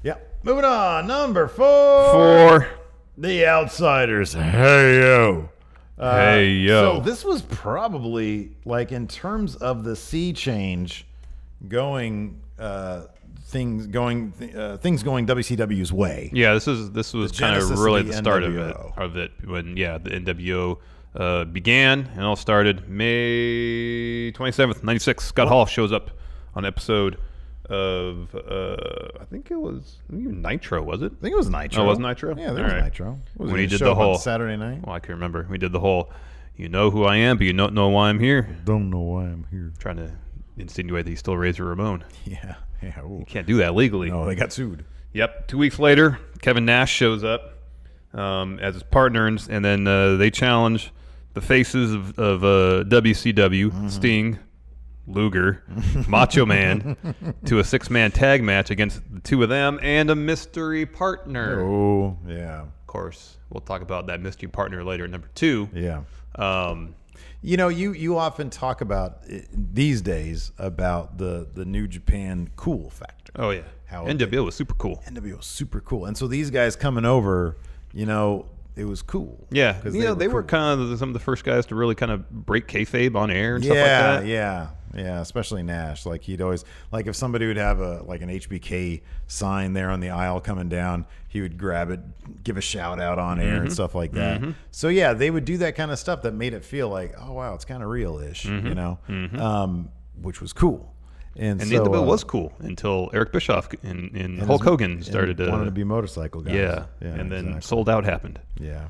Yeah. 0.03 0.15
Moving 0.43 0.65
on. 0.65 1.07
Number 1.07 1.47
four. 1.47 2.12
Four. 2.12 2.67
The 3.17 3.45
Outsiders. 3.45 4.34
Hey 4.34 4.99
yo. 4.99 5.49
Uh, 5.97 6.19
Hey, 6.19 6.49
yo. 6.53 6.95
So 6.97 7.01
this 7.01 7.23
was 7.23 7.43
probably 7.43 8.51
like 8.65 8.91
in 8.91 9.07
terms 9.07 9.55
of 9.57 9.84
the 9.84 9.95
sea 9.95 10.34
change, 10.34 11.05
going 11.67 12.41
uh, 12.57 13.03
things 13.43 13.86
going 13.86 14.34
uh, 14.55 14.77
things 14.77 15.03
going 15.03 15.27
WCW's 15.27 15.93
way. 15.93 16.31
Yeah, 16.34 16.53
this 16.53 16.67
is 16.67 16.91
this 16.91 17.13
was 17.13 17.31
kind 17.31 17.55
of 17.57 17.69
really 17.79 18.01
the 18.01 18.10
the 18.12 18.17
start 18.17 18.43
of 18.43 18.57
it 18.57 18.75
of 18.97 19.15
it 19.17 19.31
when 19.45 19.77
yeah 19.77 19.97
the 19.99 20.10
NWO 20.12 20.79
uh, 21.15 21.43
began 21.45 22.10
and 22.15 22.24
all 22.24 22.36
started 22.36 22.88
May 22.89 24.32
twenty 24.32 24.52
seventh 24.52 24.84
ninety 24.84 25.00
six. 25.00 25.26
Scott 25.26 25.47
Hall 25.47 25.65
shows 25.65 25.91
up 25.91 26.12
on 26.56 26.65
episode 26.65 27.17
of 27.69 28.34
uh, 28.36 29.19
I 29.21 29.26
think 29.26 29.50
it 29.52 29.56
was 29.60 29.97
I 30.10 30.13
think 30.13 30.26
it 30.26 30.28
was 30.30 30.36
Nitro 30.38 30.84
was 30.84 31.02
it? 31.02 31.12
I 31.17 31.21
think 31.21 31.34
it 31.34 31.38
was 31.38 31.50
Nitro. 31.50 31.84
Oh, 31.84 31.86
it 31.86 31.89
was 31.89 32.00
Nitro? 32.00 32.36
Yeah, 32.38 32.52
there 32.52 32.58
All 32.60 32.63
was 32.65 32.74
right. 32.74 32.84
Nitro. 32.84 33.19
Was 33.38 33.52
When 33.52 33.60
he 33.60 33.67
did 33.67 33.80
the 33.80 33.95
whole- 33.95 34.17
Saturday 34.17 34.58
night. 34.58 34.86
Well, 34.86 34.95
I 34.95 35.00
can 35.00 35.13
remember 35.15 35.47
we 35.50 35.58
did 35.58 35.71
the 35.71 35.80
whole. 35.80 36.12
You 36.58 36.67
know 36.69 36.91
who 36.91 37.06
I 37.06 37.15
am, 37.15 37.38
but 37.38 37.47
you 37.47 37.54
don't 37.54 37.74
know 37.74 37.88
why 37.88 38.10
I'm 38.10 38.19
here. 38.19 38.47
Don't 38.65 38.89
know 38.89 39.00
why 39.00 39.24
I'm 39.24 39.47
here. 39.50 39.71
Trying 39.80 39.95
to 39.97 40.12
insinuate 40.58 41.06
that 41.06 41.10
he's 41.12 41.19
still 41.19 41.38
Razor 41.38 41.63
Ramon. 41.65 42.04
Yeah, 42.26 42.56
yeah. 42.84 43.02
ooh. 43.02 43.24
Can't 43.28 43.47
do 43.47 43.58
that 43.58 43.74
legally. 43.74 44.12
No, 44.12 44.26
they 44.26 44.36
got 44.36 44.52
sued. 44.54 44.86
Yep. 45.13 45.47
Two 45.47 45.58
weeks 45.58 45.80
later, 45.80 46.19
Kevin 46.41 46.65
Nash 46.65 46.91
shows 46.91 47.24
up 47.24 47.54
um, 48.13 48.60
as 48.60 48.76
his 48.76 48.84
partner, 48.84 49.28
and, 49.28 49.41
and 49.50 49.63
then 49.63 49.88
uh, 49.88 50.17
they 50.17 50.30
challenge 50.30 50.91
the 51.33 51.41
faces 51.41 51.93
of, 51.93 52.17
of 52.19 52.43
uh, 52.43 52.83
WCW, 52.89 53.89
Sting, 53.89 54.39
Luger, 55.07 55.63
Macho 56.07 56.45
Man, 56.45 56.95
to 57.45 57.59
a 57.59 57.63
six-man 57.63 58.11
tag 58.11 58.43
match 58.43 58.69
against 58.69 59.01
the 59.13 59.19
two 59.19 59.41
of 59.43 59.49
them 59.49 59.79
and 59.81 60.09
a 60.09 60.15
mystery 60.15 60.85
partner. 60.85 61.61
Oh, 61.61 62.17
yeah, 62.27 62.61
Of 62.63 62.87
course, 62.87 63.37
we'll 63.49 63.61
talk 63.61 63.81
about 63.81 64.07
that 64.07 64.21
mystery 64.21 64.49
partner 64.49 64.83
later. 64.83 65.07
Number 65.07 65.27
two. 65.35 65.69
yeah. 65.73 66.01
Um, 66.35 66.95
You 67.43 67.57
know, 67.57 67.69
you 67.69 67.91
you 67.93 68.17
often 68.17 68.49
talk 68.51 68.81
about 68.81 69.21
uh, 69.31 69.37
these 69.51 70.01
days 70.01 70.51
about 70.59 71.17
the 71.17 71.47
the 71.53 71.65
New 71.65 71.87
Japan 71.87 72.49
cool 72.55 72.89
factor. 72.91 73.31
oh 73.35 73.49
yeah, 73.49 73.63
How 73.87 74.05
NWO 74.05 74.45
was 74.45 74.55
super 74.55 74.75
cool. 74.75 75.01
NWO 75.07 75.37
was 75.37 75.45
super 75.47 75.81
cool, 75.81 76.05
and 76.05 76.15
so 76.15 76.27
these 76.27 76.51
guys 76.51 76.75
coming 76.75 77.03
over, 77.03 77.57
you 77.93 78.05
know, 78.05 78.45
it 78.75 78.86
was 78.86 79.01
cool. 79.01 79.47
Yeah, 79.51 79.73
'Cause 79.73 79.95
you 79.95 80.03
know 80.03 80.13
they 80.13 80.27
were 80.27 80.43
cool. 80.43 80.60
kind 80.60 80.81
of 80.81 80.97
some 80.99 81.10
of 81.10 81.13
the 81.13 81.19
first 81.19 81.43
guys 81.43 81.65
to 81.67 81.75
really 81.75 81.95
kind 81.95 82.12
of 82.12 82.29
break 82.29 82.67
kayfabe 82.67 83.15
on 83.15 83.29
air 83.31 83.55
and 83.55 83.63
stuff 83.63 83.75
like 83.77 83.86
that. 83.86 84.25
yeah, 84.25 84.34
yeah. 84.34 84.67
Yeah. 84.93 85.21
Especially 85.21 85.63
Nash. 85.63 86.05
Like 86.05 86.21
he'd 86.23 86.41
always 86.41 86.65
like 86.91 87.07
if 87.07 87.15
somebody 87.15 87.47
would 87.47 87.55
have 87.55 87.79
a 87.79 88.03
like 88.03 88.21
an 88.21 88.29
HBK 88.29 89.01
sign 89.25 89.71
there 89.71 89.89
on 89.89 90.01
the 90.01 90.10
aisle 90.10 90.41
coming 90.41 90.67
down, 90.67 91.05
he 91.29 91.39
would 91.39 91.57
grab 91.57 91.89
it, 91.91 92.01
give 92.43 92.57
a 92.57 92.62
shout 92.62 92.99
out 92.99 93.17
on 93.17 93.39
air 93.39 93.53
Mm-hmm. 93.53 93.62
and 93.63 93.73
stuff 93.73 93.95
like 93.95 94.12
that. 94.13 94.41
So 94.71 94.89
yeah, 94.89 95.13
they 95.13 95.31
would 95.31 95.45
do 95.45 95.57
that 95.60 95.75
kind 95.75 95.91
of 95.91 95.99
stuff 95.99 96.23
that 96.23 96.34
made 96.34 96.53
it 96.53 96.65
feel 96.65 96.89
like, 96.89 97.13
oh 97.17 97.31
wow, 97.31 97.53
it's 97.53 97.63
kind 97.63 97.81
of 97.81 97.88
real 97.89 98.19
ish, 98.19 98.43
you 98.43 98.75
know, 98.75 98.99
um, 99.39 99.89
which 100.21 100.41
was 100.41 100.51
cool. 100.51 100.90
And. 101.35 101.61
And 101.61 101.69
so, 101.69 101.83
the 101.83 101.89
NWO 101.89 101.99
uh, 101.99 102.03
was 102.03 102.23
cool 102.23 102.53
until 102.59 103.09
Eric 103.13 103.31
Bischoff 103.31 103.69
and, 103.83 104.11
and, 104.11 104.39
and 104.39 104.41
Hulk 104.41 104.63
Hogan 104.63 105.01
started 105.03 105.37
to, 105.37 105.49
wanted 105.49 105.65
to 105.65 105.71
be 105.71 105.83
motorcycle 105.83 106.41
guys. 106.41 106.53
yeah, 106.55 106.85
and 107.01 107.31
then 107.31 107.45
exactly. 107.45 107.61
sold 107.61 107.89
out 107.89 108.03
happened. 108.03 108.39
Yeah. 108.59 108.87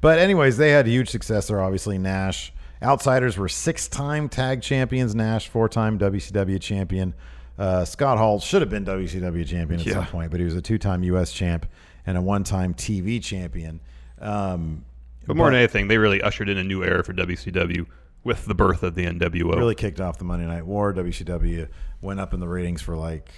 But 0.00 0.18
anyways, 0.18 0.56
they 0.56 0.70
had 0.70 0.86
huge 0.86 1.10
success 1.10 1.48
there. 1.48 1.60
Obviously, 1.60 1.98
Nash. 1.98 2.52
Outsiders 2.82 3.38
were 3.38 3.48
six-time 3.48 4.28
tag 4.28 4.60
champions. 4.60 5.14
Nash, 5.14 5.48
four-time 5.48 5.98
WCW 5.98 6.60
champion. 6.60 7.14
Uh, 7.56 7.84
Scott 7.84 8.18
Hall 8.18 8.40
should 8.40 8.62
have 8.62 8.70
been 8.70 8.84
WCW 8.84 9.46
champion 9.46 9.80
at 9.80 9.86
some 9.86 10.06
point, 10.06 10.32
but 10.32 10.40
he 10.40 10.44
was 10.44 10.56
a 10.56 10.62
two-time 10.62 11.04
U.S. 11.04 11.32
champ 11.32 11.66
and 12.04 12.18
a 12.18 12.20
one-time 12.20 12.74
TV 12.74 13.22
champion. 13.22 13.80
Um, 14.20 14.84
But 15.26 15.36
more 15.36 15.46
than 15.46 15.56
anything, 15.56 15.86
they 15.86 15.98
really 15.98 16.20
ushered 16.20 16.48
in 16.48 16.58
a 16.58 16.64
new 16.64 16.82
era 16.82 17.04
for 17.04 17.12
WCW 17.12 17.86
with 18.24 18.46
the 18.46 18.54
birth 18.54 18.82
of 18.82 18.94
the 18.94 19.04
NWO. 19.06 19.56
really 19.56 19.74
kicked 19.74 20.00
off 20.00 20.18
the 20.18 20.24
Monday 20.24 20.46
Night 20.46 20.64
War. 20.66 20.92
WCW 20.92 21.68
went 22.00 22.20
up 22.20 22.34
in 22.34 22.40
the 22.40 22.48
ratings 22.48 22.80
for 22.82 22.96
like 22.96 23.30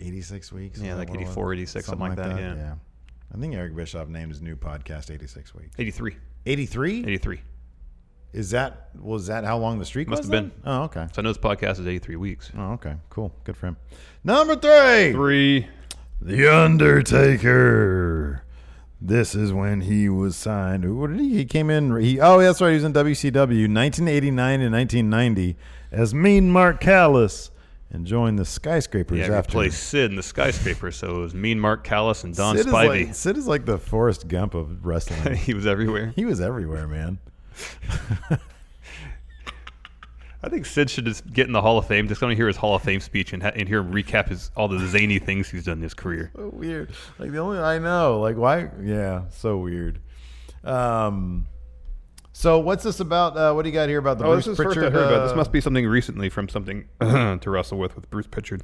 86 0.00 0.52
weeks. 0.52 0.80
Yeah, 0.80 0.94
like 0.94 1.10
what 1.10 1.20
84, 1.20 1.54
86, 1.54 1.86
something 1.86 2.08
like 2.08 2.16
that, 2.16 2.38
yeah. 2.38 2.74
I 3.34 3.38
think 3.38 3.54
Eric 3.54 3.74
Bischoff 3.74 4.08
named 4.08 4.30
his 4.30 4.40
new 4.42 4.54
podcast 4.56 5.12
86 5.12 5.54
weeks. 5.54 5.74
83. 5.78 6.16
83? 6.46 7.00
83. 7.04 7.40
Is 8.32 8.50
that 8.50 8.88
was 9.00 9.28
that 9.28 9.44
how 9.44 9.58
long 9.58 9.78
the 9.78 9.84
streak 9.84 10.08
Must 10.08 10.20
was? 10.22 10.26
have 10.26 10.32
then? 10.32 10.48
been. 10.48 10.60
Oh, 10.64 10.82
okay. 10.84 11.06
So 11.12 11.20
I 11.20 11.22
know 11.22 11.30
this 11.30 11.38
podcast 11.38 11.78
is 11.78 11.86
83 11.86 12.16
weeks. 12.16 12.50
Oh, 12.56 12.72
okay. 12.72 12.94
Cool. 13.08 13.32
Good 13.44 13.56
for 13.56 13.68
him. 13.68 13.76
Number 14.24 14.56
three, 14.56 15.12
Three. 15.12 15.68
The 16.20 16.48
Undertaker. 16.48 18.43
This 19.06 19.34
is 19.34 19.52
when 19.52 19.82
he 19.82 20.08
was 20.08 20.34
signed. 20.34 20.98
What 20.98 21.10
did 21.10 21.20
he? 21.20 21.34
He 21.36 21.44
came 21.44 21.68
in. 21.68 21.94
He 22.00 22.18
oh, 22.18 22.40
that's 22.40 22.62
right. 22.62 22.70
He 22.70 22.76
was 22.76 22.84
in 22.84 22.94
WCW 22.94 23.68
1989 23.68 24.60
and 24.62 24.72
1990 24.72 25.56
as 25.92 26.14
Mean 26.14 26.50
Mark 26.50 26.80
Callous 26.80 27.50
and 27.90 28.06
joined 28.06 28.38
the 28.38 28.46
Skyscrapers 28.46 29.18
Yeah, 29.18 29.26
he 29.26 29.32
after. 29.32 29.58
replaced 29.58 29.82
Sid 29.88 30.10
in 30.10 30.16
the 30.16 30.22
skyscraper. 30.22 30.90
So 30.90 31.16
it 31.16 31.18
was 31.18 31.34
Mean 31.34 31.60
Mark 31.60 31.84
Callous 31.84 32.24
and 32.24 32.34
Dan 32.34 32.56
Sid 32.56 32.66
is, 32.66 32.72
Spivey. 32.72 33.06
like, 33.06 33.14
Sid 33.14 33.36
is 33.36 33.46
like 33.46 33.66
the 33.66 33.76
Forrest 33.76 34.26
Gump 34.26 34.54
of 34.54 34.86
wrestling. 34.86 35.34
he 35.36 35.52
was 35.52 35.66
everywhere. 35.66 36.14
he 36.16 36.24
was 36.24 36.40
everywhere, 36.40 36.88
man. 36.88 37.18
I 40.44 40.48
think 40.50 40.66
Sid 40.66 40.90
should 40.90 41.06
just 41.06 41.30
get 41.32 41.46
in 41.46 41.52
the 41.52 41.60
Hall 41.62 41.78
of 41.78 41.86
Fame. 41.86 42.06
Just 42.06 42.20
want 42.20 42.32
to 42.32 42.36
hear 42.36 42.46
his 42.46 42.56
Hall 42.56 42.74
of 42.74 42.82
Fame 42.82 43.00
speech 43.00 43.32
and, 43.32 43.42
ha- 43.42 43.52
and 43.54 43.66
hear 43.68 43.78
him 43.80 43.92
recap 43.92 44.28
his 44.28 44.50
all 44.56 44.68
the 44.68 44.78
zany 44.88 45.18
things 45.18 45.48
he's 45.48 45.64
done 45.64 45.78
in 45.78 45.82
his 45.82 45.94
career. 45.94 46.30
so 46.36 46.50
weird. 46.52 46.90
Like 47.18 47.32
the 47.32 47.38
only 47.38 47.58
I 47.58 47.78
know. 47.78 48.20
Like 48.20 48.36
why? 48.36 48.68
Yeah, 48.82 49.22
so 49.30 49.56
weird. 49.58 50.00
Um. 50.62 51.46
So 52.32 52.58
what's 52.58 52.82
this 52.82 53.00
about? 53.00 53.36
Uh, 53.36 53.52
what 53.52 53.62
do 53.62 53.68
you 53.68 53.74
got 53.74 53.88
here 53.88 53.98
about 53.98 54.18
the 54.18 54.24
Oh, 54.24 54.32
Bruce 54.32 54.44
this 54.46 54.52
is 54.52 54.56
first 54.58 54.74
Pritchard? 54.76 54.92
I 54.92 54.98
heard 54.98 55.06
about. 55.12 55.22
This 55.24 55.32
uh, 55.32 55.36
must 55.36 55.52
be 55.52 55.60
something 55.60 55.86
recently 55.86 56.28
from 56.28 56.48
something 56.48 56.84
to 57.00 57.40
wrestle 57.46 57.78
with 57.78 57.94
with 57.94 58.10
Bruce 58.10 58.26
Pritchard. 58.26 58.62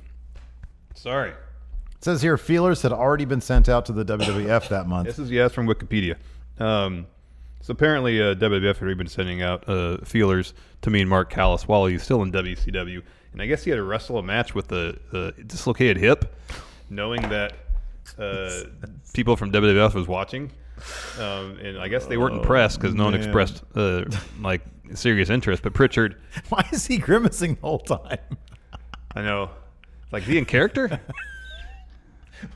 Sorry, 0.95 1.31
It 1.31 2.05
says 2.05 2.21
here 2.21 2.37
feelers 2.37 2.83
had 2.83 2.93
already 2.93 3.25
been 3.25 3.41
sent 3.41 3.69
out 3.69 3.87
to 3.87 3.93
the 3.93 4.05
WWF 4.05 4.69
that 4.71 4.87
month. 4.89 5.07
this 5.07 5.19
is 5.21 5.31
yeah, 5.31 5.47
it's 5.47 5.55
from 5.55 5.67
Wikipedia. 5.69 6.17
Um, 6.59 7.07
so 7.63 7.73
apparently, 7.73 8.21
uh, 8.21 8.35
WWF 8.35 8.75
had 8.75 8.83
already 8.83 8.95
been 8.97 9.09
sending 9.09 9.43
out 9.43 9.69
uh, 9.69 9.99
feelers 9.99 10.55
to 10.83 10.91
Mean 10.91 11.09
Mark 11.09 11.31
Callous 11.31 11.69
while 11.69 11.87
he 11.87 11.95
was 11.95 12.03
still 12.03 12.23
in 12.23 12.33
WCW, 12.33 13.03
and 13.33 13.43
I 13.43 13.47
guess 13.47 13.65
he 13.65 13.71
had 13.71 13.77
to 13.77 13.83
wrestle 13.83 14.19
a 14.19 14.23
match 14.23 14.55
with 14.55 14.73
a, 14.73 14.99
a 15.13 15.33
dislocated 15.43 15.99
hip, 15.99 16.35
knowing 16.89 17.21
that 17.29 17.53
uh, 18.19 18.63
people 19.13 19.37
from 19.37 19.53
WWF 19.53 19.95
was 19.95 20.09
watching. 20.09 20.51
Um, 21.19 21.59
and 21.59 21.79
I 21.79 21.89
guess 21.89 22.07
they 22.07 22.17
weren't 22.17 22.37
impressed 22.37 22.81
because 22.81 22.95
no 22.95 23.05
one 23.05 23.15
expressed 23.15 23.63
uh, 23.75 24.05
like 24.41 24.63
serious 24.95 25.29
interest. 25.29 25.63
But 25.63 25.75
Pritchard, 25.75 26.17
Why 26.49 26.67
is 26.73 26.87
he 26.87 26.97
grimacing 26.97 27.57
the 27.57 27.61
whole 27.61 27.79
time? 27.81 28.19
I 29.15 29.23
know, 29.23 29.51
like 30.13 30.25
the 30.25 30.39
in 30.39 30.47
character. 30.47 31.01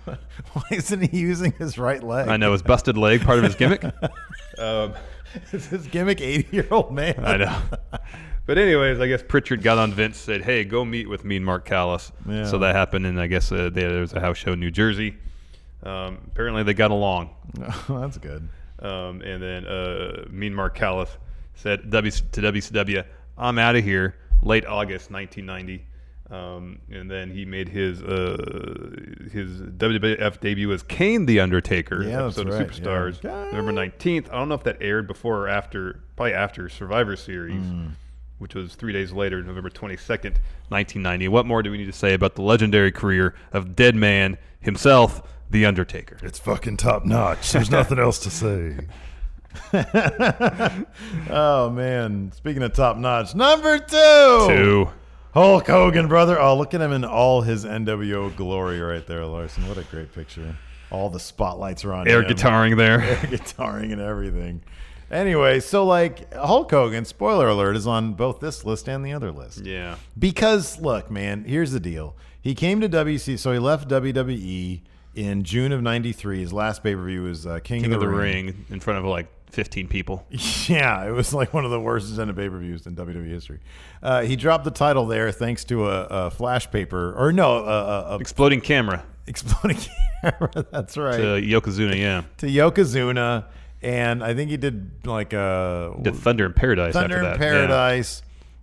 Why 0.07 0.65
isn't 0.71 1.11
he 1.11 1.19
using 1.19 1.53
his 1.53 1.77
right 1.77 2.03
leg? 2.03 2.29
I 2.29 2.39
know 2.39 2.53
his 2.53 2.63
busted 2.63 2.97
leg, 2.97 3.21
part 3.21 3.37
of 3.39 3.45
his 3.45 3.55
gimmick. 3.55 3.85
Um, 4.59 4.95
Is 5.53 5.67
his 5.67 5.87
gimmick 5.89 6.21
eighty-year-old 6.21 6.93
man? 6.93 7.25
I 7.25 7.37
know. 7.39 7.63
But 8.47 8.59
anyways, 8.59 9.01
I 9.01 9.07
guess 9.09 9.23
Pritchard 9.27 9.63
got 9.63 9.79
on 9.79 9.91
Vince, 9.95 10.19
said, 10.19 10.43
"Hey, 10.43 10.65
go 10.65 10.85
meet 10.85 11.09
with 11.09 11.25
Mean 11.25 11.43
Mark 11.43 11.65
Callous." 11.65 12.13
Yeah. 12.29 12.45
So 12.45 12.59
that 12.59 12.75
happened, 12.77 13.07
and 13.07 13.19
I 13.19 13.27
guess 13.27 13.51
uh, 13.51 13.71
they, 13.73 13.85
there 13.85 14.03
was 14.03 14.13
a 14.13 14.21
house 14.21 14.37
show 14.37 14.53
in 14.53 14.61
New 14.61 14.71
Jersey. 14.71 15.17
Um, 15.83 16.19
apparently, 16.27 16.63
they 16.63 16.75
got 16.75 16.91
along, 16.91 17.31
Oh, 17.89 18.01
That's 18.01 18.19
good. 18.19 18.47
um, 18.81 19.23
and 19.23 19.43
then 19.43 19.67
uh, 19.67 20.27
Mean 20.29 20.55
Mark 20.55 20.75
Callous 20.77 21.09
said 21.55 21.91
w- 21.91 22.11
to 22.11 22.41
WCW, 22.43 23.03
"I'm 23.39 23.59
out 23.59 23.77
of 23.77 23.83
here." 23.85 24.15
Late 24.43 24.67
August 24.67 25.11
1990. 25.11 25.87
Um, 26.31 26.79
and 26.91 27.11
then 27.11 27.31
he 27.31 27.45
made 27.45 27.69
his 27.69 28.03
uh, 28.03 28.37
his 29.31 29.61
WWF 29.61 30.41
debut 30.41 30.73
as 30.73 30.83
Kane 30.83 31.27
the 31.27 31.39
Undertaker, 31.41 32.03
Yeah, 32.03 32.25
episode 32.25 32.49
right, 32.49 32.63
of 32.63 32.71
Superstars, 32.71 33.23
yeah. 33.23 33.45
November 33.51 33.73
nineteenth. 33.73 34.31
I 34.33 34.37
don't 34.37 34.49
know 34.49 34.55
if 34.55 34.63
that 34.65 34.79
aired 34.81 35.07
before 35.07 35.41
or 35.41 35.49
after, 35.49 36.01
probably 36.17 36.33
after 36.33 36.69
Survivor 36.71 37.15
Series, 37.17 37.63
Hmm. 37.63 37.89
which 38.39 38.55
was 38.55 38.75
three 38.75 38.93
days 38.95 39.13
later, 39.13 39.43
November 39.43 39.69
twenty 39.69 39.99
second, 39.99 40.41
nineteen 40.71 41.03
ninety. 41.03 41.29
What 41.29 41.45
more 41.45 41.63
do 41.63 41.71
we 41.71 41.77
need 41.77 41.87
to 41.87 41.93
say 41.93 42.15
about 42.15 42.37
the 42.37 42.43
legendary 42.43 42.91
career 42.91 43.35
of 43.53 43.77
Dead 43.77 43.95
Man 43.95 44.39
himself, 44.61 45.21
the 45.51 45.67
Undertaker? 45.67 46.17
It's 46.23 46.39
fucking 46.39 46.79
top 46.79 47.05
notch. 47.05 47.53
There's 47.53 47.71
nothing 47.71 47.99
else 47.99 48.19
to 48.21 48.31
say. 48.31 48.77
oh 51.31 51.71
man! 51.71 52.33
Speaking 52.33 52.63
of 52.63 52.73
top 52.73 52.97
notch, 52.97 53.35
number 53.35 53.79
two, 53.79 54.47
Two. 54.49 54.89
Hulk 55.35 55.67
Hogan, 55.67 56.07
brother. 56.07 56.41
Oh, 56.41 56.57
look 56.57 56.75
at 56.75 56.81
him 56.81 56.93
in 56.93 57.05
all 57.05 57.43
his 57.43 57.65
NWO 57.65 58.35
glory 58.37 58.81
right 58.81 59.05
there, 59.05 59.27
Larson. 59.27 59.69
What 59.69 59.79
a 59.79 59.83
great 59.83 60.13
picture. 60.15 60.57
All 60.93 61.11
the 61.11 61.19
spotlights 61.19 61.85
are 61.85 61.93
on 61.93 62.07
Air 62.07 62.23
him. 62.23 62.31
guitaring 62.31 62.77
there. 62.77 63.01
Air 63.03 63.17
guitaring 63.17 63.91
and 63.93 64.01
everything. 64.01 64.63
Anyway, 65.11 65.59
so 65.59 65.85
like 65.85 66.33
Hulk 66.33 66.71
Hogan, 66.71 67.05
spoiler 67.05 67.49
alert, 67.49 67.75
is 67.77 67.85
on 67.85 68.15
both 68.15 68.39
this 68.39 68.65
list 68.65 68.89
and 68.89 69.05
the 69.05 69.13
other 69.13 69.33
list. 69.33 69.65
Yeah. 69.65 69.97
Because 70.17 70.81
look, 70.81 71.11
man, 71.11 71.45
here's 71.45 71.73
the 71.73 71.81
deal. 71.81 72.15
He 72.41 72.55
came 72.55 72.81
to 72.81 72.89
WC, 72.89 73.37
so 73.37 73.53
he 73.53 73.59
left 73.59 73.89
WWE 73.89 74.83
in 75.17 75.43
June 75.43 75.73
of 75.73 75.83
'93. 75.83 76.41
His 76.41 76.53
last 76.53 76.85
pay 76.85 76.95
per 76.95 77.05
view 77.05 77.25
was 77.25 77.45
uh, 77.45 77.59
King, 77.59 77.83
King 77.83 77.93
of 77.93 78.01
the 78.01 78.09
Ring 78.09 78.67
in 78.71 78.79
front 78.79 79.01
of 79.01 79.05
like 79.05 79.27
15 79.55 79.89
people. 79.89 80.27
Yeah, 80.67 81.07
it 81.07 81.11
was 81.11 81.35
like 81.35 81.53
one 81.53 81.67
of 81.67 81.71
the 81.71 81.81
worst 81.81 82.09
extended 82.09 82.37
pay 82.37 82.49
per 82.49 82.59
views 82.59 82.87
in 82.87 82.97
WWE 82.97 83.29
history. 83.29 83.61
Uh, 84.03 84.23
he 84.23 84.35
dropped 84.35 84.65
the 84.65 84.71
title 84.71 85.07
there 85.07 85.31
thanks 85.31 85.63
to 85.65 85.89
a, 85.89 86.05
a 86.05 86.31
flash 86.31 86.71
paper, 86.71 87.15
or 87.17 87.33
no, 87.33 87.59
a, 87.59 88.15
a, 88.15 88.19
Exploding 88.19 88.63
camera 88.63 89.05
exploding 89.27 89.79
camera. 90.23 90.67
That's 90.73 90.97
right. 90.97 91.17
to 91.17 91.23
Yokozuna, 91.41 91.97
yeah. 91.97 92.23
to 92.39 92.47
Yokozuna, 92.47 93.45
and 93.83 94.23
I 94.23 94.35
think 94.35 94.51
he 94.51 94.57
did 94.57 95.07
like 95.07 95.33
a 95.33 95.95
Did 96.01 96.17
Thunder 96.17 96.47
in 96.47 96.53
Paradise 96.53 96.95
Thunder 96.95 97.17
after 97.17 97.33
in. 97.33 97.39
Paradise. 97.39 98.23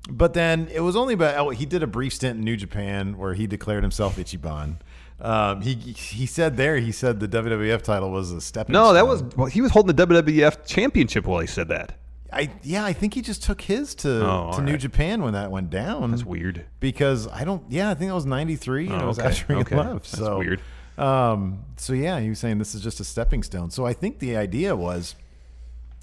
But 0.09 0.33
then 0.33 0.67
it 0.73 0.79
was 0.79 0.95
only 0.95 1.13
about 1.13 1.37
oh, 1.37 1.49
he 1.49 1.65
did 1.65 1.83
a 1.83 1.87
brief 1.87 2.13
stint 2.13 2.39
in 2.39 2.43
New 2.43 2.57
Japan 2.57 3.17
where 3.17 3.33
he 3.33 3.47
declared 3.47 3.83
himself 3.83 4.17
Ichiban. 4.17 4.77
Um, 5.21 5.61
he 5.61 5.75
he 5.75 6.25
said 6.25 6.57
there 6.57 6.77
he 6.77 6.91
said 6.91 7.19
the 7.19 7.27
WWF 7.27 7.81
title 7.83 8.09
was 8.09 8.31
a 8.31 8.41
stepping. 8.41 8.73
Yeah. 8.73 8.81
No, 8.81 8.93
that 8.93 9.05
was 9.07 9.21
well, 9.37 9.45
he 9.47 9.61
was 9.61 9.71
holding 9.71 9.95
the 9.95 10.07
WWF 10.07 10.65
championship 10.65 11.25
while 11.25 11.39
he 11.39 11.47
said 11.47 11.67
that. 11.67 11.97
I 12.33 12.49
yeah 12.63 12.83
I 12.85 12.93
think 12.93 13.13
he 13.13 13.21
just 13.21 13.43
took 13.43 13.61
his 13.61 13.93
to 13.95 14.25
Oh, 14.25 14.51
to 14.55 14.61
New 14.61 14.71
right. 14.71 14.79
Japan 14.79 15.21
when 15.21 15.33
that 15.33 15.51
went 15.51 15.69
down. 15.69 16.11
That's 16.11 16.25
weird. 16.25 16.65
because 16.79 17.27
I 17.27 17.43
don't 17.43 17.63
yeah 17.69 17.89
I 17.91 17.93
think 17.93 18.09
that 18.09 18.15
was 18.15 18.25
'93 18.25 18.87
and 18.87 18.95
Oh, 18.95 18.99
it 19.03 19.05
was 19.05 19.19
okay, 19.19 19.27
after 19.27 19.53
he 19.53 19.59
okay. 19.61 19.75
left. 19.75 20.11
That's 20.11 20.17
so 20.17 20.39
weird. 20.39 20.61
Um, 20.97 21.65
so 21.77 21.93
yeah, 21.93 22.19
he 22.19 22.29
was 22.29 22.39
saying 22.39 22.57
this 22.57 22.73
is 22.73 22.81
just 22.81 22.99
a 22.99 23.03
stepping 23.03 23.43
stone. 23.43 23.69
So 23.71 23.85
I 23.85 23.93
think 23.93 24.19
the 24.19 24.37
idea 24.37 24.75
was, 24.75 25.15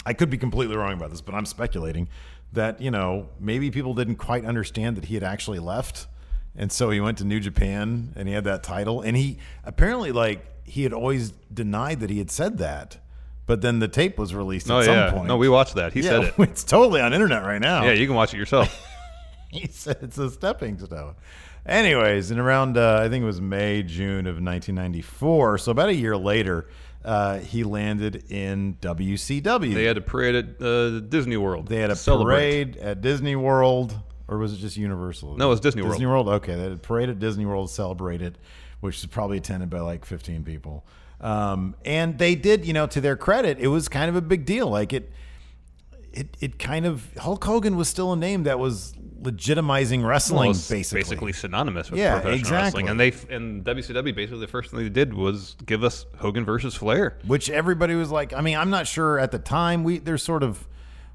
I 0.07 0.13
could 0.13 0.29
be 0.31 0.39
completely 0.39 0.77
wrong 0.77 0.93
about 0.95 1.11
this, 1.11 1.21
but 1.21 1.35
I'm 1.35 1.47
speculating 1.47 2.09
that 2.53 2.81
you 2.81 2.91
know 2.91 3.29
maybe 3.41 3.71
people 3.71 3.95
didn't 3.95 4.17
quite 4.17 4.45
understand 4.45 4.97
that 4.97 5.07
he 5.07 5.15
had 5.15 5.23
actually 5.25 5.59
left, 5.59 6.07
and 6.57 6.71
so 6.73 6.91
he 6.91 7.01
went 7.01 7.19
to 7.19 7.25
New 7.25 7.41
Japan 7.41 8.13
and 8.17 8.29
he 8.29 8.35
had 8.35 8.45
that 8.45 8.63
title, 8.63 9.01
and 9.01 9.17
he 9.17 9.39
apparently 9.65 10.13
like 10.13 10.45
he 10.65 10.83
had 10.83 10.93
always 10.93 11.33
denied 11.53 12.01
that 12.01 12.11
he 12.11 12.19
had 12.19 12.31
said 12.31 12.59
that. 12.59 12.99
But 13.47 13.63
then 13.63 13.79
the 13.79 13.89
tape 13.89 14.19
was 14.19 14.35
released 14.35 14.69
at 14.69 14.77
Oh 14.77 14.83
some 14.83 15.15
point. 15.15 15.27
No, 15.29 15.39
we 15.39 15.49
watched 15.49 15.77
that. 15.77 15.95
He 15.95 16.01
yeah, 16.01 16.11
said 16.11 16.25
it. 16.39 16.51
It's 16.51 16.65
totally 16.65 17.01
on 17.01 17.15
internet 17.15 17.43
right 17.45 17.61
now. 17.61 17.85
Yeah, 17.85 17.93
you 17.93 18.07
can 18.07 18.15
watch 18.15 18.35
it 18.35 18.37
yourself. 18.37 18.87
he 19.51 19.67
said 19.69 19.99
it's 20.03 20.19
a 20.19 20.31
stepping 20.31 20.79
stone. 20.79 21.15
Anyways, 21.65 22.31
in 22.31 22.39
around 22.39 22.77
uh, 22.77 23.01
I 23.03 23.09
think 23.09 23.23
it 23.23 23.27
was 23.27 23.41
May 23.41 23.83
June 23.83 24.27
of 24.27 24.37
1994, 24.37 25.59
so 25.59 25.71
about 25.71 25.89
a 25.89 25.95
year 25.95 26.17
later, 26.17 26.69
uh, 27.05 27.39
he 27.39 27.65
landed 27.65 28.31
in 28.31 28.77
WCW. 28.81 29.75
they 29.75 29.85
had 29.85 29.97
a 29.97 30.03
parade 30.03 30.35
at 30.35 30.63
uh, 30.63 31.01
Disney 31.01 31.37
World. 31.37 31.69
They 31.69 31.81
had 31.81 31.91
a 31.91 31.97
celebrate. 31.97 32.73
parade 32.73 32.77
at 32.79 33.01
Disney 33.01 33.37
World, 33.37 33.99
or 34.29 34.38
was 34.38 34.53
it 34.53 34.59
just 34.59 34.77
Universal? 34.77 35.37
No, 35.37 35.47
it 35.47 35.51
was 35.51 35.61
Disney 35.61 35.83
World. 35.83 35.95
Disney 35.95 36.07
World. 36.07 36.29
Okay, 36.29 36.55
they 36.55 36.62
had 36.62 36.73
a 36.73 36.77
parade 36.77 37.09
at 37.09 37.19
Disney 37.19 37.47
World 37.47 37.69
to 37.69 37.75
celebrate 37.75 38.23
it, 38.23 38.37
which 38.81 38.97
was 38.97 39.07
probably 39.07 39.38
attended 39.38 39.71
by 39.71 39.81
like 39.81 40.05
15 40.05 40.45
people. 40.45 40.87
Um, 41.21 41.75
and 41.85 42.17
they 42.19 42.35
did, 42.37 42.64
you 42.64 42.73
know, 42.73 42.87
to 42.87 43.01
their 43.01 43.17
credit, 43.17 43.59
it 43.59 43.69
was 43.69 43.88
kind 43.88 44.09
of 44.09 44.14
a 44.17 44.21
big 44.21 44.45
deal. 44.45 44.69
Like 44.69 44.93
it, 44.93 45.11
it, 46.12 46.37
it 46.41 46.59
kind 46.59 46.87
of 46.87 47.05
Hulk 47.19 47.43
Hogan 47.45 47.77
was 47.77 47.88
still 47.88 48.12
a 48.12 48.17
name 48.17 48.45
that 48.45 48.59
was 48.59 48.95
legitimizing 49.21 50.05
wrestling, 50.07 50.51
Well, 50.51 50.53
basically. 50.53 51.01
basically 51.01 51.33
synonymous 51.33 51.91
with 51.91 51.99
Yeah, 51.99 52.21
professional 52.21 52.38
exactly. 52.38 52.83
wrestling. 52.85 52.88
And 52.88 53.01
they 53.01 53.35
and 53.35 53.64
WCW 53.64 54.14
basically 54.14 54.41
the 54.41 54.47
first 54.47 54.71
thing 54.71 54.81
they 54.81 54.88
did 54.88 55.12
was 55.12 55.57
give 55.67 55.83
us 55.83 56.07
Hogan 56.19 56.45
versus 56.45 56.75
Flair. 56.77 57.19
which 57.27 57.51
everybody 57.51 57.95
was 57.95 58.11
like 58.12 58.33
i 58.33 58.41
mean 58.41 58.57
i'm 58.57 58.71
not 58.71 58.87
sure 58.87 59.19
at 59.19 59.33
the 59.33 59.38
time 59.41 59.83
we 59.85 59.99
there's 59.99 60.23
sort 60.23 60.43
of 60.45 60.67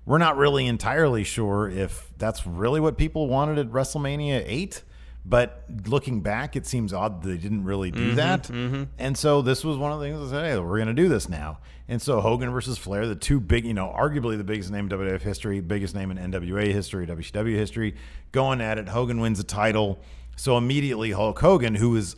we're 0.06 0.18
not 0.18 0.38
really 0.38 0.66
entirely 0.68 1.24
sure 1.24 1.70
if 1.70 2.12
that's 2.18 2.46
really 2.46 2.80
what 2.80 2.98
people 2.98 3.28
wanted 3.28 3.58
at 3.58 3.68
wrestlemania 3.72 4.44
8 4.46 4.84
but 5.26 5.64
looking 5.88 6.20
back 6.22 6.56
it 6.58 6.66
seems 6.66 6.92
odd 6.94 7.24
they 7.24 7.38
didn't 7.38 7.64
really 7.64 7.90
do 7.92 8.14
that. 8.16 8.50
and 8.50 9.18
so 9.18 9.42
this 9.42 9.64
was 9.64 9.78
one 9.78 9.92
of 9.94 10.00
the 10.02 10.06
things 10.06 10.20
that 10.20 10.30
said 10.30 10.44
hey 10.46 10.60
we're 10.60 10.78
going 10.78 10.88
to 10.88 10.94
do 10.94 11.08
this 11.08 11.30
now. 11.30 11.60
And 11.88 12.02
so 12.02 12.22
hogan 12.22 12.50
versus 12.52 12.78
flair 12.78 13.08
the 13.08 13.16
two 13.16 13.40
big 13.40 13.66
you 13.66 13.74
know 13.74 13.88
arguably 13.98 14.38
the 14.38 14.44
biggest 14.44 14.72
name 14.72 14.90
in 14.92 14.98
wwf 14.98 15.22
history 15.22 15.60
biggest 15.62 15.96
name 15.96 16.12
in 16.12 16.18
nwa 16.32 16.68
history 16.72 17.06
wcw 17.08 17.56
history 17.56 17.96
going 18.34 18.60
at 18.62 18.78
it. 18.78 18.90
Hogan 18.90 19.20
wins 19.22 19.38
the 19.38 19.44
title. 19.46 20.00
So 20.36 20.58
immediately 20.58 21.12
hulk 21.12 21.40
hogan 21.40 21.76
who 21.76 21.92
was 21.92 22.16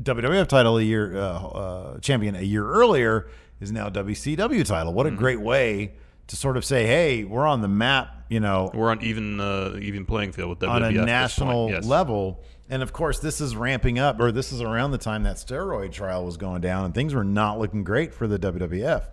WWF 0.00 0.46
title 0.46 0.78
a 0.78 0.82
year 0.82 1.16
uh, 1.18 1.20
uh, 1.20 1.98
champion 2.00 2.34
a 2.36 2.42
year 2.42 2.66
earlier 2.66 3.28
is 3.60 3.72
now 3.72 3.88
WCW 3.90 4.64
title. 4.64 4.92
What 4.94 5.06
a 5.06 5.10
Mm-hmm. 5.10 5.18
great 5.18 5.40
way 5.40 5.92
to 6.28 6.36
sort 6.36 6.56
of 6.56 6.64
say, 6.64 6.86
hey, 6.86 7.24
we're 7.24 7.46
on 7.46 7.60
the 7.60 7.68
map, 7.68 8.24
you 8.28 8.40
know, 8.40 8.70
We're 8.72 8.90
on 8.90 9.02
even 9.02 9.40
uh, 9.40 9.78
even 9.80 10.06
playing 10.06 10.32
field 10.32 10.50
with 10.50 10.58
WWF 10.60 10.70
on 10.70 10.82
a 10.84 10.90
national. 10.92 11.70
Yes. 11.70 11.84
level. 11.84 12.42
And 12.70 12.82
of 12.82 12.92
course, 12.92 13.18
this 13.18 13.40
is 13.40 13.56
ramping 13.56 13.98
up, 13.98 14.20
or 14.20 14.30
this 14.30 14.52
is 14.52 14.60
around 14.60 14.90
the 14.90 14.98
time 14.98 15.22
that 15.22 15.36
steroid 15.36 15.90
trial 15.90 16.24
was 16.24 16.36
going 16.36 16.60
down, 16.60 16.84
and 16.84 16.94
things 16.94 17.14
were 17.14 17.24
not 17.24 17.58
looking 17.58 17.82
great 17.82 18.12
for 18.12 18.26
the 18.28 18.38
WWF. 18.38 19.08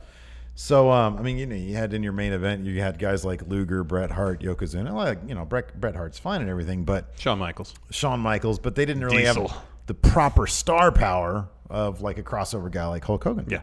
So, 0.56 0.90
um, 0.92 1.18
I 1.18 1.22
mean, 1.22 1.38
you 1.38 1.46
know, 1.46 1.56
you 1.56 1.76
had 1.76 1.94
in 1.94 2.02
your 2.04 2.14
main 2.14 2.32
event, 2.32 2.66
you 2.66 2.82
had 2.82 2.98
guys 2.98 3.26
like 3.26 3.42
Luger, 3.48 3.84
Bret 3.84 4.12
Hart, 4.12 4.42
Yokozuna. 4.42 4.94
Like, 4.94 5.20
you 5.28 5.36
know, 5.36 5.46
Bret, 5.46 5.80
Bret 5.80 5.96
Hart's 5.96 6.18
fine 6.20 6.42
and 6.42 6.50
everything, 6.50 6.86
but 6.86 7.12
Shawn 7.18 7.40
Michaels. 7.40 7.74
Shawn 7.92 8.20
Michaels, 8.22 8.60
but 8.60 8.76
they 8.76 8.86
didn't 8.86 9.04
really 9.04 9.24
Diesel. 9.24 9.50
have 9.50 9.62
the 9.86 9.94
proper 9.94 10.48
star 10.48 10.92
power 10.92 11.50
of 11.70 12.02
like 12.02 12.18
a 12.18 12.24
crossover 12.24 12.72
guy 12.72 12.88
like 12.88 13.04
Hulk 13.04 13.24
Hogan. 13.24 13.48
Yeah. 13.50 13.62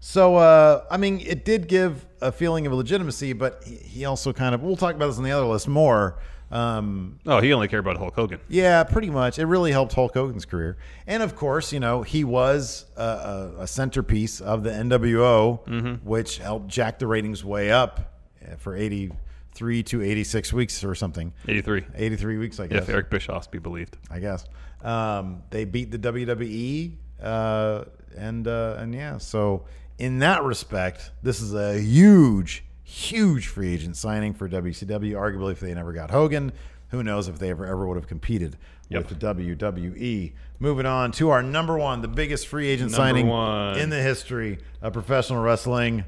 So, 0.00 0.36
uh, 0.36 0.84
I 0.90 0.96
mean, 0.96 1.20
it 1.26 1.44
did 1.44 1.68
give 1.68 2.06
a 2.20 2.30
feeling 2.30 2.66
of 2.66 2.72
legitimacy, 2.72 3.32
but 3.32 3.62
he- 3.64 3.76
he 3.76 4.04
also 4.04 4.32
kind 4.32 4.54
of, 4.54 4.62
we'll 4.62 4.76
talk 4.76 4.94
about 4.94 5.08
this 5.08 5.18
on 5.18 5.24
the 5.24 5.32
other 5.32 5.46
list 5.46 5.66
more. 5.68 6.18
Um, 6.50 7.18
Oh, 7.26 7.40
he 7.40 7.52
only 7.52 7.66
cared 7.66 7.80
about 7.84 7.96
Hulk 7.96 8.14
Hogan. 8.14 8.38
yeah, 8.48 8.84
pretty 8.84 9.10
much. 9.10 9.38
It 9.38 9.46
really 9.46 9.72
helped 9.72 9.94
Hulk 9.94 10.14
Hogan's 10.14 10.44
career. 10.44 10.76
And 11.06 11.22
of 11.22 11.34
course, 11.34 11.72
you 11.72 11.80
know, 11.80 12.02
he 12.02 12.22
was 12.22 12.86
a, 12.96 13.02
a, 13.02 13.54
a 13.62 13.66
centerpiece 13.66 14.40
of 14.40 14.62
the 14.62 14.70
NWO, 14.70 15.64
Mm-hmm. 15.66 16.06
which 16.08 16.38
helped 16.38 16.68
jack 16.68 17.00
the 17.00 17.06
ratings 17.08 17.44
way 17.44 17.72
up 17.72 18.20
uh, 18.46 18.54
for 18.56 18.76
83 18.76 19.82
to 19.84 20.02
86 20.02 20.52
weeks 20.52 20.84
or 20.84 20.94
something. 20.94 21.32
83. 21.48 21.84
83 21.96 22.38
weeks, 22.38 22.60
I 22.60 22.68
guess. 22.68 22.84
If 22.84 22.90
Eric 22.90 23.10
Bischoff 23.10 23.50
be 23.50 23.58
believed. 23.58 23.96
I 24.08 24.20
guess. 24.20 24.44
Um, 24.84 25.42
they 25.50 25.64
beat 25.64 25.90
the 25.90 25.98
WWE, 25.98 26.92
uh, 27.20 27.84
and 28.16 28.46
uh, 28.46 28.76
and 28.78 28.94
yeah. 28.94 29.18
So 29.18 29.64
in 29.98 30.18
that 30.20 30.42
respect, 30.42 31.10
this 31.22 31.40
is 31.40 31.54
a 31.54 31.78
huge, 31.80 32.64
huge 32.84 33.46
free 33.48 33.72
agent 33.74 33.96
signing 33.96 34.34
for 34.34 34.48
WCW. 34.48 35.12
Arguably, 35.12 35.52
if 35.52 35.60
they 35.60 35.72
never 35.74 35.92
got 35.92 36.10
Hogan, 36.10 36.52
who 36.90 37.02
knows 37.02 37.28
if 37.28 37.38
they 37.38 37.50
ever 37.50 37.66
ever 37.66 37.86
would 37.86 37.96
have 37.96 38.06
competed 38.06 38.56
Yep. 38.88 39.10
with 39.10 39.18
the 39.18 39.26
WWE. 39.34 40.32
Moving 40.60 40.86
on 40.86 41.10
to 41.12 41.30
our 41.30 41.42
number 41.42 41.76
one, 41.76 42.02
the 42.02 42.08
biggest 42.08 42.46
free 42.46 42.68
agent 42.68 42.92
Number 42.92 43.02
signing 43.02 43.26
one. 43.26 43.76
in 43.78 43.90
the 43.90 44.00
history 44.00 44.58
of 44.80 44.92
professional 44.92 45.42
wrestling. 45.42 46.04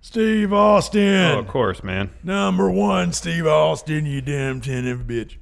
Steve 0.00 0.52
Austin. 0.52 1.32
Oh, 1.32 1.38
of 1.38 1.46
course, 1.46 1.84
man. 1.84 2.10
Number 2.24 2.68
one, 2.70 3.12
Steve 3.12 3.46
Austin, 3.46 4.06
you 4.06 4.20
damn 4.20 4.60
tenant 4.60 5.06
bitch. 5.06 5.36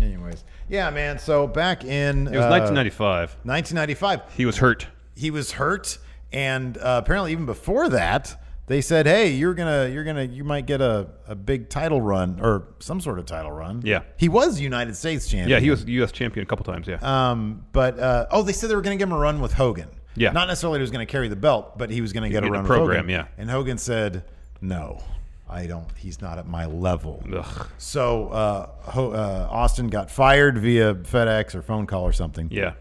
Anyways, 0.00 0.44
yeah, 0.68 0.90
man. 0.90 1.18
So 1.18 1.46
back 1.46 1.84
in 1.84 2.26
It 2.28 2.36
was 2.36 2.44
uh, 2.44 2.50
1995. 2.50 3.36
1995, 3.44 4.34
He 4.36 4.44
was 4.44 4.58
hurt. 4.58 4.86
he 5.16 5.30
was 5.30 5.52
hurt, 5.52 5.96
and 6.36 6.76
uh, 6.78 7.00
apparently 7.02 7.32
even 7.32 7.46
before 7.46 7.88
that, 7.88 8.42
they 8.66 8.80
said, 8.80 9.06
"Hey, 9.06 9.30
you're 9.30 9.54
gonna, 9.54 9.88
you're 9.88 10.04
gonna, 10.04 10.24
you 10.24 10.44
might 10.44 10.66
get 10.66 10.80
a, 10.80 11.08
a 11.26 11.34
big 11.34 11.68
title 11.68 12.00
run 12.00 12.38
or 12.40 12.74
some 12.78 13.00
sort 13.00 13.18
of 13.18 13.24
title 13.26 13.52
run." 13.52 13.80
Yeah. 13.84 14.00
he 14.18 14.28
was 14.28 14.60
United 14.60 14.96
States 14.96 15.28
champion. 15.28 15.48
Yeah, 15.50 15.60
he 15.60 15.70
was 15.70 15.84
U.S. 15.84 16.12
champion 16.12 16.42
a 16.44 16.46
couple 16.46 16.64
times. 16.64 16.86
Yeah. 16.86 16.98
Um, 17.00 17.64
but 17.72 17.98
uh, 17.98 18.26
oh, 18.30 18.42
they 18.42 18.52
said 18.52 18.68
they 18.70 18.74
were 18.76 18.82
going 18.82 18.98
to 18.98 19.02
give 19.02 19.08
him 19.08 19.14
a 19.16 19.18
run 19.18 19.40
with 19.40 19.52
Hogan. 19.54 19.88
Yeah. 20.18 20.32
not 20.32 20.48
necessarily 20.48 20.78
he 20.78 20.82
was 20.82 20.90
going 20.90 21.06
to 21.06 21.10
carry 21.10 21.28
the 21.28 21.36
belt, 21.36 21.76
but 21.78 21.90
he 21.90 22.00
was 22.00 22.12
going 22.14 22.24
to 22.24 22.30
get 22.30 22.42
a 22.42 22.46
get 22.46 22.50
a 22.50 22.52
run 22.52 22.64
program, 22.66 23.06
with 23.06 23.14
Hogan. 23.16 23.28
yeah. 23.36 23.42
and 23.42 23.50
Hogan 23.50 23.78
said, 23.78 24.24
"No, 24.60 25.02
I 25.48 25.66
don't. 25.66 25.86
He's 25.96 26.20
not 26.20 26.38
at 26.38 26.46
my 26.46 26.66
level." 26.66 27.22
Ugh. 27.34 27.68
So 27.78 28.28
uh, 28.28 28.68
Ho- 28.90 29.12
uh, 29.12 29.48
Austin 29.50 29.88
got 29.88 30.10
fired 30.10 30.58
via 30.58 30.94
FedEx 30.94 31.54
or 31.54 31.62
phone 31.62 31.86
call 31.86 32.02
or 32.02 32.12
something. 32.12 32.48
Yeah. 32.50 32.72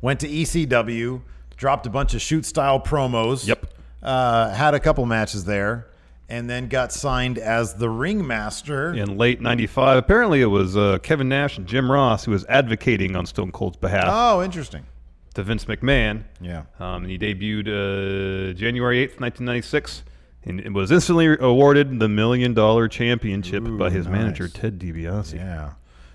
Went 0.00 0.20
to 0.20 0.28
ECW, 0.28 1.22
dropped 1.62 1.86
a 1.86 1.90
bunch 1.90 2.12
of 2.12 2.20
shoot 2.20 2.44
style 2.44 2.80
promos. 2.80 3.46
Yep. 3.46 3.66
Uh, 4.02 4.52
had 4.52 4.74
a 4.74 4.80
couple 4.80 5.06
matches 5.06 5.44
there, 5.44 5.86
and 6.28 6.50
then 6.50 6.66
got 6.66 6.92
signed 6.92 7.38
as 7.38 7.74
the 7.74 7.88
ringmaster. 7.88 8.92
In 8.92 9.16
late 9.16 9.40
'95, 9.40 9.96
apparently 9.96 10.42
it 10.42 10.46
was 10.46 10.76
uh, 10.76 10.98
Kevin 11.04 11.28
Nash 11.28 11.56
and 11.58 11.66
Jim 11.68 11.88
Ross 11.90 12.24
who 12.24 12.32
was 12.32 12.44
advocating 12.46 13.14
on 13.14 13.26
Stone 13.26 13.52
Cold's 13.52 13.76
behalf 13.76 14.06
Oh, 14.08 14.42
interesting. 14.42 14.84
to 15.34 15.44
Vince 15.44 15.66
McMahon. 15.66 16.24
Yeah. 16.40 16.64
Um, 16.80 17.04
and 17.04 17.10
he 17.10 17.16
debuted 17.16 17.68
uh, 17.68 18.54
January 18.54 18.98
8th, 19.06 19.20
1996, 19.20 20.02
and 20.46 20.58
it 20.58 20.72
was 20.72 20.90
instantly 20.90 21.36
awarded 21.38 22.00
the 22.00 22.08
million 22.08 22.54
dollar 22.54 22.88
championship 22.88 23.62
Ooh, 23.68 23.78
by 23.78 23.88
his 23.90 24.08
manager. 24.08 24.48
Ted 24.48 24.80
DiBiase. 24.80 25.34
Yeah, 25.34 25.70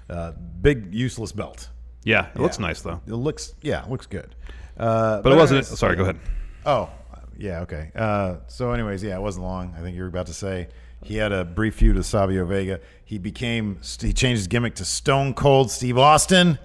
Yeah. 0.10 0.14
Uh, 0.14 0.32
big 0.62 0.94
useless 0.94 1.32
belt. 1.32 1.70
Yeah, 2.04 2.28
it 2.36 2.40
looks 2.42 2.60
nice 2.60 2.82
though. 2.82 3.00
It 3.08 3.14
looks 3.14 3.54
yeah, 3.62 3.84
it 3.86 3.90
looks 3.90 4.08
good. 4.08 4.36
Uh, 4.78 5.22
But, 5.22 5.32
it 5.34 5.36
wasn't. 5.36 5.60
anyways- 5.64 5.80
Sorry, 5.80 5.96
go 5.96 6.04
ahead. 6.04 6.20
Oh, 6.66 6.90
yeah, 7.38 7.62
okay. 7.62 7.92
Uh, 7.96 8.36
so, 8.48 8.72
anyways, 8.72 9.04
yeah, 9.04 9.16
it 9.16 9.22
wasn't 9.22 9.46
long. 9.46 9.74
I 9.78 9.82
think 9.82 9.96
you 9.96 10.02
were 10.04 10.08
about 10.08 10.28
to 10.28 10.34
say 10.34 10.68
he 11.04 11.16
had 11.18 11.32
a 11.32 11.46
brief 11.46 11.76
feud 11.76 11.96
with 11.96 12.06
Savio 12.06 12.46
Vega. 12.46 12.80
He 13.06 13.18
became 13.18 13.80
he 14.02 14.14
changed 14.14 14.40
his 14.40 14.48
gimmick 14.48 14.76
to 14.76 14.86
Stone 14.86 15.34
Cold 15.36 15.72
Steve 15.72 15.98
Austin, 15.98 16.60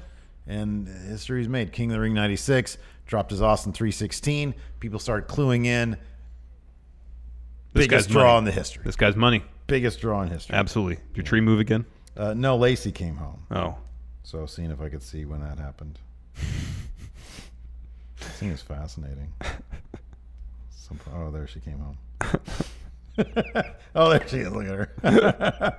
and 0.47 0.89
history's 0.89 1.49
made. 1.49 1.73
King 1.73 1.91
of 1.91 1.95
the 1.97 2.01
Ring 2.01 2.15
'96 2.15 2.79
dropped 3.07 3.31
his 3.31 3.41
Austin 3.43 3.73
316. 3.73 4.55
People 4.81 4.99
started 4.99 5.29
cluing 5.29 5.67
in. 5.67 5.91
This 7.75 7.87
Biggest 7.87 8.09
guy's 8.09 8.13
draw 8.13 8.25
money. 8.35 8.39
in 8.39 8.45
the 8.47 8.53
history. 8.53 8.83
This 8.85 8.97
guy's 8.97 9.17
money. 9.17 9.45
Biggest 9.67 10.01
draw 10.01 10.23
in 10.23 10.29
history. 10.29 10.55
Absolutely. 10.57 10.97
Did 10.97 11.17
your 11.19 11.25
tree 11.25 11.41
move 11.41 11.61
again? 11.61 11.85
Uh, 12.17 12.35
no, 12.35 12.57
Lacey 12.57 12.93
came 12.93 13.17
home. 13.17 13.47
Oh, 13.51 13.77
So, 14.25 14.45
seeing 14.47 14.71
if 14.71 14.81
I 14.81 14.89
could 14.89 15.03
see 15.03 15.25
when 15.25 15.41
that 15.41 15.59
happened. 15.59 15.99
Seems 18.37 18.63
fascinating. 18.63 19.33
Some, 20.71 20.99
oh, 21.15 21.31
there 21.31 21.47
she 21.47 21.61
came 21.61 21.79
home. 21.79 21.99
oh, 23.95 24.11
there 24.11 24.27
she 24.29 24.39
is. 24.39 24.53
Look 24.53 24.65
at 24.65 24.75
her. 24.75 24.93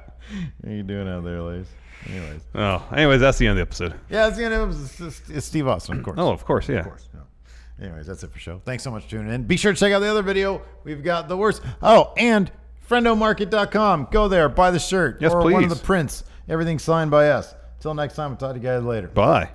what 0.61 0.71
are 0.71 0.75
you 0.75 0.83
doing 0.83 1.07
out 1.07 1.23
there, 1.23 1.41
Lace? 1.41 1.67
Anyways. 2.07 2.41
oh. 2.55 2.85
Anyways, 2.95 3.21
that's 3.21 3.37
the 3.37 3.47
end 3.47 3.57
of 3.59 3.67
the 3.67 3.69
episode. 3.69 3.99
Yeah, 4.09 4.27
it's 4.27 4.37
the 4.37 4.45
end 4.45 4.53
of 4.53 4.69
it. 4.69 4.73
It's, 4.73 4.99
it's, 4.99 5.29
it's 5.29 5.45
Steve 5.45 5.67
Austin, 5.67 5.99
of 5.99 6.03
course. 6.03 6.17
Oh, 6.19 6.31
of 6.31 6.45
course, 6.45 6.69
yeah. 6.69 6.79
Of 6.79 6.85
course. 6.85 7.07
Yeah. 7.13 7.85
Anyways, 7.85 8.07
that's 8.07 8.23
it 8.23 8.31
for 8.31 8.39
show. 8.39 8.61
Thanks 8.65 8.83
so 8.83 8.91
much 8.91 9.03
for 9.03 9.09
tuning 9.11 9.33
in. 9.33 9.43
Be 9.43 9.57
sure 9.57 9.73
to 9.73 9.79
check 9.79 9.91
out 9.91 9.99
the 9.99 10.09
other 10.09 10.21
video. 10.21 10.61
We've 10.83 11.03
got 11.03 11.27
the 11.27 11.37
worst. 11.37 11.61
Oh, 11.81 12.13
and 12.17 12.51
friendomarket.com. 12.89 14.09
Go 14.11 14.27
there, 14.27 14.49
buy 14.49 14.71
the 14.71 14.79
shirt 14.79 15.21
Yes, 15.21 15.33
or 15.33 15.41
one 15.43 15.63
of 15.63 15.69
the 15.69 15.75
prints. 15.75 16.23
Everything 16.47 16.79
signed 16.79 17.11
by 17.11 17.29
us. 17.29 17.53
Until 17.77 17.93
next 17.93 18.15
time, 18.15 18.31
I'll 18.31 18.37
talk 18.37 18.53
to 18.53 18.59
you 18.59 18.63
guys 18.63 18.83
later. 18.83 19.07
Bye. 19.07 19.49